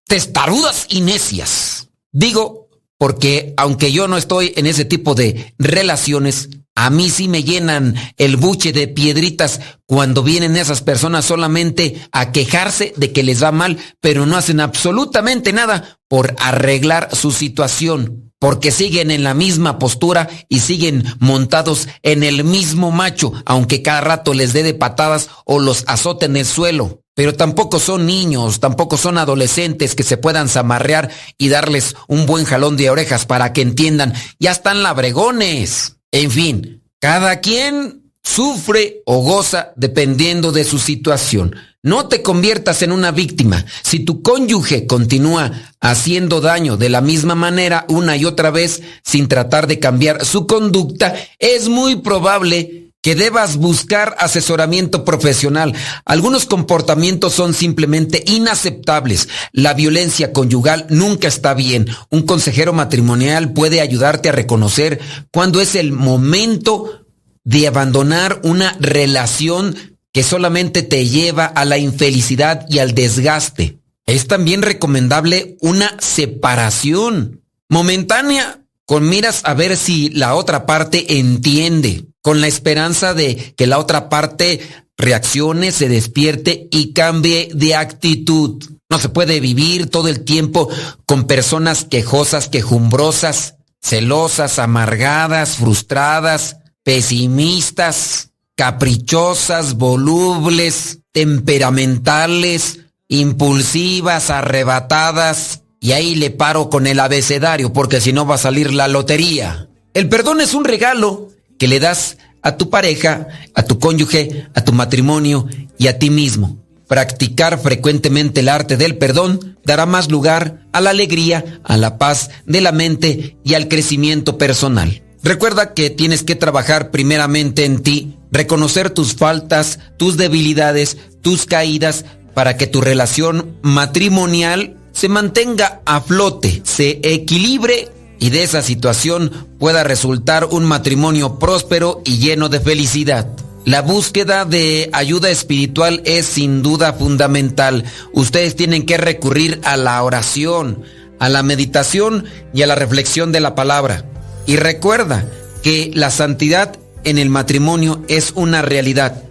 [0.09, 1.87] testarudas y necias.
[2.11, 2.67] Digo,
[2.97, 6.49] porque aunque yo no estoy en ese tipo de relaciones,
[6.79, 12.31] a mí sí me llenan el buche de piedritas cuando vienen esas personas solamente a
[12.31, 18.31] quejarse de que les va mal, pero no hacen absolutamente nada por arreglar su situación,
[18.39, 23.99] porque siguen en la misma postura y siguen montados en el mismo macho, aunque cada
[23.99, 27.03] rato les dé de patadas o los azote en el suelo.
[27.13, 32.45] Pero tampoco son niños, tampoco son adolescentes que se puedan zamarrear y darles un buen
[32.45, 35.98] jalón de orejas para que entiendan, ya están labregones.
[36.11, 41.55] En fin, cada quien sufre o goza dependiendo de su situación.
[41.81, 43.65] No te conviertas en una víctima.
[43.83, 49.29] Si tu cónyuge continúa haciendo daño de la misma manera una y otra vez sin
[49.29, 55.73] tratar de cambiar su conducta, es muy probable que debas buscar asesoramiento profesional.
[56.05, 59.29] Algunos comportamientos son simplemente inaceptables.
[59.51, 61.87] La violencia conyugal nunca está bien.
[62.09, 64.99] Un consejero matrimonial puede ayudarte a reconocer
[65.31, 67.05] cuándo es el momento
[67.43, 69.75] de abandonar una relación
[70.11, 73.79] que solamente te lleva a la infelicidad y al desgaste.
[74.05, 82.05] Es también recomendable una separación momentánea con miras a ver si la otra parte entiende,
[82.21, 84.59] con la esperanza de que la otra parte
[84.97, 88.63] reaccione, se despierte y cambie de actitud.
[88.89, 90.69] No se puede vivir todo el tiempo
[91.05, 105.61] con personas quejosas, quejumbrosas, celosas, amargadas, frustradas, pesimistas, caprichosas, volubles, temperamentales, impulsivas, arrebatadas.
[105.79, 109.69] Y ahí le paro con el abecedario porque si no va a salir la lotería.
[109.93, 111.29] El perdón es un regalo
[111.59, 116.09] que le das a tu pareja, a tu cónyuge, a tu matrimonio y a ti
[116.09, 116.57] mismo.
[116.87, 122.31] Practicar frecuentemente el arte del perdón dará más lugar a la alegría, a la paz
[122.47, 125.03] de la mente y al crecimiento personal.
[125.21, 132.05] Recuerda que tienes que trabajar primeramente en ti, reconocer tus faltas, tus debilidades, tus caídas,
[132.33, 139.47] para que tu relación matrimonial se mantenga a flote, se equilibre y de esa situación
[139.57, 143.27] pueda resultar un matrimonio próspero y lleno de felicidad.
[143.65, 147.83] La búsqueda de ayuda espiritual es sin duda fundamental.
[148.13, 150.83] Ustedes tienen que recurrir a la oración,
[151.19, 154.05] a la meditación y a la reflexión de la palabra.
[154.47, 155.25] Y recuerda
[155.61, 159.23] que la santidad en el matrimonio es una realidad,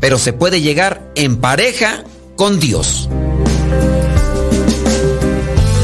[0.00, 2.04] pero se puede llegar en pareja
[2.36, 3.08] con Dios.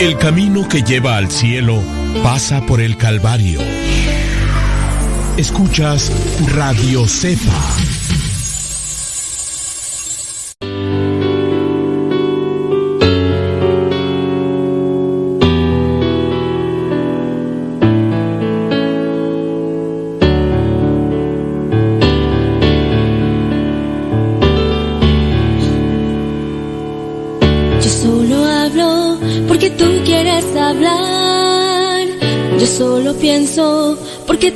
[0.00, 1.82] El camino que lleva al cielo
[2.22, 3.60] pasa por el Calvario.
[5.36, 6.10] Escuchas
[6.54, 7.89] Radio Cefa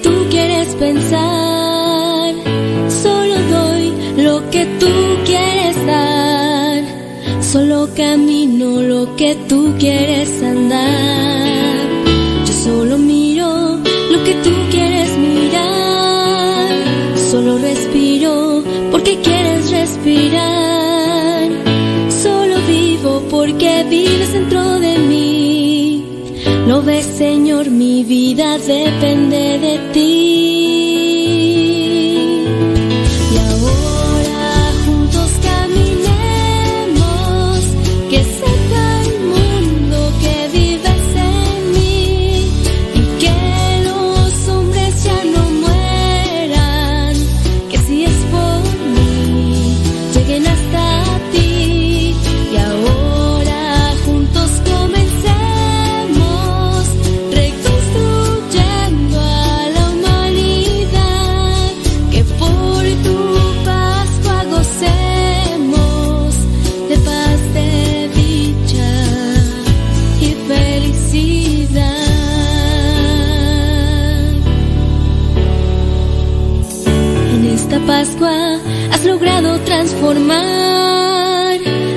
[0.02, 2.34] tú quieres pensar.
[3.02, 4.92] Solo doy lo que tú
[5.24, 6.82] quieres dar.
[7.40, 11.86] Solo camino lo que tú quieres andar.
[12.46, 12.98] Yo solo
[27.16, 30.63] Señor, mi vida depende de ti.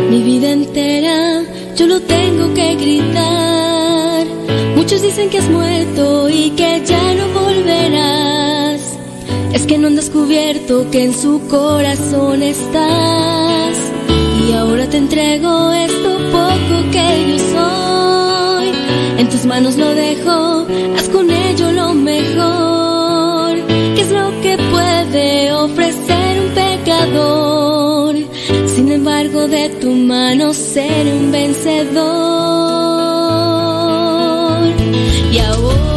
[0.09, 1.43] Mi vida entera,
[1.75, 4.25] yo lo tengo que gritar.
[4.75, 8.97] Muchos dicen que has muerto y que ya no volverás.
[9.53, 13.77] Es que no han descubierto que en su corazón estás.
[14.47, 18.71] Y ahora te entrego esto poco que yo soy.
[19.19, 20.65] En tus manos lo dejo,
[20.97, 21.26] haz con
[29.49, 32.05] de tu mano ser un vencedor.
[35.31, 35.96] Y ahora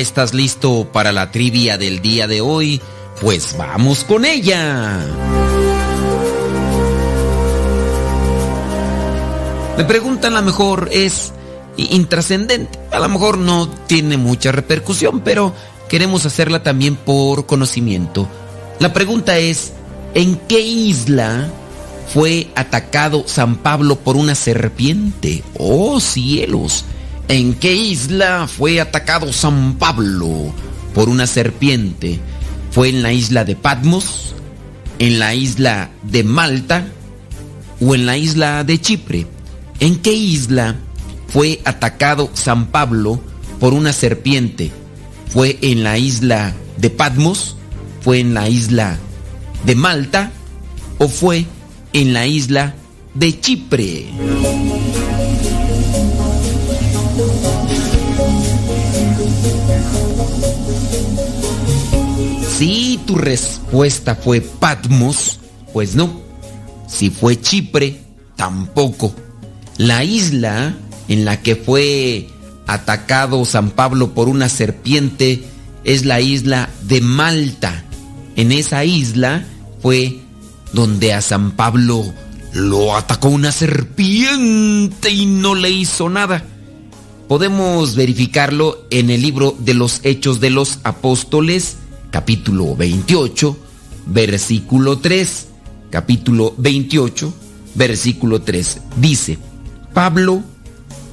[0.00, 2.80] estás listo para la trivia del día de hoy?
[3.20, 4.98] Pues vamos con ella.
[9.76, 11.32] Me preguntan, a lo mejor es
[11.76, 15.54] intrascendente, a lo mejor no tiene mucha repercusión, pero
[15.88, 18.28] queremos hacerla también por conocimiento.
[18.78, 19.72] La pregunta es,
[20.14, 21.48] ¿en qué isla
[22.12, 25.42] fue atacado San Pablo por una serpiente?
[25.58, 26.84] Oh cielos,
[27.30, 30.52] ¿en qué isla fue atacado San Pablo
[30.94, 32.18] por una serpiente?
[32.72, 34.34] ¿Fue en la isla de Patmos?
[34.98, 36.86] ¿En la isla de Malta?
[37.80, 39.28] ¿O en la isla de Chipre?
[39.78, 40.74] ¿En qué isla
[41.28, 43.20] fue atacado San Pablo
[43.60, 44.72] por una serpiente?
[45.28, 47.56] ¿Fue en la isla de Patmos?
[48.00, 48.98] ¿Fue en la isla
[49.64, 50.32] de Malta?
[50.98, 51.46] ¿O fue
[51.92, 52.74] en la isla
[53.14, 54.06] de Chipre?
[62.60, 65.38] Si tu respuesta fue Patmos,
[65.72, 66.20] pues no.
[66.86, 68.02] Si fue Chipre,
[68.36, 69.14] tampoco.
[69.78, 70.74] La isla
[71.08, 72.28] en la que fue
[72.66, 75.42] atacado San Pablo por una serpiente
[75.84, 77.82] es la isla de Malta.
[78.36, 79.42] En esa isla
[79.80, 80.20] fue
[80.74, 82.12] donde a San Pablo
[82.52, 86.44] lo atacó una serpiente y no le hizo nada.
[87.26, 91.78] Podemos verificarlo en el libro de los Hechos de los Apóstoles,
[92.10, 93.56] capítulo 28,
[94.06, 95.46] versículo 3.
[95.90, 97.34] Capítulo 28,
[97.74, 98.78] versículo 3.
[98.96, 99.38] Dice,
[99.92, 100.42] Pablo,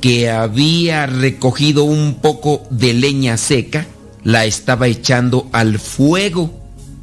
[0.01, 3.87] que había recogido un poco de leña seca,
[4.23, 6.51] la estaba echando al fuego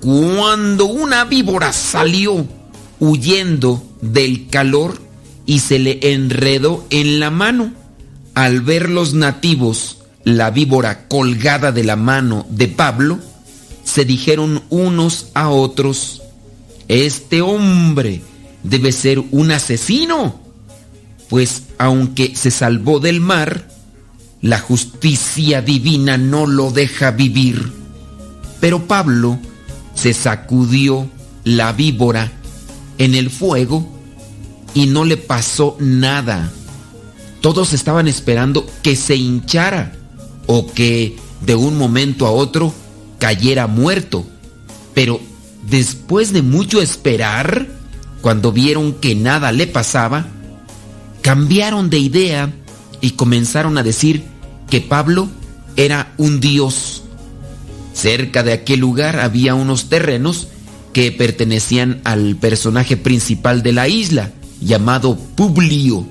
[0.00, 2.46] cuando una víbora salió
[3.00, 5.00] huyendo del calor
[5.46, 7.72] y se le enredó en la mano.
[8.34, 13.18] Al ver los nativos la víbora colgada de la mano de Pablo,
[13.84, 16.22] se dijeron unos a otros,
[16.88, 18.22] este hombre
[18.62, 20.40] debe ser un asesino,
[21.28, 23.68] pues aunque se salvó del mar,
[24.40, 27.72] la justicia divina no lo deja vivir.
[28.60, 29.38] Pero Pablo
[29.94, 31.08] se sacudió
[31.44, 32.32] la víbora
[32.98, 33.88] en el fuego
[34.74, 36.50] y no le pasó nada.
[37.40, 39.92] Todos estaban esperando que se hinchara
[40.46, 42.72] o que de un momento a otro
[43.24, 44.26] cayera muerto.
[44.92, 45.18] Pero
[45.66, 47.66] después de mucho esperar,
[48.20, 50.26] cuando vieron que nada le pasaba,
[51.22, 52.52] cambiaron de idea
[53.00, 54.24] y comenzaron a decir
[54.68, 55.30] que Pablo
[55.74, 57.04] era un dios.
[57.94, 60.48] Cerca de aquel lugar había unos terrenos
[60.92, 66.06] que pertenecían al personaje principal de la isla, llamado Publio,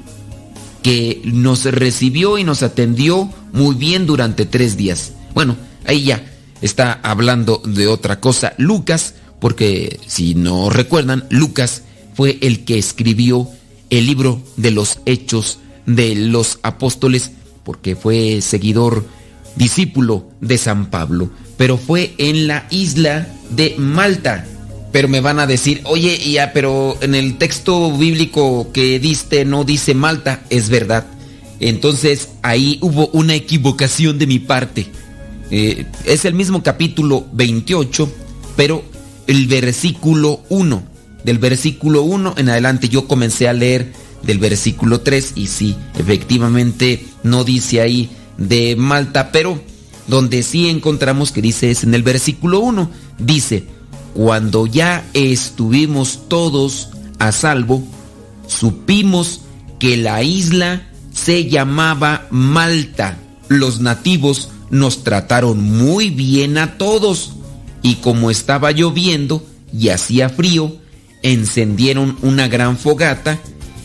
[0.81, 5.11] que nos recibió y nos atendió muy bien durante tres días.
[5.35, 6.32] Bueno, ahí ya
[6.63, 11.83] está hablando de otra cosa Lucas, porque si no recuerdan, Lucas
[12.15, 13.49] fue el que escribió
[13.89, 17.31] el libro de los hechos de los apóstoles,
[17.63, 19.05] porque fue seguidor,
[19.55, 24.47] discípulo de San Pablo, pero fue en la isla de Malta.
[24.91, 29.63] Pero me van a decir, oye, ya, pero en el texto bíblico que diste no
[29.63, 31.05] dice Malta, es verdad.
[31.59, 34.87] Entonces ahí hubo una equivocación de mi parte.
[35.55, 38.11] Eh, es el mismo capítulo 28,
[38.55, 38.83] pero
[39.27, 40.83] el versículo 1.
[41.23, 43.93] Del versículo 1 en adelante yo comencé a leer
[44.23, 48.09] del versículo 3 y sí, efectivamente no dice ahí
[48.39, 49.61] de Malta, pero
[50.07, 52.89] donde sí encontramos que dice es en el versículo 1.
[53.19, 53.65] Dice,
[54.15, 56.89] cuando ya estuvimos todos
[57.19, 57.83] a salvo,
[58.47, 59.41] supimos
[59.77, 63.19] que la isla se llamaba Malta.
[63.49, 67.33] Los nativos nos trataron muy bien a todos
[67.83, 70.75] y como estaba lloviendo y hacía frío,
[71.21, 73.39] encendieron una gran fogata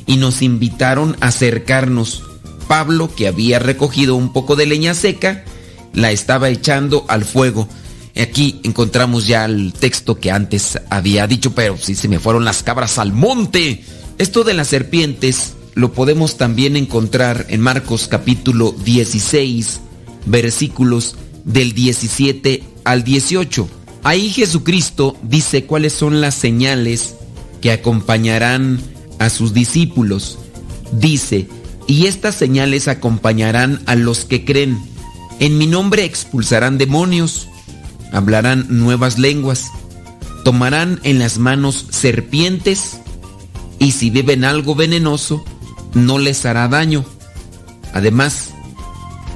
[0.06, 2.22] y nos invitaron a acercarnos.
[2.68, 5.44] Pablo, que había recogido un poco de leña seca,
[5.92, 7.68] la estaba echando al fuego.
[8.18, 12.62] Aquí encontramos ya el texto que antes había dicho, pero si se me fueron las
[12.62, 13.84] cabras al monte.
[14.16, 19.80] Esto de las serpientes lo podemos también encontrar en Marcos capítulo 16,
[20.28, 23.68] versículos del 17 al 18.
[24.02, 27.14] Ahí Jesucristo dice cuáles son las señales
[27.60, 28.80] que acompañarán
[29.18, 30.38] a sus discípulos.
[30.92, 31.48] Dice,
[31.86, 34.78] y estas señales acompañarán a los que creen.
[35.40, 37.48] En mi nombre expulsarán demonios,
[38.12, 39.70] hablarán nuevas lenguas,
[40.44, 43.00] tomarán en las manos serpientes,
[43.78, 45.44] y si beben algo venenoso,
[45.94, 47.04] no les hará daño.
[47.92, 48.50] Además,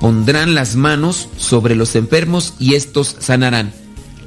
[0.03, 3.73] pondrán las manos sobre los enfermos y estos sanarán.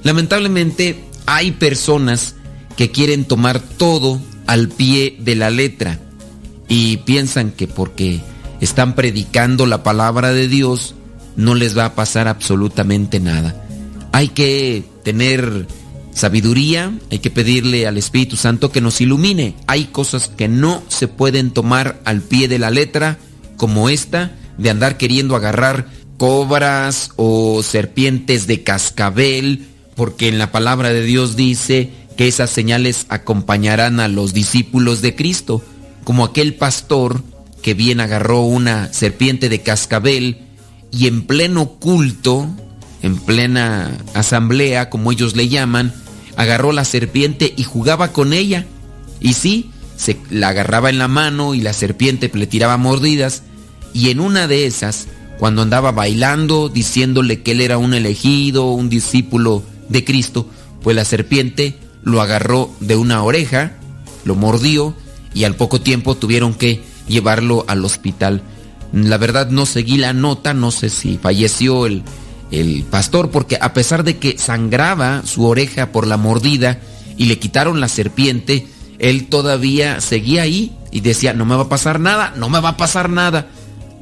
[0.04, 2.36] Lamentablemente hay personas
[2.78, 6.00] que quieren tomar todo al pie de la letra
[6.70, 8.22] y piensan que porque
[8.62, 10.96] están predicando la palabra de Dios
[11.36, 13.68] no les va a pasar absolutamente nada.
[14.14, 15.68] Hay que tener
[16.14, 19.56] sabiduría, hay que pedirle al Espíritu Santo que nos ilumine.
[19.68, 23.18] Hay cosas que no se pueden tomar al pie de la letra,
[23.58, 25.88] como esta, de andar queriendo agarrar
[26.18, 33.06] cobras o serpientes de cascabel, porque en la palabra de Dios dice que esas señales
[33.10, 35.62] acompañarán a los discípulos de Cristo,
[36.04, 37.22] como aquel pastor
[37.62, 40.46] que bien agarró una serpiente de cascabel
[40.92, 42.48] y en pleno culto,
[43.02, 45.94] en plena asamblea, como ellos le llaman,
[46.38, 48.66] agarró la serpiente y jugaba con ella.
[49.20, 53.44] Y sí, se la agarraba en la mano y la serpiente le tiraba mordidas.
[53.96, 55.08] Y en una de esas,
[55.40, 60.50] cuando andaba bailando, diciéndole que él era un elegido, un discípulo de Cristo,
[60.84, 63.72] pues la serpiente lo agarró de una oreja,
[64.26, 64.94] lo mordió
[65.34, 68.42] y al poco tiempo tuvieron que llevarlo al hospital.
[68.92, 72.04] La verdad no seguí la nota, no sé si falleció el,
[72.52, 76.82] el pastor, porque a pesar de que sangraba su oreja por la mordida
[77.16, 78.68] y le quitaron la serpiente,
[79.00, 82.70] él todavía seguía ahí y decía, no me va a pasar nada, no me va
[82.70, 83.48] a pasar nada.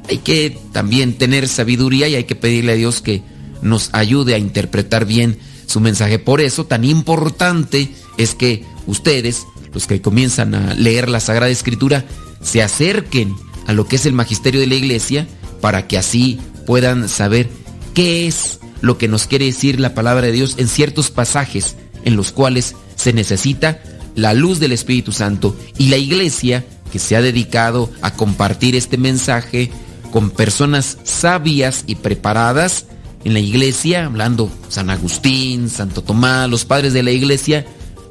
[0.08, 3.22] Hay que también tener sabiduría y hay que pedirle a Dios que
[3.62, 6.18] nos ayude a interpretar bien su mensaje.
[6.18, 12.04] Por eso tan importante es que ustedes, los que comienzan a leer la Sagrada Escritura,
[12.42, 13.34] se acerquen
[13.66, 15.26] a lo que es el magisterio de la iglesia
[15.60, 17.48] para que así puedan saber
[17.94, 22.16] qué es lo que nos quiere decir la palabra de Dios en ciertos pasajes en
[22.16, 23.82] los cuales se necesita
[24.14, 28.98] la luz del Espíritu Santo y la iglesia que se ha dedicado a compartir este
[28.98, 29.70] mensaje
[30.14, 32.86] con personas sabias y preparadas
[33.24, 37.66] en la iglesia, hablando San Agustín, Santo Tomás, los padres de la iglesia,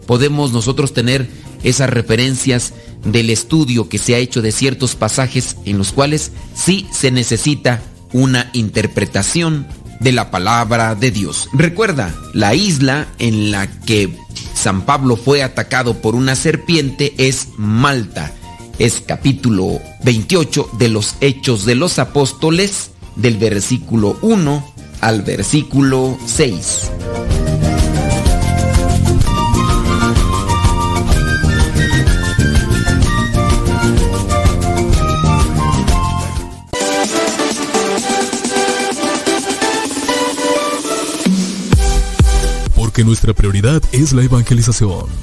[0.06, 1.30] podemos nosotros tener
[1.64, 2.74] esas referencias
[3.06, 7.82] del estudio que se ha hecho de ciertos pasajes en los cuales sí se necesita
[8.12, 9.66] una interpretación
[10.02, 11.48] de la palabra de Dios.
[11.54, 14.14] Recuerda, la isla en la que
[14.54, 18.34] San Pablo fue atacado por una serpiente es Malta.
[18.80, 26.90] Es capítulo 28 de los Hechos de los Apóstoles, del versículo 1 al versículo 6.
[42.76, 45.23] Porque nuestra prioridad es la evangelización.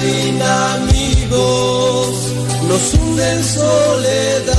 [0.00, 2.08] Sin amigos
[2.68, 4.56] nos hunde en soledad,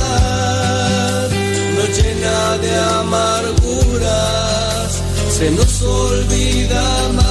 [1.76, 4.88] nos llena de amarguras,
[5.36, 7.29] se nos olvida amar.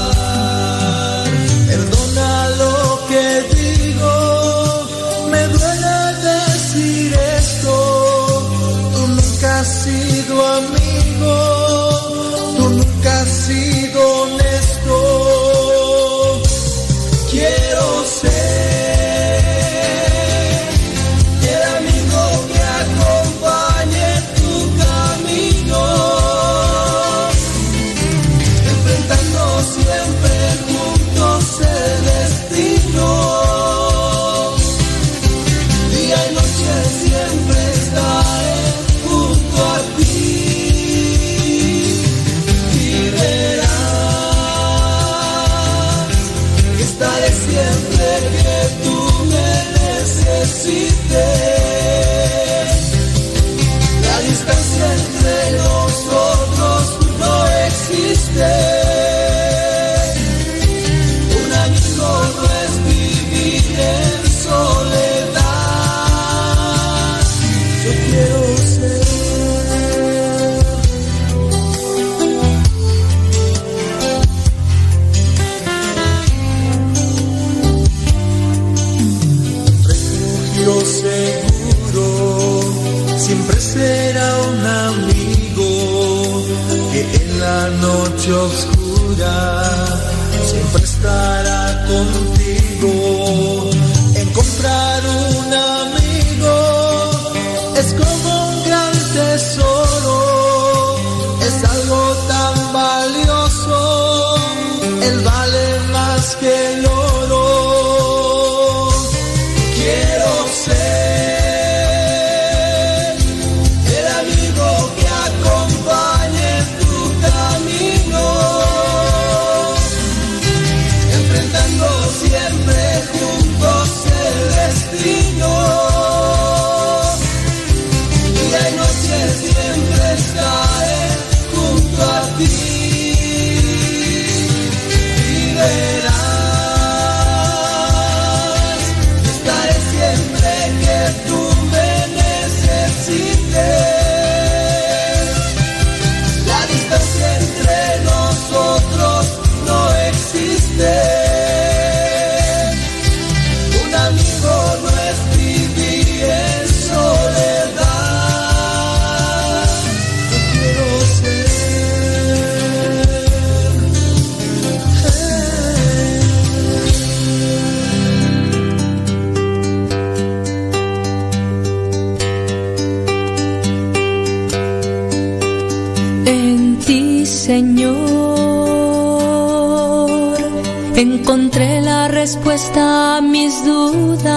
[182.30, 184.30] Respuesta a mis dudas.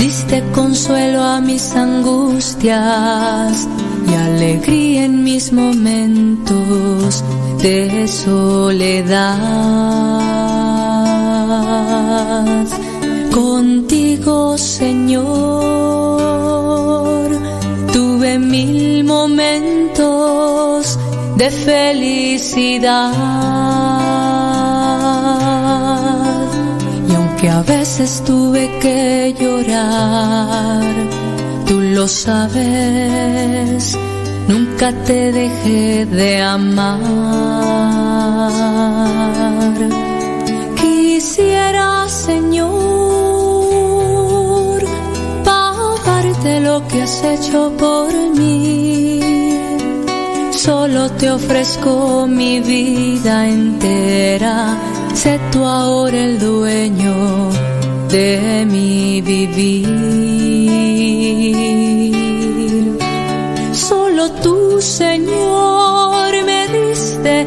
[0.00, 3.68] Diste consuelo a mis angustias
[4.10, 7.22] y alegría en mis momentos
[7.62, 9.38] de soledad.
[13.30, 15.22] Contigo, Señor,
[17.92, 20.98] tuve mil momentos
[21.36, 23.12] de felicidad.
[27.42, 30.84] Aunque a veces tuve que llorar,
[31.66, 33.98] tú lo sabes,
[34.46, 37.00] nunca te dejé de amar.
[40.80, 42.70] Quisiera, Señor,
[45.42, 49.18] pagarte lo que has hecho por mí.
[50.52, 54.91] Solo te ofrezco mi vida entera.
[55.14, 57.50] Sé tú ahora el dueño
[58.08, 59.88] de mi vivir.
[63.72, 67.46] Solo tú, Señor, me diste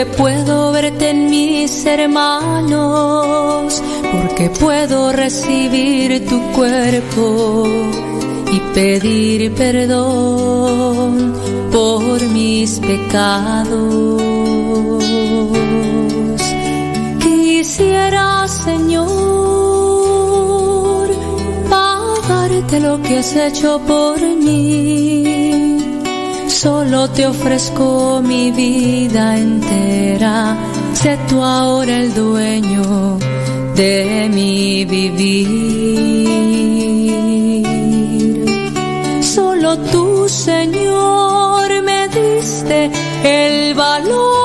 [0.00, 3.82] porque puedo verte en mis hermanos,
[4.12, 7.66] porque puedo recibir tu cuerpo
[8.50, 11.34] y pedir perdón
[11.70, 14.22] por mis pecados.
[17.18, 19.10] Quisiera, Señor,
[21.68, 25.39] pagarte lo que has hecho por mí.
[26.62, 30.58] Solo te ofrezco mi vida entera.
[30.92, 33.18] Sé tú ahora el dueño
[33.74, 35.46] de mi vivir.
[39.22, 42.90] Solo tú, Señor, me diste
[43.24, 44.39] el valor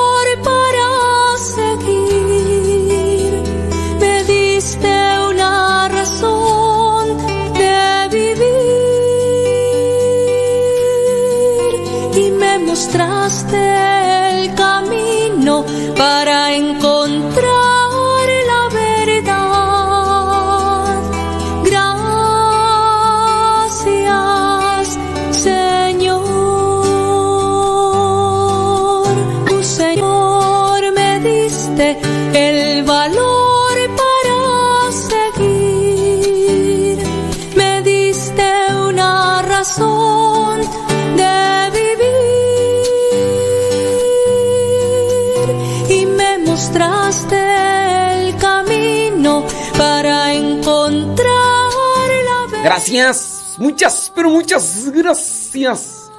[53.65, 56.11] muchas, pero muchas gracias.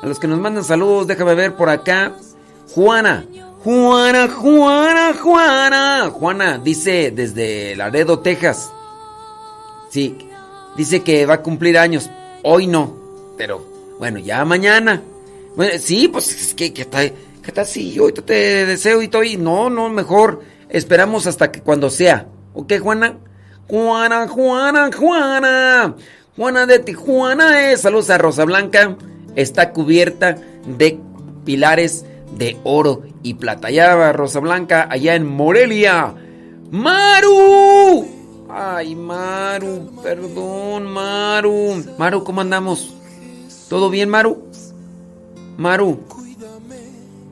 [0.00, 2.14] A los que nos mandan saludos, déjame ver por acá.
[2.72, 3.26] Juana,
[3.64, 6.10] Juana, Juana, Juana.
[6.12, 8.70] Juana dice desde Laredo, Texas.
[9.90, 10.16] Sí,
[10.76, 12.08] dice que va a cumplir años.
[12.44, 12.94] Hoy no,
[13.36, 13.66] pero
[13.98, 15.02] bueno, ya mañana.
[15.56, 17.14] Bueno, sí, pues es que, que está, que
[17.46, 17.98] está así.
[17.98, 19.36] Hoy te deseo y estoy.
[19.36, 22.28] No, no, mejor esperamos hasta que cuando sea.
[22.52, 23.18] ¿Ok, Juana?
[23.66, 25.96] Juana, Juana, Juana.
[26.36, 27.82] Juana de Tijuana es.
[27.82, 28.96] Saludos a Rosa Blanca.
[29.36, 30.36] Está cubierta
[30.66, 30.98] de
[31.44, 32.04] pilares
[32.36, 33.68] de oro y plata.
[33.68, 36.14] Allá Rosa Blanca, allá en Morelia.
[36.72, 38.06] ¡Maru!
[38.48, 41.84] Ay, Maru, perdón, Maru.
[41.98, 42.94] Maru, ¿cómo andamos?
[43.68, 44.44] ¿Todo bien, Maru?
[45.56, 46.00] Maru.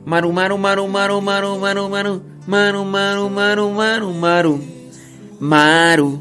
[0.05, 2.21] Maru, Maru, Maru, Maru, Maru, Maru, Maru.
[2.47, 4.61] Maru, Maru, Maru, Maru, Maru.
[5.39, 6.19] Maru.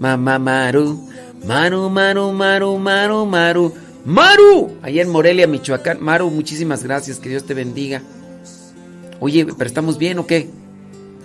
[0.00, 1.07] Mamá Maru.
[1.44, 3.72] Maru, Maru, Maru, Maru, Maru.
[4.04, 4.76] Maru.
[4.82, 5.98] Allá en Morelia, Michoacán.
[6.02, 7.18] Maru, muchísimas gracias.
[7.18, 8.02] Que Dios te bendiga.
[9.20, 10.48] Oye, ¿pero estamos bien o qué?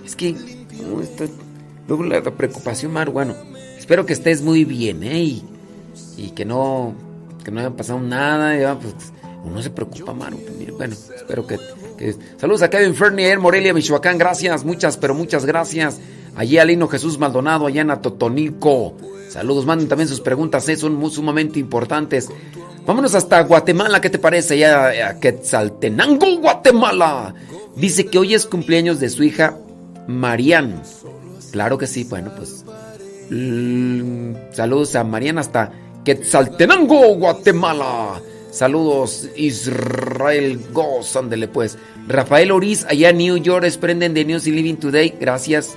[0.06, 0.34] Es que...
[0.34, 1.26] no, está-
[1.88, 3.12] Luego la preocupación, Maru.
[3.12, 3.36] Bueno,
[3.78, 5.42] espero que estés muy bien, ¿eh?
[6.18, 6.94] Y, que no...
[7.44, 8.58] Que no haya pasado nada.
[8.58, 8.94] Ya, pues,
[9.44, 10.38] uno se preocupa, Maru.
[10.38, 10.76] también.
[10.78, 11.58] Bueno, espero que...
[12.38, 14.18] Saludos a Kevin Fernie en Morelia, Michoacán.
[14.18, 16.00] Gracias, muchas, pero muchas gracias.
[16.36, 18.96] Allí a Lino Jesús Maldonado, allá en Atotonico.
[19.34, 20.78] Saludos, manden también sus preguntas, ¿eh?
[20.78, 22.30] son muy sumamente importantes.
[22.86, 24.54] Vámonos hasta Guatemala, ¿qué te parece?
[24.64, 27.34] Allá a Quetzaltenango, Guatemala.
[27.76, 29.58] Dice que hoy es cumpleaños de su hija
[30.08, 30.84] Marian.
[31.52, 32.64] Claro que sí, bueno, pues.
[33.32, 35.72] mm, saludos a Marian hasta
[36.06, 38.22] Quetzaltenango, Guatemala.
[38.52, 41.78] Saludos, Israel Goz, ándele pues.
[42.08, 45.16] Rafael Oriz, allá en New York, desprenden de News y Living Today.
[45.20, 45.72] Gracias.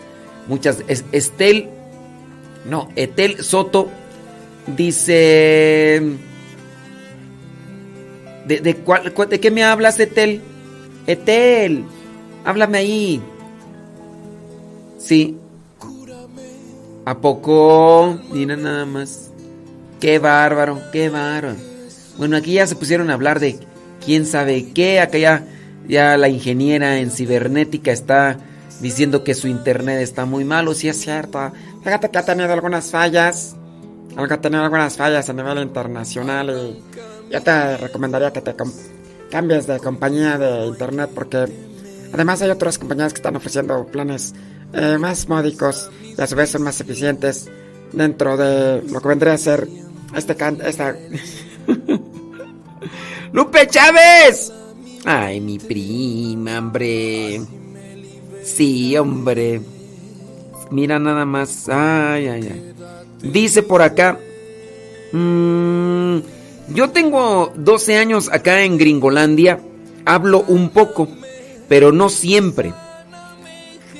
[0.46, 0.82] Muchas.
[0.88, 1.70] Es- Estel,
[2.68, 3.88] no, Etel Soto
[4.76, 6.02] dice.
[8.46, 10.40] ¿De, de, cuál- cuál- ¿De qué me hablas, Etel?
[11.06, 11.84] Etel,
[12.44, 13.20] háblame ahí.
[14.98, 15.36] Sí.
[17.04, 18.18] ¿A poco?
[18.32, 19.30] Mira nada más.
[20.00, 21.56] Qué bárbaro, qué bárbaro.
[22.18, 23.58] Bueno, aquí ya se pusieron a hablar de
[24.04, 25.00] quién sabe qué.
[25.00, 25.44] Acá ya,
[25.88, 28.38] ya la ingeniera en cibernética está
[28.80, 30.74] diciendo que su internet está muy malo.
[30.74, 31.52] Sí es cierto.
[31.86, 33.54] Fíjate que ha tenido algunas fallas.
[34.16, 36.82] Algo ha tenido algunas fallas a nivel internacional y
[37.32, 38.56] yo te recomendaría que te
[39.30, 41.46] cambies de compañía de internet porque
[42.12, 44.34] además hay otras compañías que están ofreciendo planes
[44.72, 47.48] eh, más módicos y a su vez son más eficientes
[47.92, 49.68] dentro de lo que vendría a ser
[50.12, 50.96] este can esta
[53.32, 54.52] Lupe Chávez.
[55.04, 57.42] Ay, mi prima, hombre.
[58.42, 59.75] Sí, hombre.
[60.70, 61.68] Mira nada más.
[61.68, 62.74] Ay, ay, ay.
[63.22, 64.18] Dice por acá.
[65.12, 66.18] mm,
[66.74, 69.60] yo tengo 12 años acá en Gringolandia.
[70.04, 71.08] Hablo un poco,
[71.68, 72.72] pero no siempre.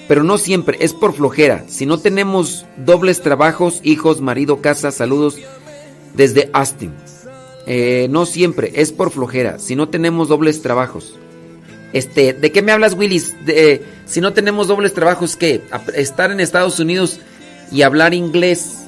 [0.08, 1.64] Pero no siempre, es por flojera.
[1.68, 5.36] Si no tenemos dobles trabajos, hijos, marido, casa, saludos
[6.14, 6.92] desde Austin.
[7.66, 9.58] Eh, no siempre, es por flojera.
[9.58, 11.18] Si no tenemos dobles trabajos.
[11.92, 13.34] Este, ¿de qué me hablas, Willis?
[14.06, 15.62] Si no tenemos dobles trabajos, ¿qué?
[15.94, 17.20] Estar en Estados Unidos
[17.72, 18.78] y hablar inglés.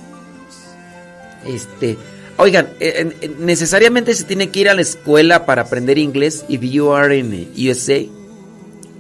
[1.47, 1.97] Este,
[2.37, 6.91] oigan, eh, necesariamente se tiene que ir a la escuela para aprender inglés if you
[6.93, 8.07] are in USA.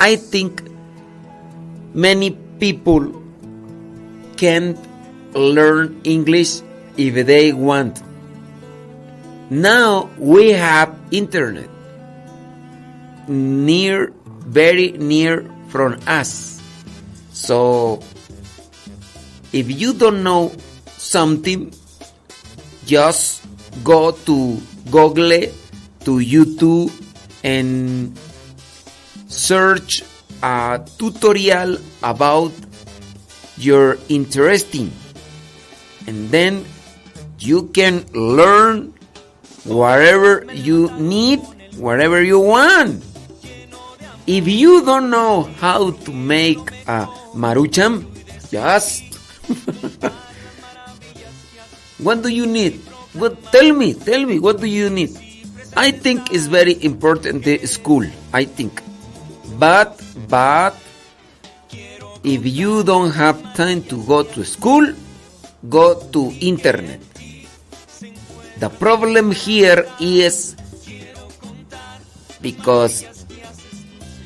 [0.00, 0.62] I think
[1.94, 3.12] many people
[4.36, 4.78] can't
[5.34, 6.62] learn English
[6.96, 7.98] if they want.
[9.50, 11.68] Now we have internet
[13.28, 14.12] near,
[14.48, 16.60] very near from us.
[17.32, 18.00] So
[19.52, 20.52] if you don't know
[20.96, 21.72] something,
[22.84, 23.44] just
[23.84, 25.48] go to Google,
[26.04, 26.90] to YouTube,
[27.44, 28.16] and
[29.28, 30.02] search
[30.42, 32.52] a tutorial about
[33.56, 34.90] your interesting,
[36.06, 36.64] and then
[37.38, 38.94] you can learn
[39.64, 41.40] whatever you need,
[41.76, 43.04] whatever you want.
[44.28, 48.04] If you don't know how to make a maruchan,
[48.52, 49.00] just
[52.04, 52.76] what do you need?
[53.16, 55.16] What tell me, tell me what do you need?
[55.80, 58.04] I think it's very important the school,
[58.36, 58.84] I think.
[59.56, 59.96] But
[60.28, 60.76] but
[62.20, 64.92] if you don't have time to go to school,
[65.72, 67.00] go to internet.
[68.60, 70.52] The problem here is
[72.44, 73.17] because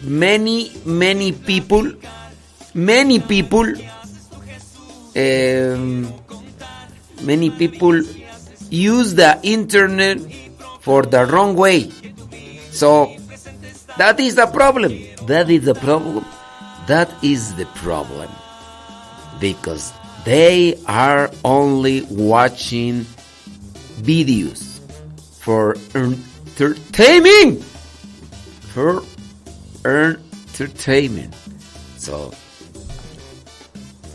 [0.02, 1.92] many many people
[2.74, 3.66] many people,
[5.16, 6.12] um,
[7.22, 8.02] many people
[8.70, 10.18] use the internet
[10.80, 11.90] for the wrong way.
[12.70, 13.14] So
[13.98, 14.98] that is the problem.
[15.26, 16.24] That is the problem.
[16.86, 18.30] That is the problem.
[19.40, 19.92] Because
[20.24, 23.04] they are only watching
[24.00, 24.80] videos
[25.40, 27.64] for entertainment.
[28.72, 29.02] For
[29.84, 31.34] entertainment.
[31.98, 32.32] So,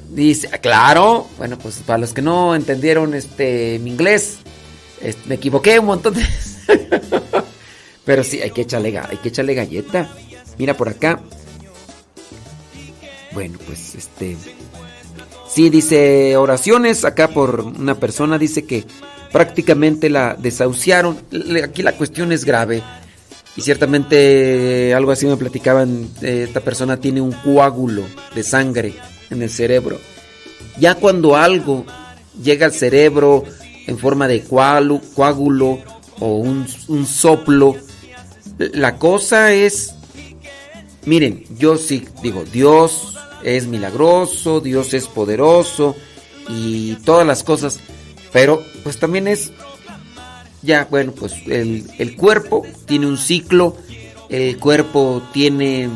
[0.10, 4.38] dice, claro, bueno, pues para los que no entendieron este mi inglés,
[5.26, 6.26] me equivoqué un montón de
[8.06, 10.10] Pero sí, hay que echarle, hay que echarle galleta.
[10.58, 11.20] Mira por acá.
[13.34, 14.38] Bueno, pues este.
[15.50, 18.38] Sí, dice oraciones acá por una persona.
[18.38, 18.86] Dice que
[19.32, 21.20] prácticamente la desahuciaron.
[21.64, 22.82] Aquí la cuestión es grave.
[23.58, 26.08] Y ciertamente algo así me platicaban.
[26.22, 28.04] Eh, esta persona tiene un coágulo
[28.34, 28.94] de sangre
[29.32, 30.00] en el cerebro.
[30.80, 31.84] Ya cuando algo
[32.42, 33.44] llega al cerebro
[33.88, 35.80] en forma de coágulo
[36.20, 36.68] o un,
[37.08, 37.76] soplo,
[38.58, 39.96] la cosa es,
[41.06, 45.96] miren, yo sí digo, Dios es milagroso, Dios es poderoso
[46.50, 47.80] y todas las cosas,
[48.32, 49.52] pero pues también es,
[50.68, 53.76] ya, bueno, pues el, el cuerpo tiene un ciclo,
[54.30, 55.90] el cuerpo tiene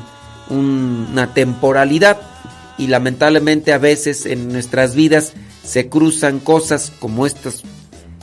[0.49, 2.19] una temporalidad
[2.77, 5.33] y lamentablemente a veces en nuestras vidas
[5.63, 7.63] se cruzan cosas como estas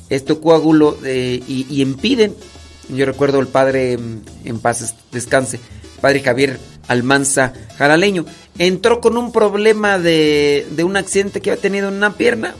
[0.09, 2.35] este coágulo eh, y, impiden.
[2.89, 5.61] Yo recuerdo el padre mm, en paz descanse,
[6.01, 8.25] padre Javier Almanza Jaraleño,
[8.59, 12.55] entró con un problema de, de un accidente que había tenido en una pierna,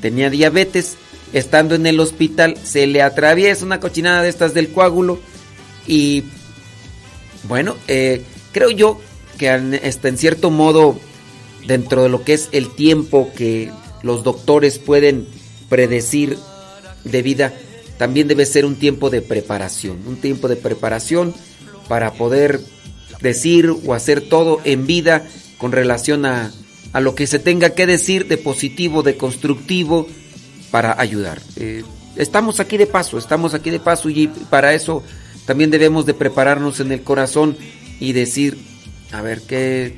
[0.00, 0.96] tenía diabetes,
[1.34, 5.18] estando en el hospital se le atraviesa una cochinada de estas del coágulo
[5.86, 6.24] y
[7.48, 8.22] bueno, eh,
[8.52, 9.00] creo yo
[9.36, 10.98] que está en cierto modo
[11.66, 13.70] dentro de lo que es el tiempo que
[14.02, 15.26] los doctores pueden
[15.68, 16.38] predecir
[17.02, 17.52] de vida
[17.98, 21.34] también debe ser un tiempo de preparación, un tiempo de preparación
[21.88, 22.60] para poder
[23.20, 25.26] decir o hacer todo en vida
[25.58, 26.52] con relación a,
[26.92, 30.06] a lo que se tenga que decir de positivo, de constructivo,
[30.74, 31.40] para ayudar.
[31.54, 31.84] Eh,
[32.16, 35.04] estamos aquí de paso, estamos aquí de paso y para eso
[35.46, 37.56] también debemos de prepararnos en el corazón
[38.00, 38.58] y decir,
[39.12, 39.94] a ver, ¿qué,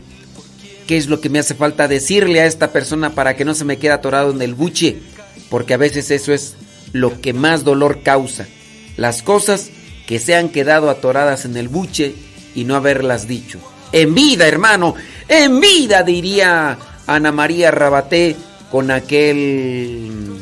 [0.87, 3.65] qué es lo que me hace falta decirle a esta persona para que no se
[3.65, 4.99] me quede atorado en el buche?
[5.49, 6.57] Porque a veces eso es
[6.93, 8.47] lo que más dolor causa,
[8.99, 9.71] las cosas
[10.07, 12.15] que se han quedado atoradas en el buche
[12.55, 13.61] y no haberlas dicho.
[13.93, 14.95] En vida, hermano,
[15.27, 18.37] en vida, diría Ana María Rabaté
[18.71, 20.36] con aquel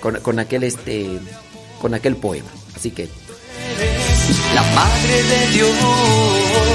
[0.00, 1.18] con, aquel este
[1.80, 2.50] con aquel poema.
[2.74, 3.08] Así que
[4.54, 6.70] la madre de Dios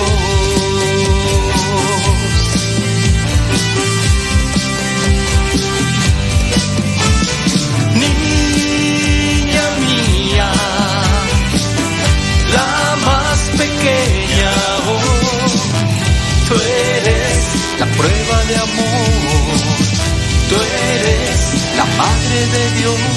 [13.58, 14.52] pequeña,
[14.88, 15.00] oh,
[16.48, 19.58] tú eres la prueba de amor,
[20.50, 23.15] tú eres la madre de Dios.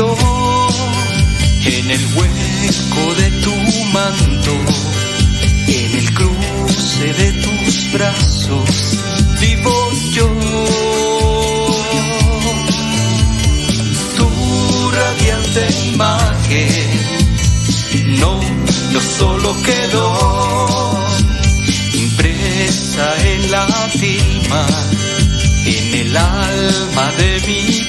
[0.00, 3.52] En el hueco de tu
[3.92, 4.52] manto
[5.66, 8.98] en el cruce de tus brazos
[9.40, 10.28] vivo yo.
[14.16, 16.68] Tu radiante imagen
[18.20, 18.40] no,
[18.92, 21.06] no solo quedó
[21.94, 23.66] impresa en la
[23.98, 24.66] tilma,
[25.66, 27.87] en el alma de mi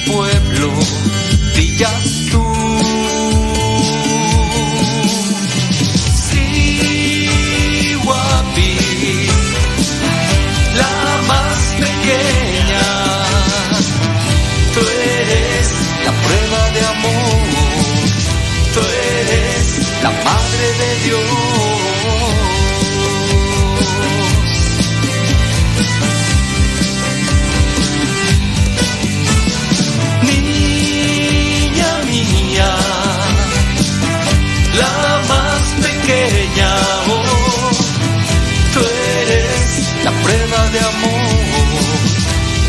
[40.72, 41.20] de amor.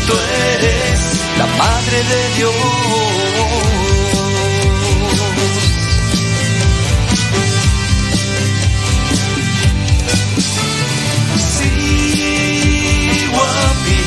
[0.06, 0.14] Tú
[0.54, 1.00] eres
[1.38, 3.62] la madre de Dios.
[11.58, 14.04] Sí, guapi,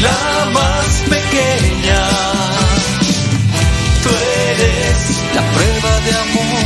[0.00, 2.02] la más pequeña.
[4.02, 4.10] Tú
[4.48, 4.98] eres
[5.34, 6.64] la prueba de amor.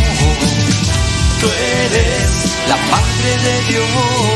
[1.40, 2.30] Tú eres
[2.68, 4.33] la madre de Dios.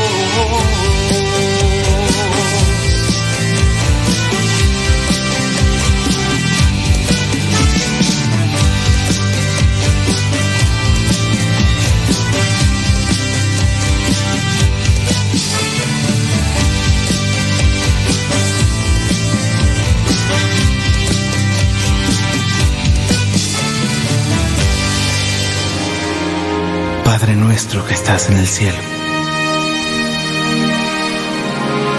[27.29, 28.79] Padre nuestro que estás en el cielo,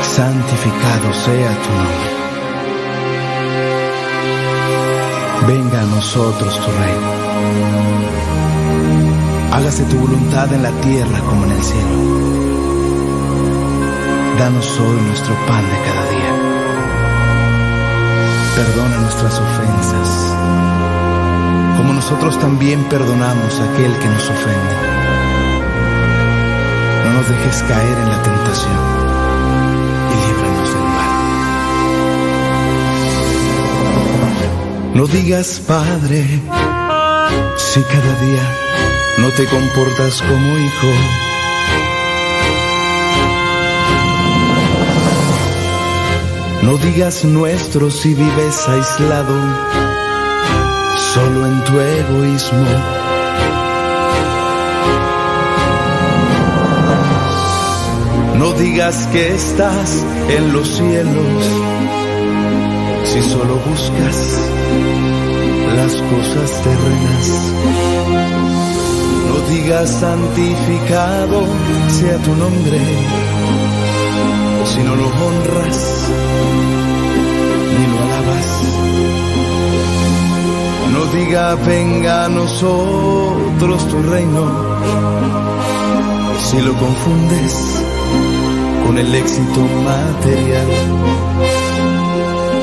[0.02, 2.10] santificado sea tu nombre.
[5.46, 7.10] Venga a nosotros tu reino.
[9.52, 11.96] Hágase tu voluntad en la tierra como en el cielo.
[14.36, 16.32] Danos hoy nuestro pan de cada día.
[18.56, 20.08] Perdona nuestras ofensas,
[21.76, 24.90] como nosotros también perdonamos a aquel que nos ofende.
[27.12, 28.78] No dejes caer en la tentación
[30.10, 31.10] y líbranos del mal.
[34.94, 36.40] No digas, Padre,
[37.56, 38.44] si cada día
[39.18, 40.92] no te comportas como hijo.
[46.62, 49.34] No digas nuestro si vives aislado,
[51.12, 52.99] solo en tu egoísmo.
[58.40, 61.44] No digas que estás en los cielos,
[63.04, 64.18] si solo buscas
[65.76, 67.26] las cosas terrenas.
[69.28, 71.44] No digas santificado
[71.88, 72.80] sea tu nombre,
[74.64, 76.08] si no lo honras
[77.76, 78.48] ni lo alabas.
[80.94, 84.44] No diga venga a nosotros tu reino,
[86.48, 87.89] si lo confundes
[88.86, 90.68] con el éxito material.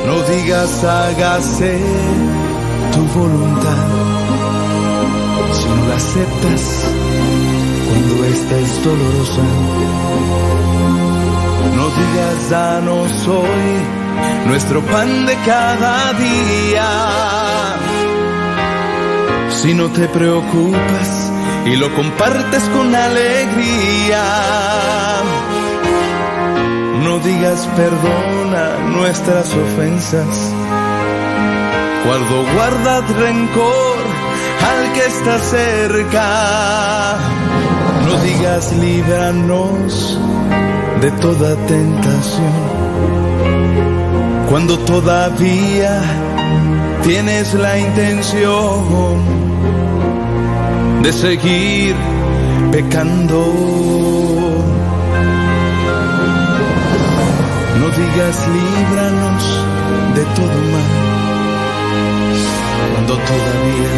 [0.06, 1.78] No digas hágase
[2.92, 3.86] tu voluntad
[5.52, 6.84] si no la aceptas
[7.88, 9.46] cuando esta es dolorosa.
[11.76, 14.08] No digas danos hoy
[14.46, 16.88] nuestro pan de cada día.
[19.50, 21.32] Si no te preocupas
[21.66, 24.24] y lo compartes con alegría.
[27.18, 30.52] No digas perdona nuestras ofensas.
[32.04, 33.98] Guardo, guardad rencor
[34.68, 37.16] al que está cerca.
[38.06, 40.16] No digas líbranos
[41.00, 42.52] de toda tentación.
[44.48, 46.00] Cuando todavía
[47.02, 49.18] tienes la intención
[51.02, 51.96] de seguir
[52.70, 54.07] pecando.
[58.26, 59.44] Líbranos
[60.14, 60.92] de todo mal.
[62.92, 63.94] Cuando todavía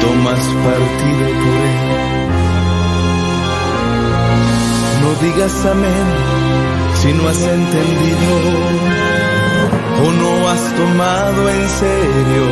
[0.00, 1.78] tomas partido por él.
[5.02, 6.06] No digas amén
[7.00, 8.32] si no has entendido
[10.02, 12.46] o no has tomado en serio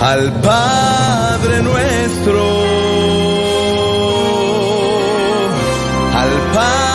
[0.00, 2.42] al Padre nuestro,
[6.14, 6.85] al Padre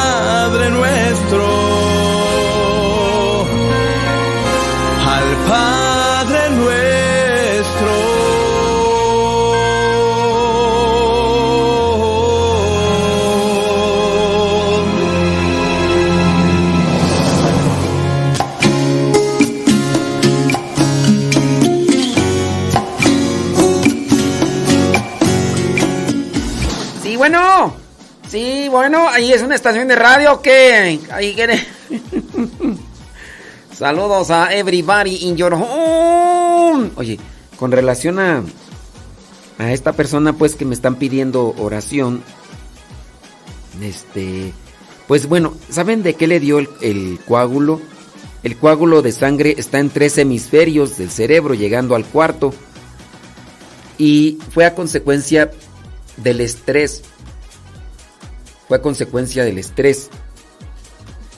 [28.71, 31.63] bueno, ahí es una estación de radio que ahí quiere.
[33.77, 36.91] Saludos a everybody in your home.
[36.95, 37.19] Oye,
[37.57, 38.43] con relación a
[39.59, 42.23] a esta persona pues que me están pidiendo oración
[43.81, 44.53] este
[45.07, 47.81] pues bueno, ¿saben de qué le dio el, el coágulo?
[48.43, 52.53] El coágulo de sangre está en tres hemisferios del cerebro llegando al cuarto
[53.97, 55.51] y fue a consecuencia
[56.17, 57.03] del estrés.
[58.71, 60.09] Fue consecuencia del estrés.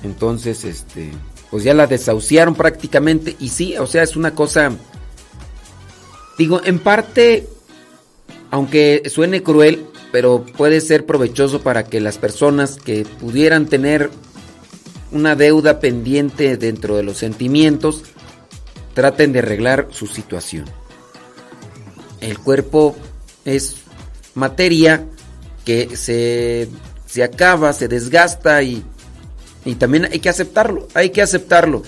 [0.03, 1.09] Entonces, este,
[1.49, 3.35] pues ya la desahuciaron prácticamente.
[3.39, 4.71] Y sí, o sea, es una cosa.
[6.37, 7.47] Digo, en parte,
[8.51, 14.11] aunque suene cruel, pero puede ser provechoso para que las personas que pudieran tener
[15.11, 18.03] una deuda pendiente dentro de los sentimientos
[18.93, 20.65] traten de arreglar su situación.
[22.21, 22.95] El cuerpo
[23.43, 23.77] es
[24.35, 25.07] materia
[25.65, 26.69] que se,
[27.13, 28.83] se acaba, se desgasta y,
[29.65, 31.83] y también hay que aceptarlo, hay que aceptarlo.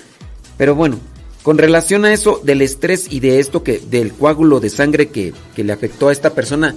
[0.55, 0.99] Pero bueno,
[1.41, 5.33] con relación a eso del estrés y de esto que del coágulo de sangre que,
[5.55, 6.75] que le afectó a esta persona,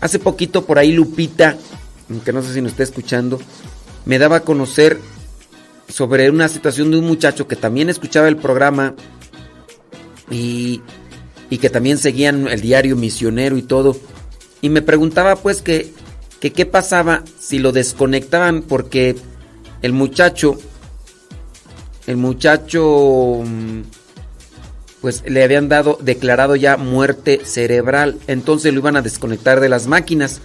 [0.00, 1.58] hace poquito por ahí Lupita,
[2.24, 3.40] que no sé si nos está escuchando,
[4.04, 5.00] me daba a conocer
[5.88, 8.94] sobre una situación de un muchacho que también escuchaba el programa
[10.30, 10.82] y
[11.50, 13.96] y que también seguían el diario misionero y todo.
[14.60, 15.92] Y me preguntaba pues que,
[16.52, 19.16] qué pasaba si lo desconectaban porque
[19.82, 20.58] el muchacho,
[22.06, 23.82] el muchacho, mm,
[25.00, 28.18] pues le habían dado, declarado ya muerte cerebral.
[28.26, 30.40] Entonces lo iban a desconectar de las máquinas,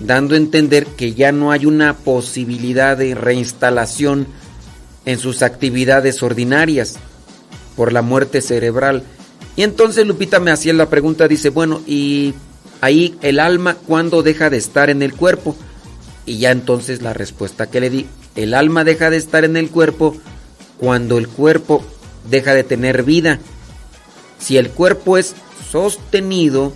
[0.00, 4.26] dando a entender que ya no hay una posibilidad de reinstalación
[5.04, 6.96] en sus actividades ordinarias
[7.76, 9.02] por la muerte cerebral.
[9.56, 12.34] Y entonces Lupita me hacía la pregunta, dice, bueno, ¿y
[12.84, 15.56] ahí el alma cuándo deja de estar en el cuerpo?
[16.26, 18.06] Y ya entonces la respuesta que le di,
[18.36, 20.16] el alma deja de estar en el cuerpo
[20.78, 21.84] cuando el cuerpo
[22.28, 23.38] deja de tener vida.
[24.38, 25.34] Si el cuerpo es
[25.70, 26.74] sostenido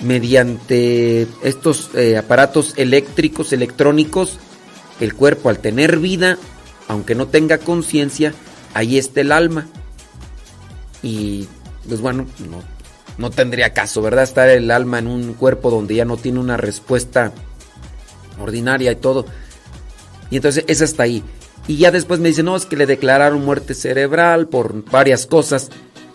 [0.00, 4.38] mediante estos eh, aparatos eléctricos, electrónicos,
[5.00, 6.38] el cuerpo al tener vida,
[6.86, 8.32] aunque no tenga conciencia,
[8.74, 9.66] ahí está el alma.
[11.02, 11.48] Y
[11.88, 12.62] pues bueno, no,
[13.18, 14.24] no tendría caso, ¿verdad?
[14.24, 17.32] Estar el alma en un cuerpo donde ya no tiene una respuesta
[18.40, 19.26] ordinaria y todo.
[20.30, 21.22] Y entonces es hasta ahí.
[21.68, 25.70] Y ya después me dice, no, es que le declararon muerte cerebral por varias cosas.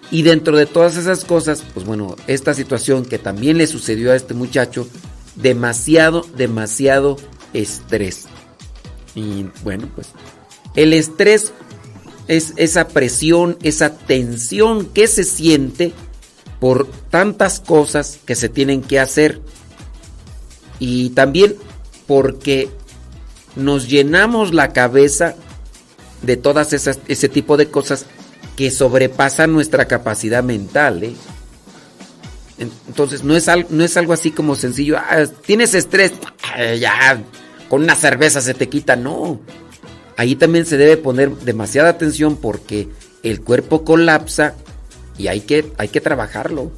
[0.10, 4.16] Y dentro de todas esas cosas, pues bueno, esta situación que también le sucedió a
[4.16, 4.88] este muchacho,
[5.36, 7.18] demasiado, demasiado
[7.54, 8.26] estrés.
[9.16, 10.08] Y bueno, pues
[10.76, 11.54] el estrés
[12.28, 15.94] es esa presión, esa tensión que se siente
[16.60, 19.42] por tantas cosas que se tienen que hacer.
[20.80, 21.56] Y también
[22.06, 22.70] porque
[23.56, 25.36] nos llenamos la cabeza
[26.22, 28.06] de todas esas ese tipo de cosas
[28.56, 31.04] que sobrepasan nuestra capacidad mental.
[31.04, 31.14] ¿eh?
[32.58, 36.14] Entonces no es, algo, no es algo así como sencillo, ah, tienes estrés,
[36.80, 37.22] ya
[37.70, 39.40] con una cerveza se te quita, no.
[40.16, 42.90] Ahí también se debe poner demasiada atención porque
[43.22, 44.56] el cuerpo colapsa
[45.18, 46.72] y hay que, hay que trabajarlo.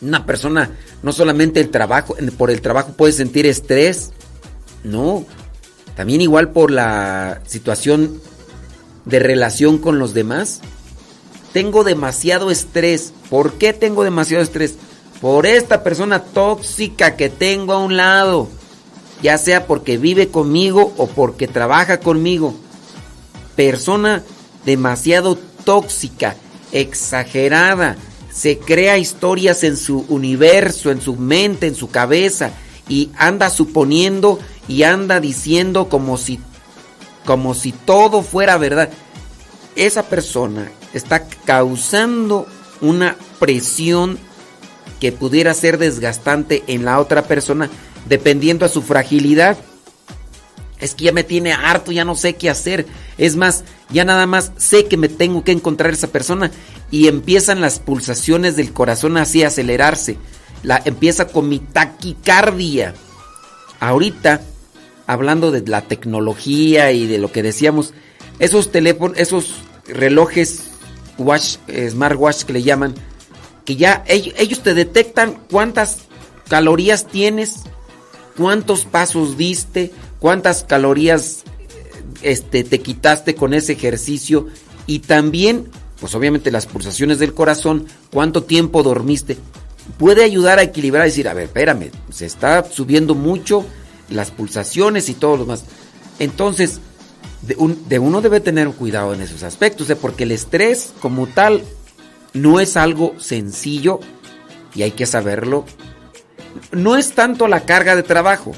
[0.00, 0.70] Una persona,
[1.02, 4.10] no solamente el trabajo, por el trabajo puede sentir estrés,
[4.82, 5.24] no,
[5.96, 8.20] también igual por la situación
[9.04, 10.60] de relación con los demás.
[11.52, 13.12] Tengo demasiado estrés.
[13.28, 14.74] ¿Por qué tengo demasiado estrés?
[15.20, 18.48] Por esta persona tóxica que tengo a un lado
[19.22, 22.54] ya sea porque vive conmigo o porque trabaja conmigo.
[23.56, 24.22] Persona
[24.66, 26.36] demasiado tóxica,
[26.72, 27.96] exagerada,
[28.32, 32.50] se crea historias en su universo, en su mente, en su cabeza
[32.88, 36.40] y anda suponiendo y anda diciendo como si
[37.24, 38.90] como si todo fuera verdad.
[39.76, 42.46] Esa persona está causando
[42.80, 44.18] una presión
[45.00, 47.70] que pudiera ser desgastante en la otra persona
[48.08, 49.56] dependiendo a su fragilidad.
[50.80, 52.86] Es que ya me tiene harto, ya no sé qué hacer.
[53.18, 56.50] Es más, ya nada más sé que me tengo que encontrar esa persona
[56.90, 60.16] y empiezan las pulsaciones del corazón así a acelerarse.
[60.62, 62.94] La, empieza con mi taquicardia.
[63.80, 64.42] Ahorita,
[65.06, 67.94] hablando de la tecnología y de lo que decíamos,
[68.38, 69.54] esos teléfonos, esos
[69.86, 70.70] relojes
[71.18, 72.94] watch, eh, smartwatch que le llaman,
[73.64, 75.98] que ya ellos, ellos te detectan cuántas
[76.48, 77.60] calorías tienes,
[78.36, 81.44] cuántos pasos diste, cuántas calorías
[82.22, 84.46] este, te quitaste con ese ejercicio
[84.86, 85.68] y también,
[86.00, 89.38] pues obviamente las pulsaciones del corazón, cuánto tiempo dormiste.
[89.98, 93.64] Puede ayudar a equilibrar decir, a ver, espérame, se está subiendo mucho
[94.08, 95.64] las pulsaciones y todo lo demás.
[96.18, 96.80] Entonces,
[97.42, 101.62] de, uno debe tener cuidado en esos aspectos, porque el estrés como tal
[102.32, 104.00] no es algo sencillo
[104.74, 105.64] y hay que saberlo
[106.72, 108.52] no es tanto la carga de trabajo,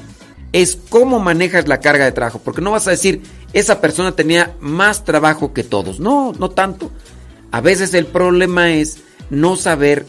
[0.53, 3.21] es cómo manejas la carga de trabajo, porque no vas a decir,
[3.53, 6.91] esa persona tenía más trabajo que todos, no, no tanto.
[7.51, 8.99] A veces el problema es
[9.29, 10.05] no saber,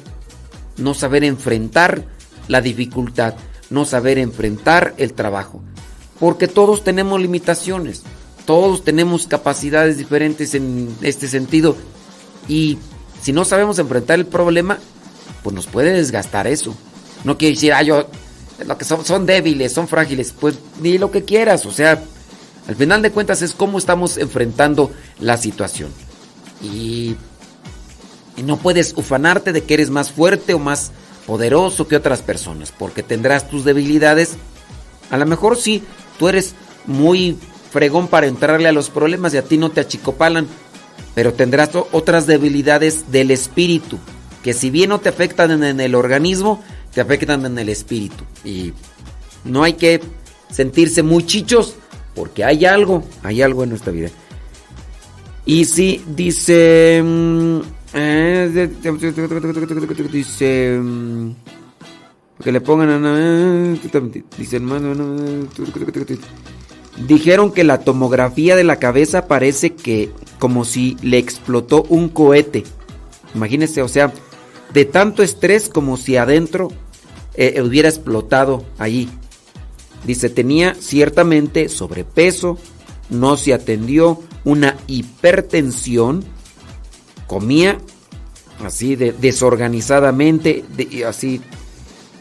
[0.76, 2.04] no saber enfrentar
[2.48, 3.34] la dificultad,
[3.70, 5.62] no saber enfrentar el trabajo,
[6.20, 8.02] porque todos tenemos limitaciones,
[8.44, 11.76] todos tenemos capacidades diferentes en este sentido
[12.48, 12.78] y
[13.20, 14.78] si no sabemos enfrentar el problema,
[15.42, 16.74] pues nos puede desgastar eso.
[17.24, 18.08] No quiere decir, ah, yo,
[18.64, 20.34] lo que son, débiles, son frágiles.
[20.38, 21.66] Pues ni lo que quieras.
[21.66, 22.02] O sea,
[22.68, 25.90] al final de cuentas es cómo estamos enfrentando la situación.
[26.62, 27.16] Y
[28.42, 30.92] no puedes ufanarte de que eres más fuerte o más
[31.26, 34.36] poderoso que otras personas, porque tendrás tus debilidades.
[35.10, 35.82] A lo mejor sí,
[36.18, 36.54] tú eres
[36.86, 37.36] muy
[37.72, 40.46] fregón para entrarle a los problemas y a ti no te achicopalan,
[41.14, 43.98] pero tendrás otras debilidades del espíritu,
[44.42, 46.62] que si bien no te afectan en el organismo,
[46.96, 48.24] te afectan en el espíritu.
[48.42, 48.72] Y
[49.44, 50.00] no hay que
[50.50, 51.74] sentirse muy chichos
[52.14, 54.08] porque hay algo, hay algo en nuestra vida.
[55.44, 57.58] Y sí, dice, mm,
[57.92, 58.70] Eh,
[60.10, 60.78] dice.
[60.82, 61.30] mm,
[62.42, 63.78] Que le pongan.
[64.38, 65.46] Dice hermano.
[67.06, 72.64] Dijeron que la tomografía de la cabeza parece que como si le explotó un cohete.
[73.34, 74.14] Imagínense, o sea,
[74.72, 76.70] de tanto estrés como si adentro
[77.36, 79.08] eh, hubiera explotado allí.
[80.04, 82.58] Dice, tenía ciertamente sobrepeso,
[83.10, 86.24] no se atendió, una hipertensión,
[87.26, 87.78] comía
[88.64, 90.64] así de, desorganizadamente,
[91.06, 91.40] así,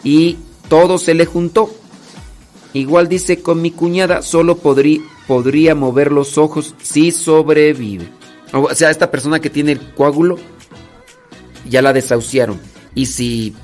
[0.03, 0.37] y
[0.67, 1.69] todo se le juntó.
[2.73, 8.09] Igual dice con mi cuñada, solo podrí- podría mover los ojos si sobrevive.
[8.51, 10.37] O sea, esta persona que tiene el coágulo,
[11.69, 12.59] ya la desahuciaron.
[12.95, 13.55] Y si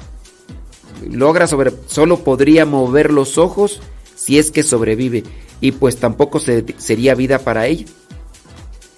[1.10, 3.80] logra sobre, solo podría mover los ojos
[4.16, 5.24] si es que sobrevive.
[5.60, 7.86] Y pues tampoco se- sería vida para ella.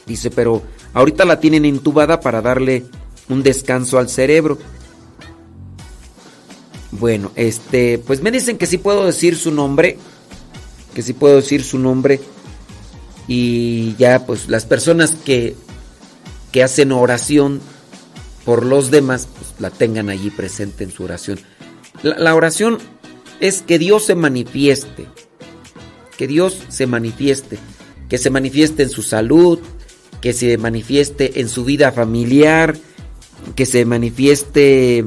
[0.06, 0.61] Dice, pero
[0.93, 2.85] ahorita la tienen intubada para darle
[3.30, 4.57] un descanso al cerebro.
[6.91, 9.98] Bueno, este, pues me dicen que sí puedo decir su nombre,
[10.93, 12.19] que sí puedo decir su nombre
[13.27, 15.56] y ya pues las personas que
[16.51, 17.61] que hacen oración
[18.45, 21.40] por los demás, pues la tengan allí presente en su oración.
[22.01, 22.80] La, oración
[23.39, 25.05] es que Dios se manifieste,
[26.17, 27.57] que Dios se manifieste,
[28.09, 29.59] que se manifieste en su salud,
[30.22, 32.75] que se manifieste en su vida familiar,
[33.55, 34.99] que se manifieste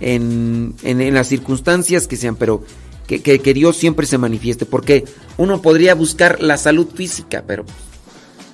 [0.00, 2.64] en, en- en las circunstancias que sean, pero
[3.06, 5.04] que, que- que Dios siempre se manifieste, porque
[5.36, 7.64] uno podría buscar la salud física, pero,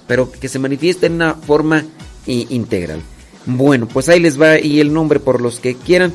[0.06, 1.84] pero que se manifieste en una forma
[2.26, 3.00] integral.
[3.46, 6.12] Bueno, pues ahí les va y el nombre por los que quieran.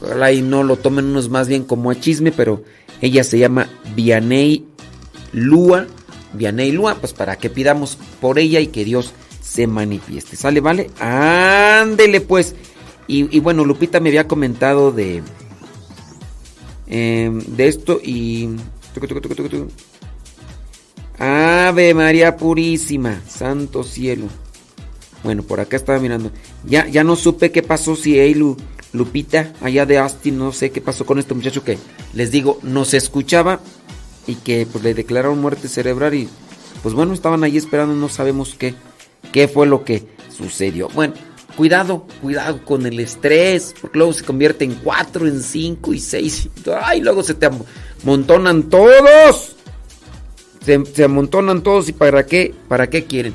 [0.00, 2.62] Ojalá y no lo tomen unos más bien como a chisme, pero
[3.00, 4.64] ella se llama Vianey
[5.32, 5.86] Lua.
[6.32, 10.36] Vianey Lua, pues para que pidamos por ella y que Dios se manifieste.
[10.36, 10.90] ¿Sale, vale?
[11.00, 12.54] Ándele pues.
[13.06, 15.20] Y, bueno, Lupita me había comentado de,
[16.86, 18.50] em, de esto y...
[21.18, 24.28] Ave María Purísima, Santo Cielo.
[25.24, 26.30] Bueno, por acá estaba mirando.
[26.64, 28.56] Ya, ya no supe qué pasó si Eilu,
[28.92, 31.78] Lupita, allá de Austin, no sé qué pasó con este muchacho que
[32.12, 33.60] les digo, nos escuchaba
[34.26, 36.28] y que pues le declararon muerte cerebral y
[36.82, 38.74] pues bueno, estaban ahí esperando, no sabemos qué,
[39.32, 40.88] qué fue lo que sucedió.
[40.88, 41.14] Bueno,
[41.56, 46.48] cuidado, cuidado con el estrés, porque luego se convierte en cuatro, en cinco y seis.
[46.82, 47.48] Ay, luego se te
[48.02, 49.56] amontonan todos.
[50.64, 53.34] Se, amontonan todos y para qué, para qué quieren.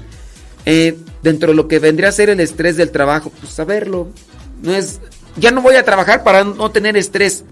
[0.66, 4.08] Eh, dentro de lo que vendría a ser el estrés del trabajo, pues saberlo.
[4.62, 5.00] No es,
[5.36, 7.44] ya no voy a trabajar para no tener estrés.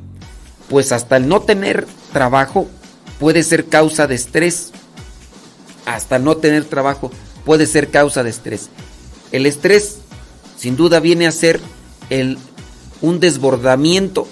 [0.69, 2.67] Pues hasta el no tener trabajo
[3.19, 4.71] puede ser causa de estrés.
[5.85, 7.11] Hasta no tener trabajo
[7.45, 8.69] puede ser causa de estrés.
[9.31, 9.97] El estrés,
[10.57, 11.59] sin duda, viene a ser
[12.09, 12.37] el,
[13.01, 14.27] un desbordamiento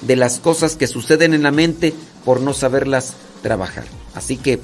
[0.00, 1.94] de las cosas que suceden en la mente
[2.24, 3.84] por no saberlas trabajar.
[4.14, 4.60] Así que,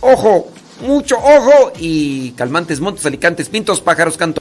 [0.00, 0.48] ojo,
[0.86, 4.40] mucho ojo y calmantes, montes, alicantes, pintos, pájaros, canto.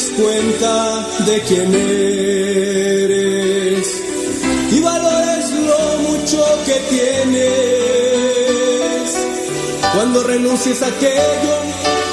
[0.00, 3.22] Des cuenta de quién eres
[4.70, 7.50] y valores lo mucho que tienes.
[9.94, 11.56] Cuando renuncies a aquello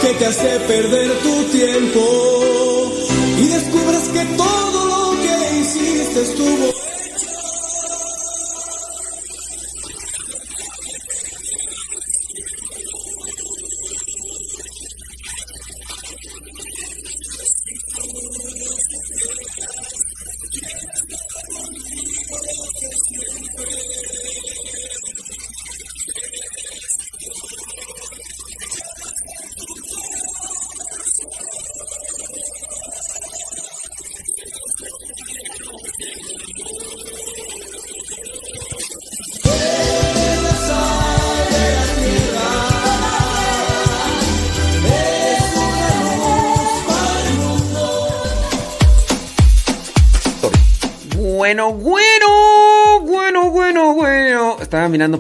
[0.01, 2.93] que te hace perder tu tiempo
[3.37, 6.76] y descubras que todo lo que hiciste estuvo.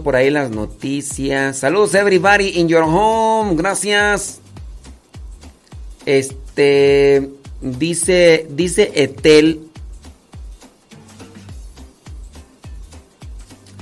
[0.07, 1.57] Por ahí las noticias.
[1.57, 3.57] Saludos everybody in your home.
[3.57, 4.39] Gracias.
[6.05, 7.29] Este
[7.59, 9.67] dice dice Etel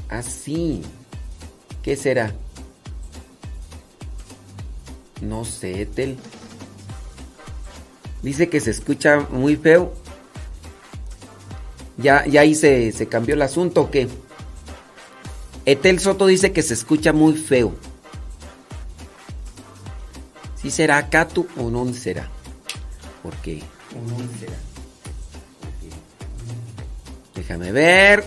[0.09, 0.81] Así.
[1.83, 2.33] ¿Qué será?
[5.21, 6.17] No sé, Etel.
[8.23, 9.93] Dice que se escucha muy feo.
[11.97, 14.07] Ya, ya ahí se, se cambió el asunto o qué?
[15.65, 17.75] Etel Soto dice que se escucha muy feo.
[20.55, 22.29] ¿Sí será Catu o no será?
[23.23, 23.63] ¿Por qué?
[23.95, 24.57] ¿O no será?
[27.35, 28.25] Déjame ver.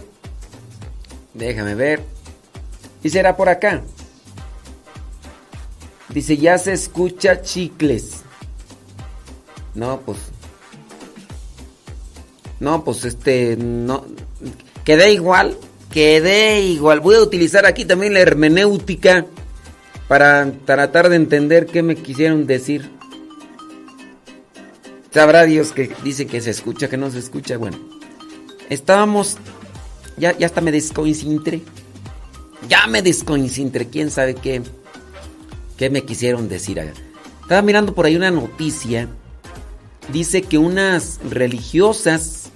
[1.34, 2.04] Déjame ver.
[3.02, 3.82] ¿Y será por acá?
[6.08, 8.22] Dice, ya se escucha chicles.
[9.74, 10.18] No, pues.
[12.60, 13.56] No, pues este.
[13.56, 14.04] No.
[14.84, 15.56] Quedé igual.
[15.98, 17.00] Quedé igual.
[17.00, 19.26] Voy a utilizar aquí también la hermenéutica
[20.06, 22.88] para tratar de entender qué me quisieron decir.
[25.12, 27.56] Sabrá Dios que dice que se escucha, que no se escucha.
[27.56, 27.80] Bueno,
[28.70, 29.38] estábamos.
[30.16, 31.62] Ya, ya hasta me descoincintré.
[32.68, 33.88] Ya me descoincintré.
[33.88, 34.62] Quién sabe qué.
[35.76, 36.78] ¿Qué me quisieron decir?
[37.42, 39.08] Estaba mirando por ahí una noticia.
[40.12, 42.52] Dice que unas religiosas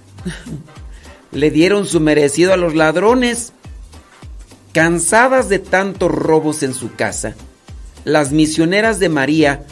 [1.33, 3.53] le dieron su merecido a los ladrones.
[4.71, 7.35] Cansadas de tantos robos en su casa,
[8.05, 9.65] las misioneras de María,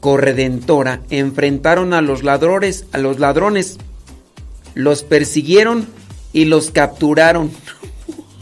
[0.00, 3.78] corredentora, enfrentaron a los ladrones, a los ladrones,
[4.74, 5.86] los persiguieron
[6.32, 7.52] y los capturaron.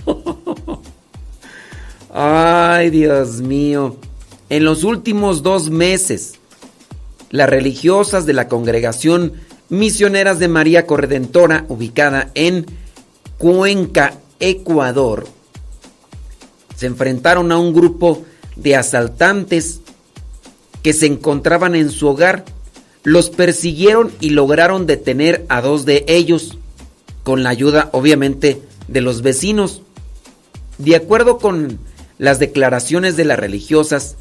[2.15, 3.97] Ay, Dios mío.
[4.49, 6.39] En los últimos dos meses,
[7.31, 9.35] las religiosas de la congregación
[9.71, 12.67] Misioneras de María Corredentora, ubicada en
[13.37, 15.27] Cuenca, Ecuador,
[16.77, 18.25] se enfrentaron a un grupo
[18.57, 19.81] de asaltantes
[20.83, 22.45] que se encontraban en su hogar.
[23.03, 26.57] Los persiguieron y lograron detener a dos de ellos,
[27.23, 29.83] con la ayuda obviamente de los vecinos.
[30.79, 31.79] De acuerdo con
[32.17, 34.17] las declaraciones de las religiosas,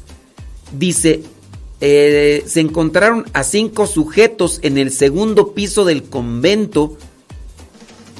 [0.72, 1.22] dice,
[1.80, 6.96] eh, se encontraron a cinco sujetos en el segundo piso del convento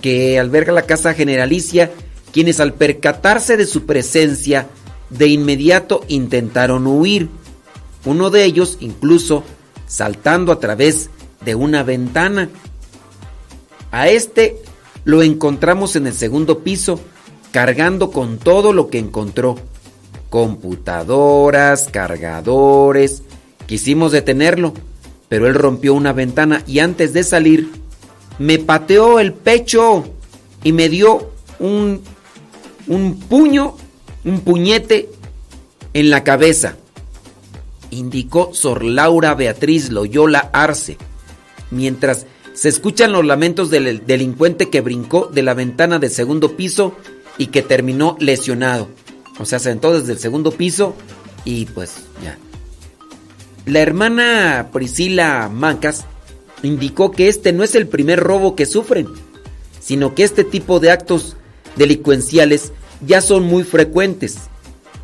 [0.01, 1.91] que alberga la casa generalicia,
[2.33, 4.69] quienes al percatarse de su presencia,
[5.11, 7.29] de inmediato intentaron huir.
[8.05, 9.43] Uno de ellos incluso
[9.87, 11.11] saltando a través
[11.45, 12.51] de una ventana.
[13.91, 14.63] A este
[15.05, 17.01] lo encontramos en el segundo piso,
[17.51, 19.57] cargando con todo lo que encontró.
[20.29, 23.23] Computadoras, cargadores.
[23.69, 24.73] Quisimos detenerlo,
[25.29, 27.71] pero él rompió una ventana y antes de salir
[28.39, 30.07] me pateó el pecho
[30.65, 32.01] y me dio un,
[32.87, 33.77] un puño,
[34.25, 35.11] un puñete
[35.93, 36.77] en la cabeza.
[37.91, 40.97] Indicó Sor Laura Beatriz Loyola Arce,
[41.71, 42.25] mientras
[42.55, 46.95] se escuchan los lamentos del delincuente que brincó de la ventana del segundo piso
[47.37, 48.89] y que terminó lesionado.
[49.39, 50.95] O sea, sentó desde el segundo piso
[51.45, 52.39] y pues ya.
[53.69, 56.07] La hermana Priscila Mancas
[56.63, 59.07] indicó que este no es el primer robo que sufren,
[59.79, 61.37] sino que este tipo de actos
[61.77, 62.73] delincuenciales
[63.07, 64.39] ya son muy frecuentes.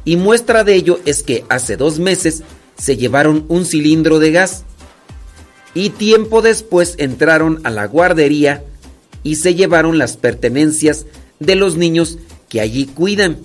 [0.07, 2.43] Y muestra de ello es que hace dos meses
[2.79, 4.65] se llevaron un cilindro de gas
[5.75, 8.65] y tiempo después entraron a la guardería
[9.23, 11.05] y se llevaron las pertenencias
[11.39, 12.19] de los niños
[12.49, 13.37] que allí cuidan.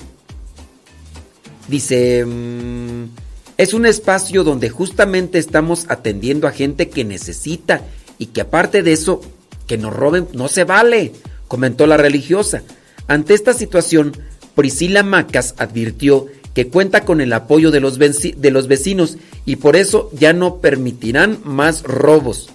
[1.67, 3.28] Dice, mm,
[3.59, 7.81] es un espacio donde justamente estamos atendiendo a gente que necesita
[8.17, 9.19] y que aparte de eso,
[9.67, 11.11] que nos roben no se vale,
[11.49, 12.63] comentó la religiosa.
[13.07, 14.13] Ante esta situación,
[14.55, 19.75] Priscila Macas advirtió que cuenta con el apoyo de los, de los vecinos y por
[19.75, 22.49] eso ya no permitirán más robos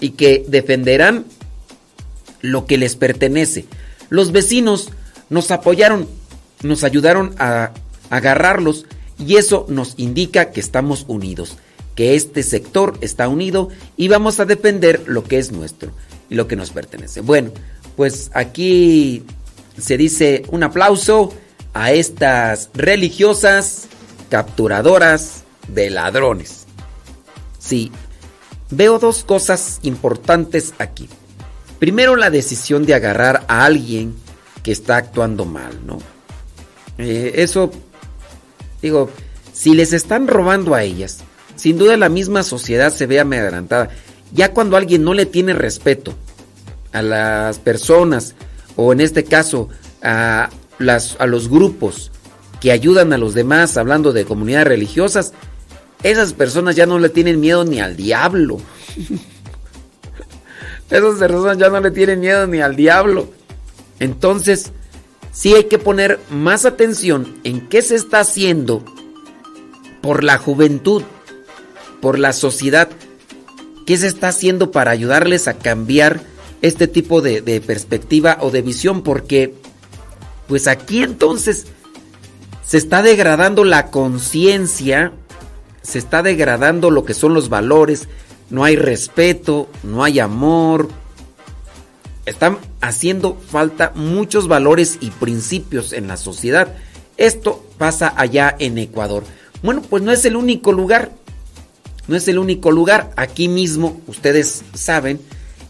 [0.00, 1.26] y que defenderán
[2.40, 3.66] lo que les pertenece.
[4.08, 4.90] Los vecinos
[5.28, 6.08] nos apoyaron,
[6.64, 7.70] nos ayudaron a
[8.10, 8.86] agarrarlos
[9.20, 11.56] y eso nos indica que estamos unidos,
[11.94, 15.92] que este sector está unido y vamos a defender lo que es nuestro
[16.28, 17.20] y lo que nos pertenece.
[17.20, 17.50] Bueno,
[17.96, 19.22] pues aquí
[19.78, 21.32] se dice un aplauso
[21.74, 23.88] a estas religiosas
[24.30, 26.66] capturadoras de ladrones.
[27.58, 27.92] Sí,
[28.70, 31.08] veo dos cosas importantes aquí.
[31.78, 34.14] Primero, la decisión de agarrar a alguien
[34.62, 35.98] que está actuando mal, ¿no?
[36.98, 37.70] Eh, eso
[38.82, 39.10] Digo,
[39.52, 41.18] si les están robando a ellas,
[41.56, 43.90] sin duda la misma sociedad se ve amedrentada.
[44.32, 46.14] Ya cuando alguien no le tiene respeto
[46.92, 48.34] a las personas,
[48.76, 49.68] o en este caso
[50.02, 52.10] a, las, a los grupos
[52.60, 55.32] que ayudan a los demás, hablando de comunidades religiosas,
[56.02, 58.58] esas personas ya no le tienen miedo ni al diablo.
[60.90, 63.28] esas personas ya no le tienen miedo ni al diablo.
[63.98, 64.72] Entonces,
[65.32, 68.84] sí hay que poner más atención en qué se está haciendo
[70.00, 71.02] por la juventud,
[72.00, 72.88] por la sociedad,
[73.86, 76.20] qué se está haciendo para ayudarles a cambiar
[76.62, 79.54] este tipo de, de perspectiva o de visión, porque
[80.48, 81.66] pues aquí entonces
[82.64, 85.12] se está degradando la conciencia,
[85.82, 88.08] se está degradando lo que son los valores,
[88.50, 90.88] no hay respeto, no hay amor.
[92.30, 96.72] Están haciendo falta muchos valores y principios en la sociedad.
[97.16, 99.24] Esto pasa allá en Ecuador.
[99.64, 101.10] Bueno, pues no es el único lugar.
[102.06, 103.10] No es el único lugar.
[103.16, 105.20] Aquí mismo, ustedes saben,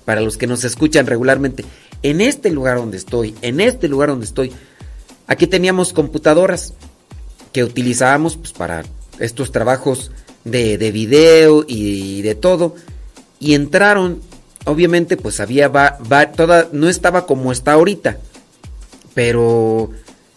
[0.04, 1.64] para los que nos escuchan regularmente,
[2.02, 4.52] en este lugar donde estoy, en este lugar donde estoy,
[5.26, 6.74] aquí teníamos computadoras
[7.54, 8.84] que utilizábamos pues, para
[9.18, 10.10] estos trabajos
[10.44, 12.74] de, de video y de todo.
[13.38, 14.20] Y entraron,
[14.70, 18.18] obviamente, pues había, va, va, toda, no estaba como está ahorita,
[19.14, 19.90] pero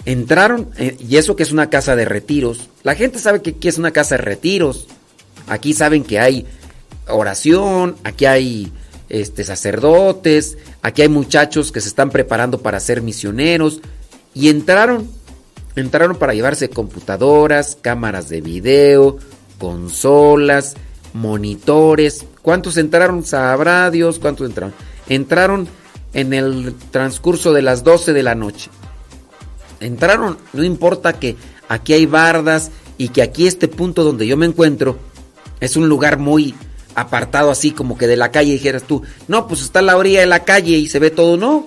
[0.05, 2.69] entraron, eh, y eso que es una casa de retiros.
[2.83, 4.87] La gente sabe que aquí es una casa de retiros.
[5.47, 6.45] Aquí saben que hay
[7.07, 8.71] oración, aquí hay
[9.09, 13.81] este, sacerdotes, aquí hay muchachos que se están preparando para ser misioneros.
[14.33, 15.09] Y entraron,
[15.75, 19.17] entraron para llevarse computadoras, cámaras de video,
[19.59, 20.75] consolas,
[21.13, 22.25] monitores.
[22.43, 23.25] ¿Cuántos entraron?
[23.25, 24.73] Sabrá Dios cuántos entraron.
[25.07, 25.67] Entraron
[26.13, 28.69] en el transcurso de las 12 de la noche.
[29.79, 31.37] Entraron, no importa que
[31.69, 34.97] aquí hay bardas y que aquí este punto donde yo me encuentro
[35.61, 36.53] es un lugar muy
[36.95, 40.19] apartado así como que de la calle dijeras tú, no, pues está a la orilla
[40.19, 41.65] de la calle y se ve todo, no.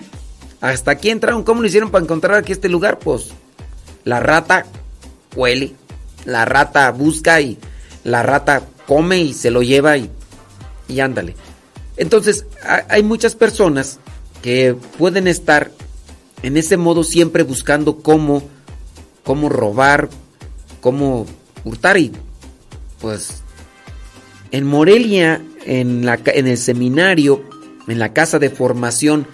[0.60, 2.98] Hasta aquí entraron, ¿cómo lo hicieron para encontrar aquí este lugar?
[2.98, 3.30] Pues
[4.04, 4.66] la rata
[5.34, 5.72] huele,
[6.26, 7.58] la rata busca y
[8.04, 10.10] la rata come y se lo lleva y,
[10.88, 11.34] y ándale.
[11.96, 12.46] Entonces,
[12.88, 13.98] hay muchas personas
[14.42, 15.70] que pueden estar
[16.42, 18.42] en ese modo siempre buscando cómo,
[19.24, 20.08] cómo robar,
[20.80, 21.26] cómo
[21.64, 22.12] hurtar y
[23.00, 23.42] pues
[24.50, 27.42] en Morelia, en, la, en el seminario,
[27.88, 29.26] en la casa de formación,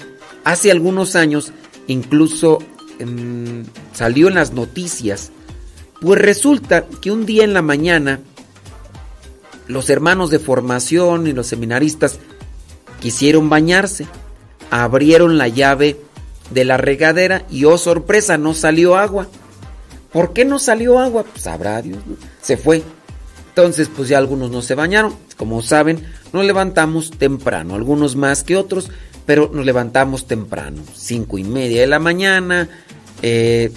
[0.45, 1.53] hace algunos años
[1.87, 2.59] incluso
[2.99, 5.31] en, salió en las noticias,
[6.01, 8.21] pues resulta que un día en la mañana
[9.73, 12.19] los hermanos de formación y los seminaristas
[13.01, 14.07] quisieron bañarse,
[14.71, 15.99] abrieron la llave
[16.51, 19.29] de la regadera y oh sorpresa, no salió agua.
[20.13, 21.25] ¿Por qué no salió agua?
[21.25, 21.99] Pues sabrá Dios,
[22.41, 22.83] se fue.
[23.49, 25.15] Entonces, pues ya algunos no se bañaron.
[25.37, 28.91] Como saben, nos levantamos temprano, algunos más que otros,
[29.27, 32.69] pero nos levantamos temprano, cinco y media de la mañana,
[33.23, 33.73] eh,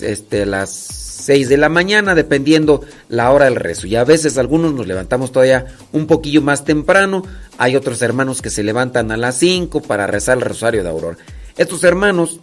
[0.00, 3.86] este, las 6 de la mañana, dependiendo la hora del rezo.
[3.86, 7.22] Y a veces algunos nos levantamos todavía un poquillo más temprano.
[7.58, 11.18] Hay otros hermanos que se levantan a las 5 para rezar el rosario de Aurora.
[11.56, 12.40] Estos hermanos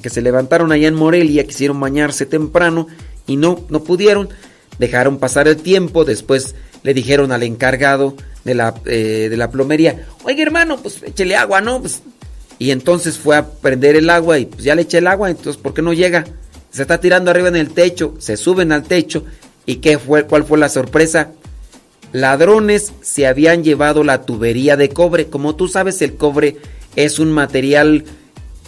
[0.00, 2.88] que se levantaron allá en Morelia quisieron bañarse temprano
[3.26, 4.28] y no, no pudieron.
[4.78, 10.06] Dejaron pasar el tiempo, después le dijeron al encargado de la, eh, de la plomería,
[10.24, 11.80] oiga hermano, pues échele agua, ¿no?
[11.80, 12.02] Pues,
[12.58, 15.60] y entonces fue a prender el agua y pues ya le eché el agua, entonces
[15.60, 16.24] ¿por qué no llega?
[16.72, 19.24] Se está tirando arriba en el techo, se suben al techo
[19.66, 20.26] y ¿qué fue?
[20.26, 21.32] ¿Cuál fue la sorpresa?
[22.12, 25.26] Ladrones se habían llevado la tubería de cobre.
[25.28, 26.56] Como tú sabes, el cobre
[26.96, 28.04] es un material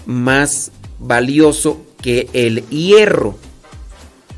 [0.05, 3.39] más valioso que el hierro.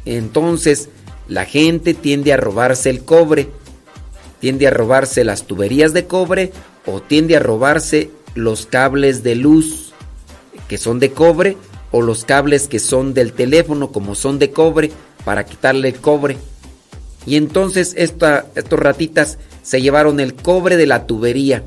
[0.04, 0.88] Entonces,
[1.26, 3.48] la gente tiende a robarse el cobre,
[4.40, 6.52] tiende a robarse las tuberías de cobre
[6.84, 9.92] o tiende a robarse los cables de luz
[10.68, 11.56] que son de cobre
[11.90, 14.90] o los cables que son del teléfono como son de cobre
[15.24, 16.36] para quitarle el cobre.
[17.26, 21.64] Y entonces esta, estos ratitas se llevaron el cobre de la tubería.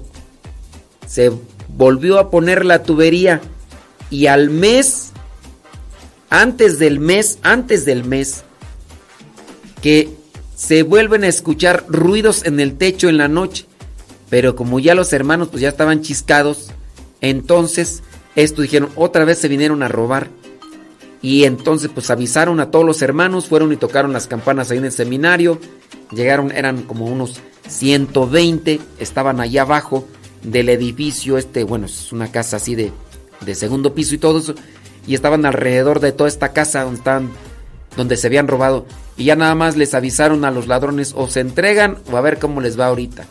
[1.06, 1.31] Se
[1.67, 3.41] volvió a poner la tubería
[4.09, 5.11] y al mes,
[6.30, 8.43] antes del mes, antes del mes,
[9.81, 10.09] que
[10.56, 13.65] se vuelven a escuchar ruidos en el techo en la noche.
[14.30, 16.69] Pero como ya los hermanos pues ya estaban chiscados,
[17.22, 18.03] entonces
[18.35, 20.30] esto dijeron, otra vez se vinieron a robar.
[21.22, 24.85] Y entonces pues avisaron a todos los hermanos, fueron y tocaron las campanas ahí en
[24.85, 25.59] el seminario.
[26.11, 30.08] Llegaron, eran como unos 120, estaban allá abajo
[30.43, 32.91] del edificio, este, bueno, es una casa así de,
[33.41, 34.56] de segundo piso y todo eso.
[35.06, 37.32] Y estaban alrededor de toda esta casa donde estaban,
[37.98, 38.85] donde se habían robado.
[39.17, 42.40] Y ya nada más les avisaron a los ladrones o se entregan o a ver
[42.40, 43.25] cómo les va ahorita.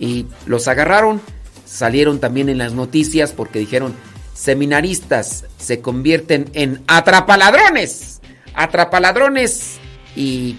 [0.00, 1.20] Y los agarraron,
[1.64, 3.94] salieron también en las noticias porque dijeron,
[4.34, 8.20] seminaristas se convierten en atrapaladrones.
[8.54, 9.78] Atrapaladrones
[10.16, 10.56] y,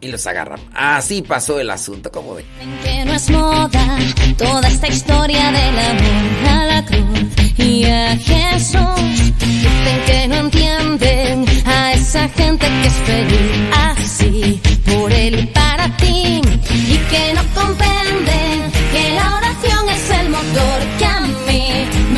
[0.00, 0.60] y los agarran.
[0.74, 2.46] Así pasó el asunto, como ven.
[2.82, 3.98] Que no es moda
[4.36, 9.34] toda esta historia del amor a la cruz y a Jesús.
[9.38, 15.96] Dicen que no entienden a esa gente que es feliz así por él y para
[15.96, 16.40] ti.
[16.70, 21.47] Y que no comprenden que la oración es el motor que amor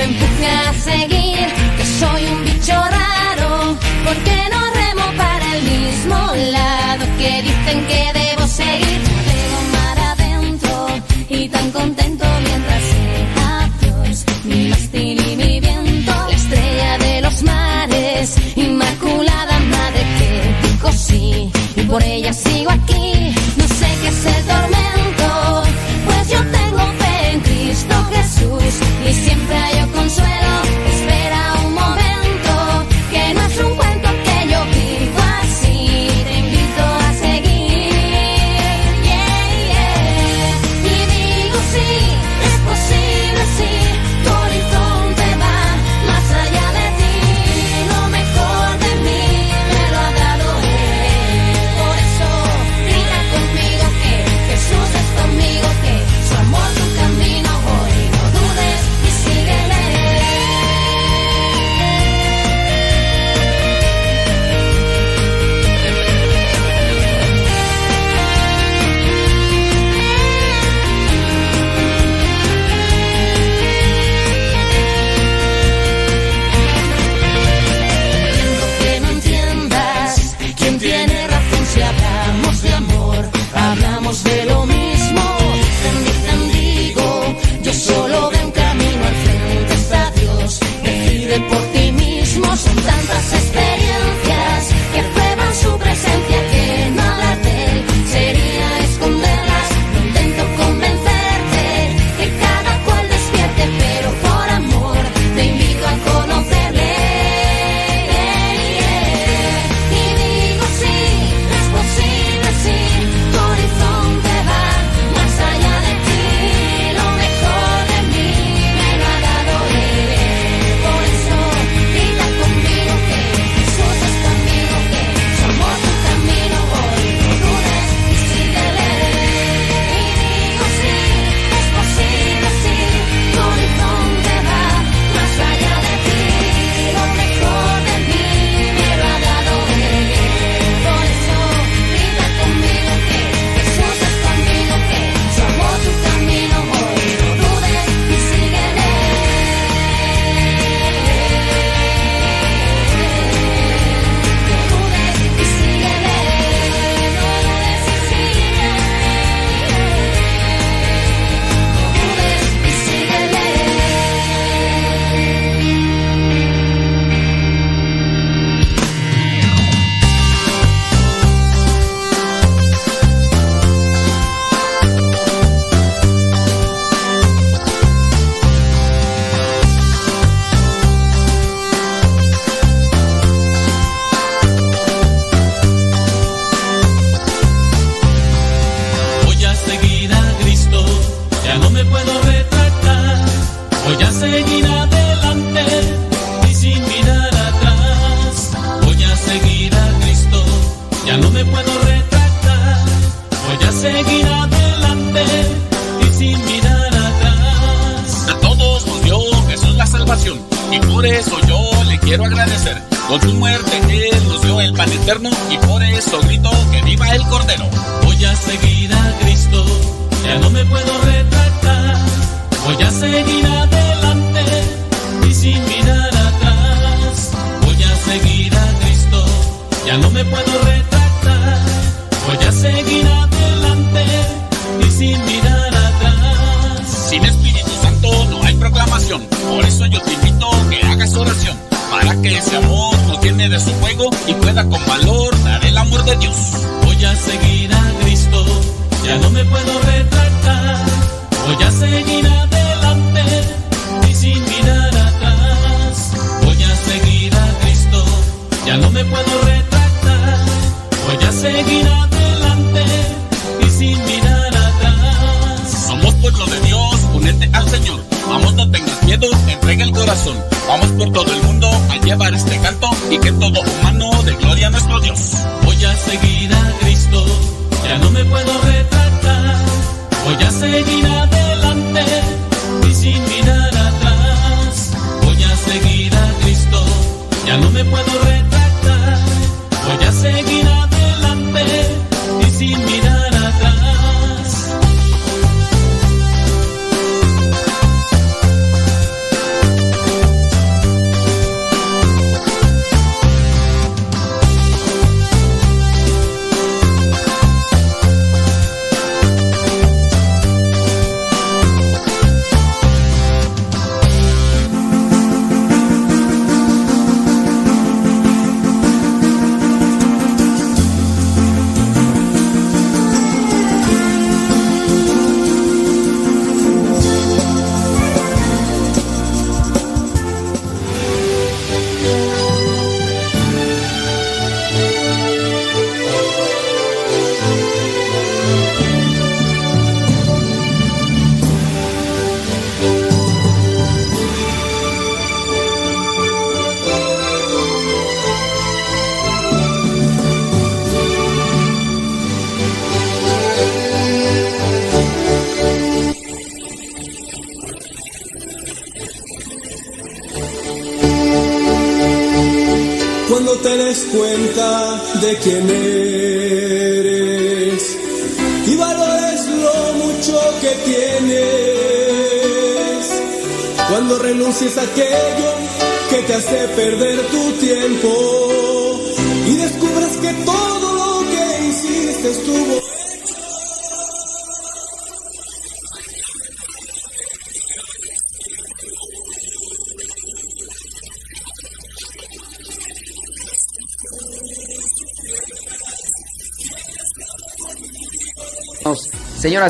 [0.01, 1.47] me empuje a seguir,
[1.77, 6.19] que soy un bicho raro, porque no remo para el mismo
[6.57, 9.01] lado que dicen que debo seguir.
[9.29, 10.89] Veo mar adentro
[11.29, 17.43] y tan contento mientras sea Dios, mi mástil y mi viento, la estrella de los
[17.43, 24.45] mares, inmaculada madre que cosí, y por ella sigo aquí, no sé qué es el
[24.53, 25.62] tormento,
[26.07, 28.90] pues yo tengo fe en Cristo Jesús.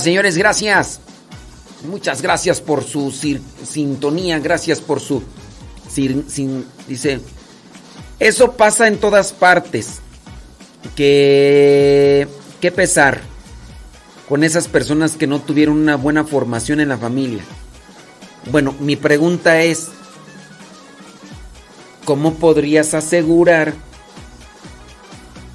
[0.01, 1.01] Señores, gracias.
[1.85, 5.23] Muchas gracias por su sintonía, gracias por su...
[6.87, 7.21] dice,
[8.19, 10.01] eso pasa en todas partes.
[10.95, 12.29] Que...
[12.61, 13.23] Qué pesar
[14.29, 17.43] con esas personas que no tuvieron una buena formación en la familia.
[18.51, 19.89] Bueno, mi pregunta es,
[22.05, 23.75] ¿cómo podrías asegurar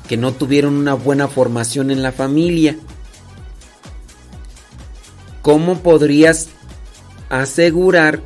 [0.08, 2.78] que no tuvieron una buena formación en la familia?
[5.46, 6.50] ¿Cómo podrías
[7.30, 8.20] asegurar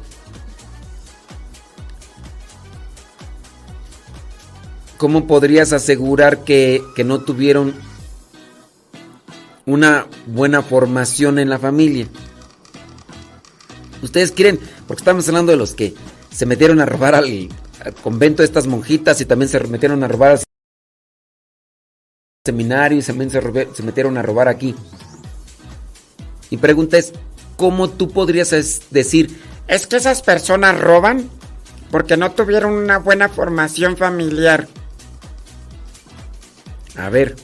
[4.95, 7.73] cómo podrías asegurar que, que no tuvieron
[9.65, 12.07] una buena formación en la familia?
[14.01, 14.57] Ustedes quieren,
[14.87, 15.93] porque estamos hablando de los que
[16.31, 17.49] se metieron a robar al,
[18.01, 20.39] convento de estas monjitas y también se metieron a robar al
[22.45, 24.73] seminario y también se metieron a robar aquí.
[26.51, 27.13] Mi pregunta es,
[27.57, 28.49] ¿cómo tú podrías
[28.89, 29.37] decir,
[29.67, 31.29] Es que esas personas roban
[31.91, 34.67] porque no tuvieron una buena formación familiar.
[36.95, 37.35] a ver,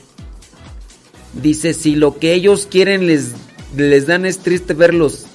[1.34, 3.32] dice, si lo que ellos quieren les,
[3.76, 5.26] les dan es triste verlos?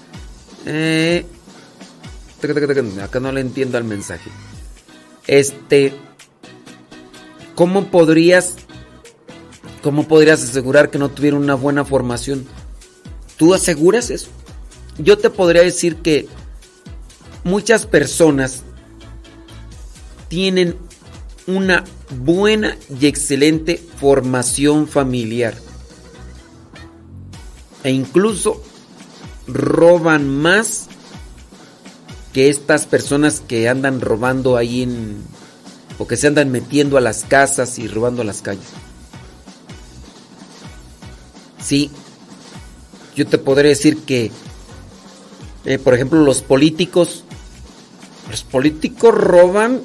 [0.65, 1.25] Eh,
[3.01, 4.29] acá no le entiendo al mensaje.
[5.27, 5.93] Este,
[7.55, 8.55] ¿cómo podrías,
[9.81, 12.45] cómo podrías asegurar que no tuvieron una buena formación?
[13.41, 14.27] ¿Tú aseguras eso?
[14.99, 16.27] Yo te podría decir que
[17.43, 18.61] muchas personas
[20.27, 20.77] tienen
[21.47, 21.83] una
[22.19, 25.55] buena y excelente formación familiar.
[27.83, 28.61] E incluso
[29.47, 30.85] roban más
[32.33, 35.17] que estas personas que andan robando ahí en...
[35.97, 38.67] o que se andan metiendo a las casas y robando a las calles.
[41.59, 41.89] Sí,
[43.15, 44.31] yo te podré decir que,
[45.65, 47.23] eh, por ejemplo, los políticos,
[48.29, 49.81] los políticos roban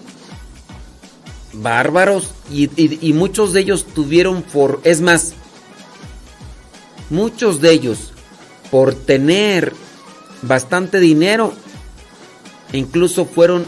[1.53, 4.45] bárbaros y, muchos de ellos tuvieron
[4.85, 5.33] es más,
[7.11, 8.13] muchos de ellos
[8.71, 9.73] por tener
[10.43, 11.53] bastante dinero,
[12.73, 13.65] incluso fueron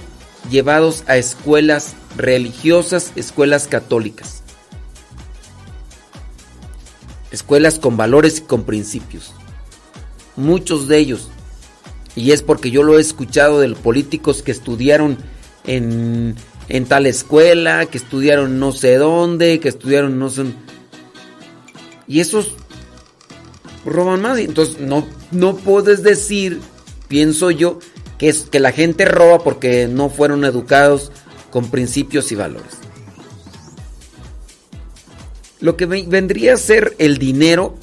[0.51, 4.43] llevados a escuelas religiosas, escuelas católicas,
[7.31, 9.33] escuelas con valores y con principios.
[10.39, 11.29] Muchos de ellos,
[12.15, 15.19] y es porque yo lo he escuchado de los políticos que estudiaron
[15.65, 16.37] en,
[16.69, 20.45] en tal escuela, que estudiaron no sé dónde, que estudiaron no sé...
[22.07, 22.53] Y esos
[23.85, 24.39] roban más.
[24.39, 26.61] Entonces no, no puedes decir,
[27.09, 27.81] pienso yo,
[28.17, 31.11] que, es, que la gente roba porque no fueron educados
[31.51, 32.75] con principios y valores.
[35.61, 37.77] Lo que ve- vendría a ser el dinero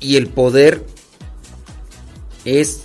[0.00, 0.84] Y el poder
[2.44, 2.80] es,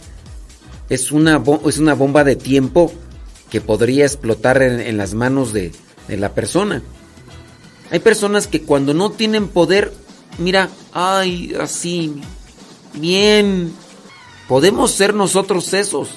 [0.90, 2.92] es, una, es una bomba de tiempo
[3.50, 5.72] que podría explotar en, las manos de,
[6.08, 6.82] de la persona.
[7.92, 9.94] Hay personas que cuando no tienen poder,
[10.38, 12.16] mira, ay, así,
[12.94, 13.72] bien,
[14.48, 16.10] podemos ser nosotros esos.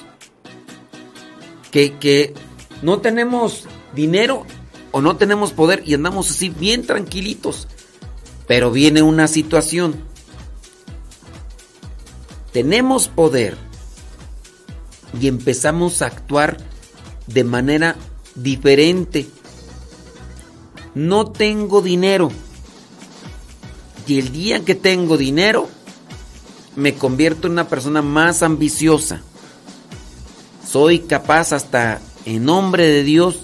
[1.71, 2.33] Que, que
[2.81, 4.47] no tenemos dinero
[4.91, 7.69] o no tenemos poder y andamos así bien tranquilitos.
[8.47, 10.08] Pero viene una situación.
[12.53, 13.57] Tenemos poder
[15.21, 16.57] y empezamos a actuar
[17.27, 17.97] de manera
[18.35, 19.29] diferente.
[20.95, 22.31] No tengo dinero.
[24.07, 25.69] Y el día que tengo dinero,
[26.77, 29.21] me convierto en una persona más ambiciosa.
[30.67, 33.41] Soy capaz hasta en nombre de Dios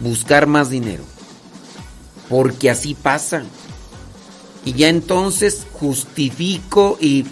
[0.00, 1.04] buscar más dinero.
[2.28, 3.44] Porque así pasa.
[4.64, 7.24] Y ya entonces justifico y,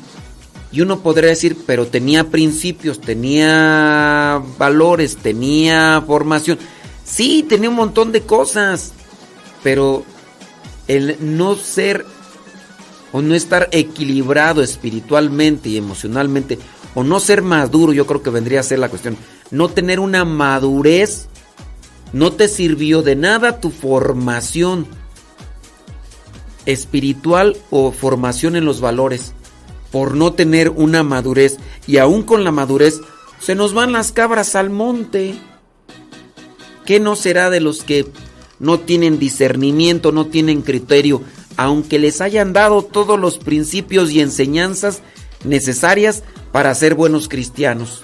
[0.73, 6.58] y uno podría decir, pero tenía principios, tenía valores, tenía formación.
[7.05, 8.92] Sí, tenía un montón de cosas,
[9.65, 10.05] pero
[10.86, 12.07] el no ser
[13.12, 16.58] o no estar equilibrado espiritualmente y emocionalmente,
[16.94, 19.16] o no ser maduro, yo creo que vendría a ser la cuestión.
[19.50, 21.26] No tener una madurez,
[22.12, 24.86] no te sirvió de nada tu formación
[26.66, 29.32] espiritual o formación en los valores,
[29.91, 31.59] por no tener una madurez.
[31.86, 33.01] Y aún con la madurez,
[33.41, 35.35] se nos van las cabras al monte.
[36.85, 38.07] ¿Qué no será de los que
[38.59, 41.23] no tienen discernimiento, no tienen criterio,
[41.57, 45.02] aunque les hayan dado todos los principios y enseñanzas
[45.44, 48.02] necesarias para ser buenos cristianos?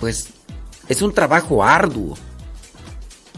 [0.00, 0.28] Pues
[0.88, 2.16] es un trabajo arduo.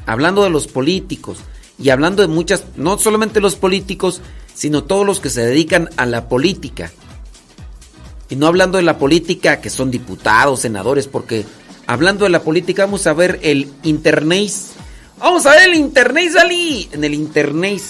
[0.06, 1.38] Hablando de los políticos
[1.78, 4.20] y hablando de muchas, no solamente los políticos,
[4.54, 6.92] sino todos los que se dedican a la política.
[8.28, 11.44] Y no hablando de la política que son diputados, senadores, porque
[11.86, 14.52] hablando de la política vamos a ver el internet.
[15.18, 16.88] Vamos a ver el internet, Sali.
[16.92, 17.82] En el internet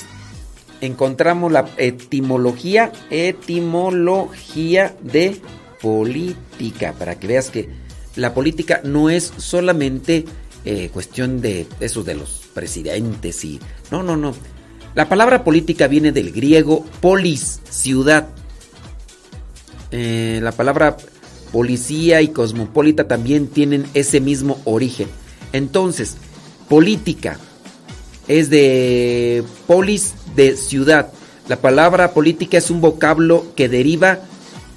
[0.80, 5.40] encontramos la etimología, etimología de
[5.80, 7.68] política, para que veas que
[8.16, 10.24] la política no es solamente
[10.64, 13.60] eh, cuestión de eso de los presidentes y...
[13.90, 14.34] No, no, no.
[14.94, 18.28] La palabra política viene del griego polis, ciudad.
[19.90, 20.96] Eh, la palabra
[21.52, 25.08] policía y cosmopolita también tienen ese mismo origen.
[25.52, 26.16] Entonces,
[26.68, 27.38] política
[28.28, 31.12] es de polis, de ciudad.
[31.48, 34.20] La palabra política es un vocablo que deriva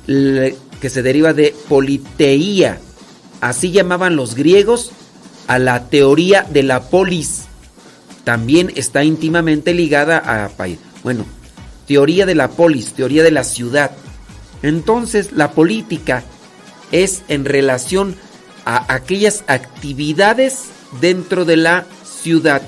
[0.05, 2.79] que se deriva de politeía.
[3.41, 4.91] Así llamaban los griegos
[5.47, 7.46] a la teoría de la polis.
[8.27, 10.51] También está íntimamente ligada a
[11.01, 11.25] bueno,
[11.87, 13.91] teoría de la polis, teoría de la ciudad.
[14.61, 16.25] Entonces, la política
[16.91, 18.17] es en relación
[18.65, 20.65] a aquellas actividades
[20.99, 22.61] dentro de la ciudad.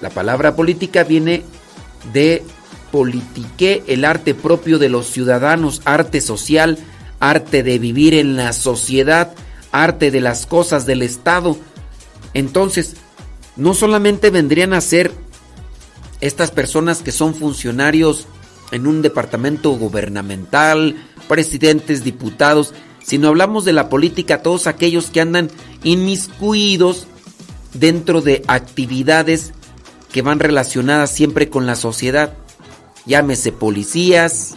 [0.00, 1.42] La palabra política viene
[2.14, 2.42] de
[2.90, 6.78] politique, el arte propio de los ciudadanos, arte social,
[7.20, 9.34] arte de vivir en la sociedad,
[9.70, 11.58] arte de las cosas del Estado.
[12.32, 12.96] Entonces,
[13.56, 15.12] no solamente vendrían a ser
[16.20, 18.26] estas personas que son funcionarios
[18.72, 20.96] en un departamento gubernamental,
[21.28, 22.72] presidentes, diputados,
[23.04, 25.50] sino hablamos de la política, todos aquellos que andan
[25.82, 27.06] inmiscuidos
[27.74, 29.52] dentro de actividades
[30.10, 32.34] que van relacionadas siempre con la sociedad.
[33.04, 34.54] Llámese policías,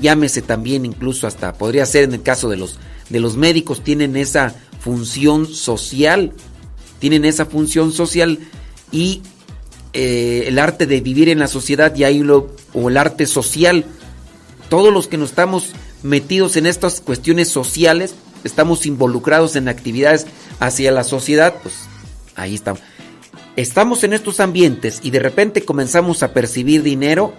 [0.00, 2.78] llámese también incluso hasta, podría ser en el caso de los,
[3.08, 6.32] de los médicos, tienen esa función social,
[7.00, 8.38] tienen esa función social
[8.92, 9.22] y
[9.92, 13.84] eh, el arte de vivir en la sociedad y ahí lo, o el arte social,
[14.68, 15.70] todos los que nos estamos
[16.04, 18.14] metidos en estas cuestiones sociales,
[18.44, 20.26] estamos involucrados en actividades
[20.60, 21.74] hacia la sociedad, pues
[22.36, 22.80] ahí estamos.
[23.56, 27.34] Estamos en estos ambientes y de repente comenzamos a percibir dinero,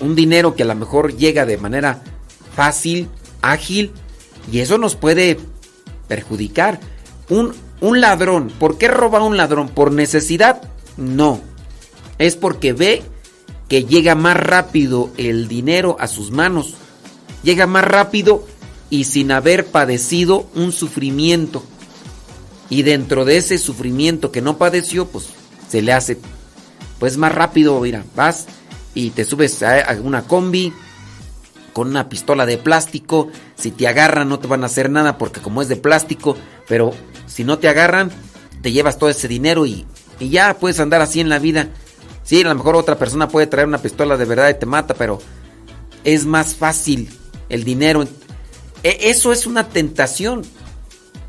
[0.00, 2.02] un dinero que a lo mejor llega de manera
[2.54, 3.08] fácil,
[3.40, 3.92] ágil,
[4.52, 5.38] y eso nos puede
[6.06, 6.80] perjudicar.
[7.28, 9.68] Un, un ladrón, ¿por qué roba un ladrón?
[9.68, 10.62] ¿Por necesidad?
[10.96, 11.40] No.
[12.18, 13.02] Es porque ve
[13.68, 16.76] que llega más rápido el dinero a sus manos
[17.42, 18.46] llega más rápido
[18.88, 21.62] y sin haber padecido un sufrimiento.
[22.68, 25.26] Y dentro de ese sufrimiento que no padeció, pues
[25.68, 26.18] se le hace
[26.98, 28.46] pues más rápido, mira, vas
[28.94, 30.72] y te subes a una combi
[31.72, 35.40] con una pistola de plástico, si te agarran no te van a hacer nada porque
[35.40, 36.36] como es de plástico,
[36.68, 36.92] pero
[37.26, 38.10] si no te agarran,
[38.62, 39.86] te llevas todo ese dinero y,
[40.20, 41.68] ya puedes andar así en la vida.
[42.24, 44.92] Sí, a lo mejor otra persona puede traer una pistola de verdad y te mata,
[44.94, 45.18] pero
[46.04, 47.08] es más fácil
[47.48, 48.06] el dinero.
[48.82, 50.42] E- Eso es una tentación.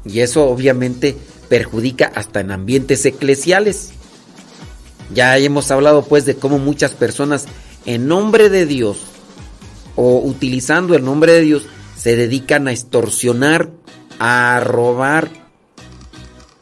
[0.03, 1.15] Y eso obviamente
[1.47, 3.91] perjudica hasta en ambientes eclesiales.
[5.13, 7.45] Ya hemos hablado pues de cómo muchas personas
[7.85, 8.97] en nombre de Dios
[9.95, 11.63] o utilizando el nombre de Dios
[11.97, 13.69] se dedican a extorsionar,
[14.19, 15.29] a robar.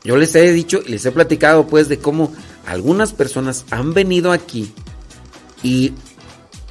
[0.03, 2.33] Yo les he dicho y les he platicado pues de cómo
[2.66, 4.72] algunas personas han venido aquí
[5.64, 5.93] y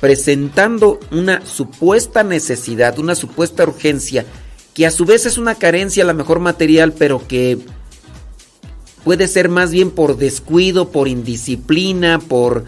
[0.00, 4.24] presentando una supuesta necesidad, una supuesta urgencia,
[4.74, 7.58] que a su vez es una carencia la mejor material, pero que
[9.02, 12.64] puede ser más bien por descuido, por indisciplina, por,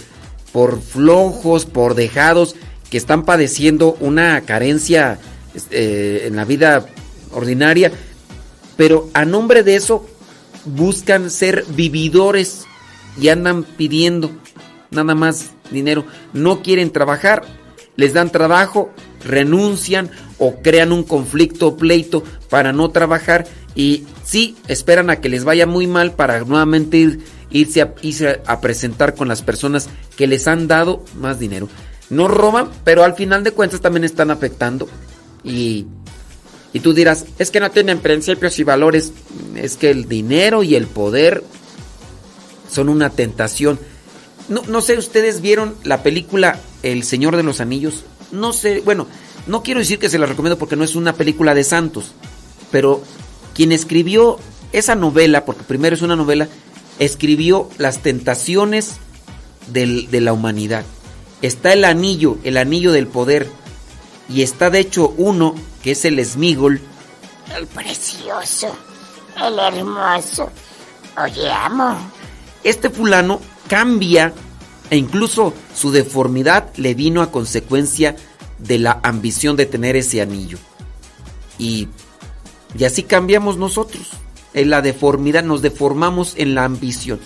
[0.52, 2.56] por flojos, por dejados,
[2.90, 5.18] que están padeciendo una carencia
[5.70, 6.86] eh, en la vida
[7.32, 7.92] ordinaria,
[8.76, 10.06] pero a nombre de eso
[10.64, 12.64] buscan ser vividores
[13.20, 14.30] y andan pidiendo
[14.90, 16.04] nada más dinero.
[16.32, 17.44] No quieren trabajar,
[17.96, 18.90] les dan trabajo,
[19.24, 25.28] renuncian o crean un conflicto o pleito para no trabajar y sí, esperan a que
[25.28, 27.20] les vaya muy mal para nuevamente ir-
[27.50, 31.68] irse, a, irse a presentar con las personas que les han dado más dinero.
[32.10, 34.88] No roban, pero al final de cuentas también están afectando.
[35.44, 35.86] Y,
[36.72, 39.12] y tú dirás, es que no tienen principios y valores.
[39.54, 41.42] Es que el dinero y el poder
[42.70, 43.78] son una tentación.
[44.48, 48.04] No, no sé, ustedes vieron la película El Señor de los Anillos.
[48.32, 49.06] No sé, bueno,
[49.46, 52.12] no quiero decir que se la recomiendo porque no es una película de santos.
[52.72, 53.02] Pero
[53.54, 54.38] quien escribió
[54.72, 56.48] esa novela, porque primero es una novela,
[56.98, 58.96] escribió las tentaciones
[59.72, 60.84] del- de la humanidad.
[61.42, 63.50] Está el anillo, el anillo del poder.
[64.28, 66.80] Y está de hecho uno, que es el Smigol.
[67.56, 68.76] El precioso,
[69.36, 70.50] el hermoso.
[71.22, 71.96] Oye, amo.
[72.62, 74.32] Este fulano cambia
[74.90, 78.16] e incluso su deformidad le vino a consecuencia
[78.58, 80.58] de la ambición de tener ese anillo.
[81.58, 81.88] Y,
[82.78, 84.10] y así cambiamos nosotros.
[84.52, 87.20] En la deformidad nos deformamos en la ambición.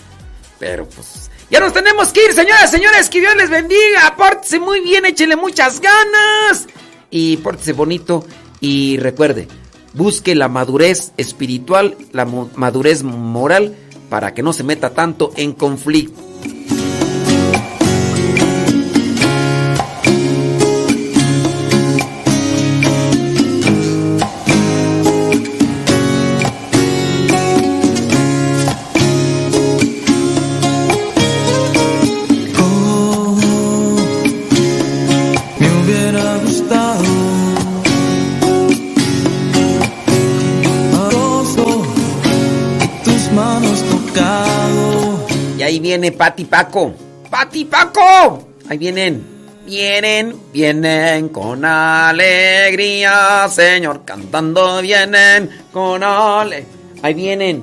[0.59, 4.15] Pero pues ya nos tenemos que ir, señoras, señores, que Dios les bendiga.
[4.17, 6.67] Pórtese muy bien, échenle muchas ganas.
[7.11, 8.25] Y pórtese bonito.
[8.61, 9.49] Y recuerde,
[9.93, 13.77] busque la madurez espiritual, la madurez moral,
[14.09, 16.24] para que no se meta tanto en conflicto.
[45.95, 46.93] Viene Pati Paco.
[47.31, 48.49] ¡Pati Paco!
[48.69, 49.25] Ahí vienen.
[49.65, 56.67] Vienen, vienen con alegría, Señor, cantando vienen con ale.
[57.01, 57.63] Ahí vienen.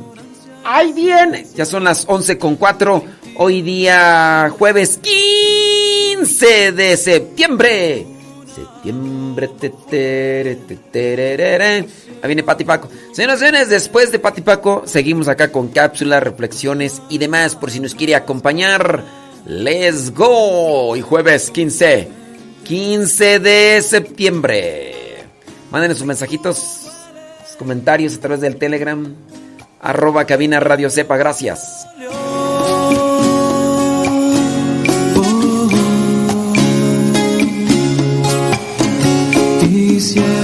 [0.64, 1.46] Ahí vienen.
[1.56, 3.04] Ya son las 11 con 4.
[3.36, 8.08] Hoy día jueves 15 de septiembre.
[8.56, 9.50] Septiembre.
[9.60, 11.86] te, tere, te, tererere.
[12.22, 12.90] Ahí viene Pati Paco.
[13.14, 17.56] Señoras y señores, después de Pati Paco, seguimos acá con cápsulas, reflexiones y demás.
[17.56, 19.04] Por si nos quiere acompañar.
[19.46, 20.96] Let's go.
[20.96, 22.08] Y jueves 15.
[22.64, 25.26] 15 de septiembre.
[25.72, 26.58] Mándenos sus mensajitos,
[27.48, 29.16] sus comentarios a través del Telegram.
[29.82, 31.18] Arroba cabina radio sepa.
[31.18, 31.88] Gracias.
[40.02, 40.41] Quisiera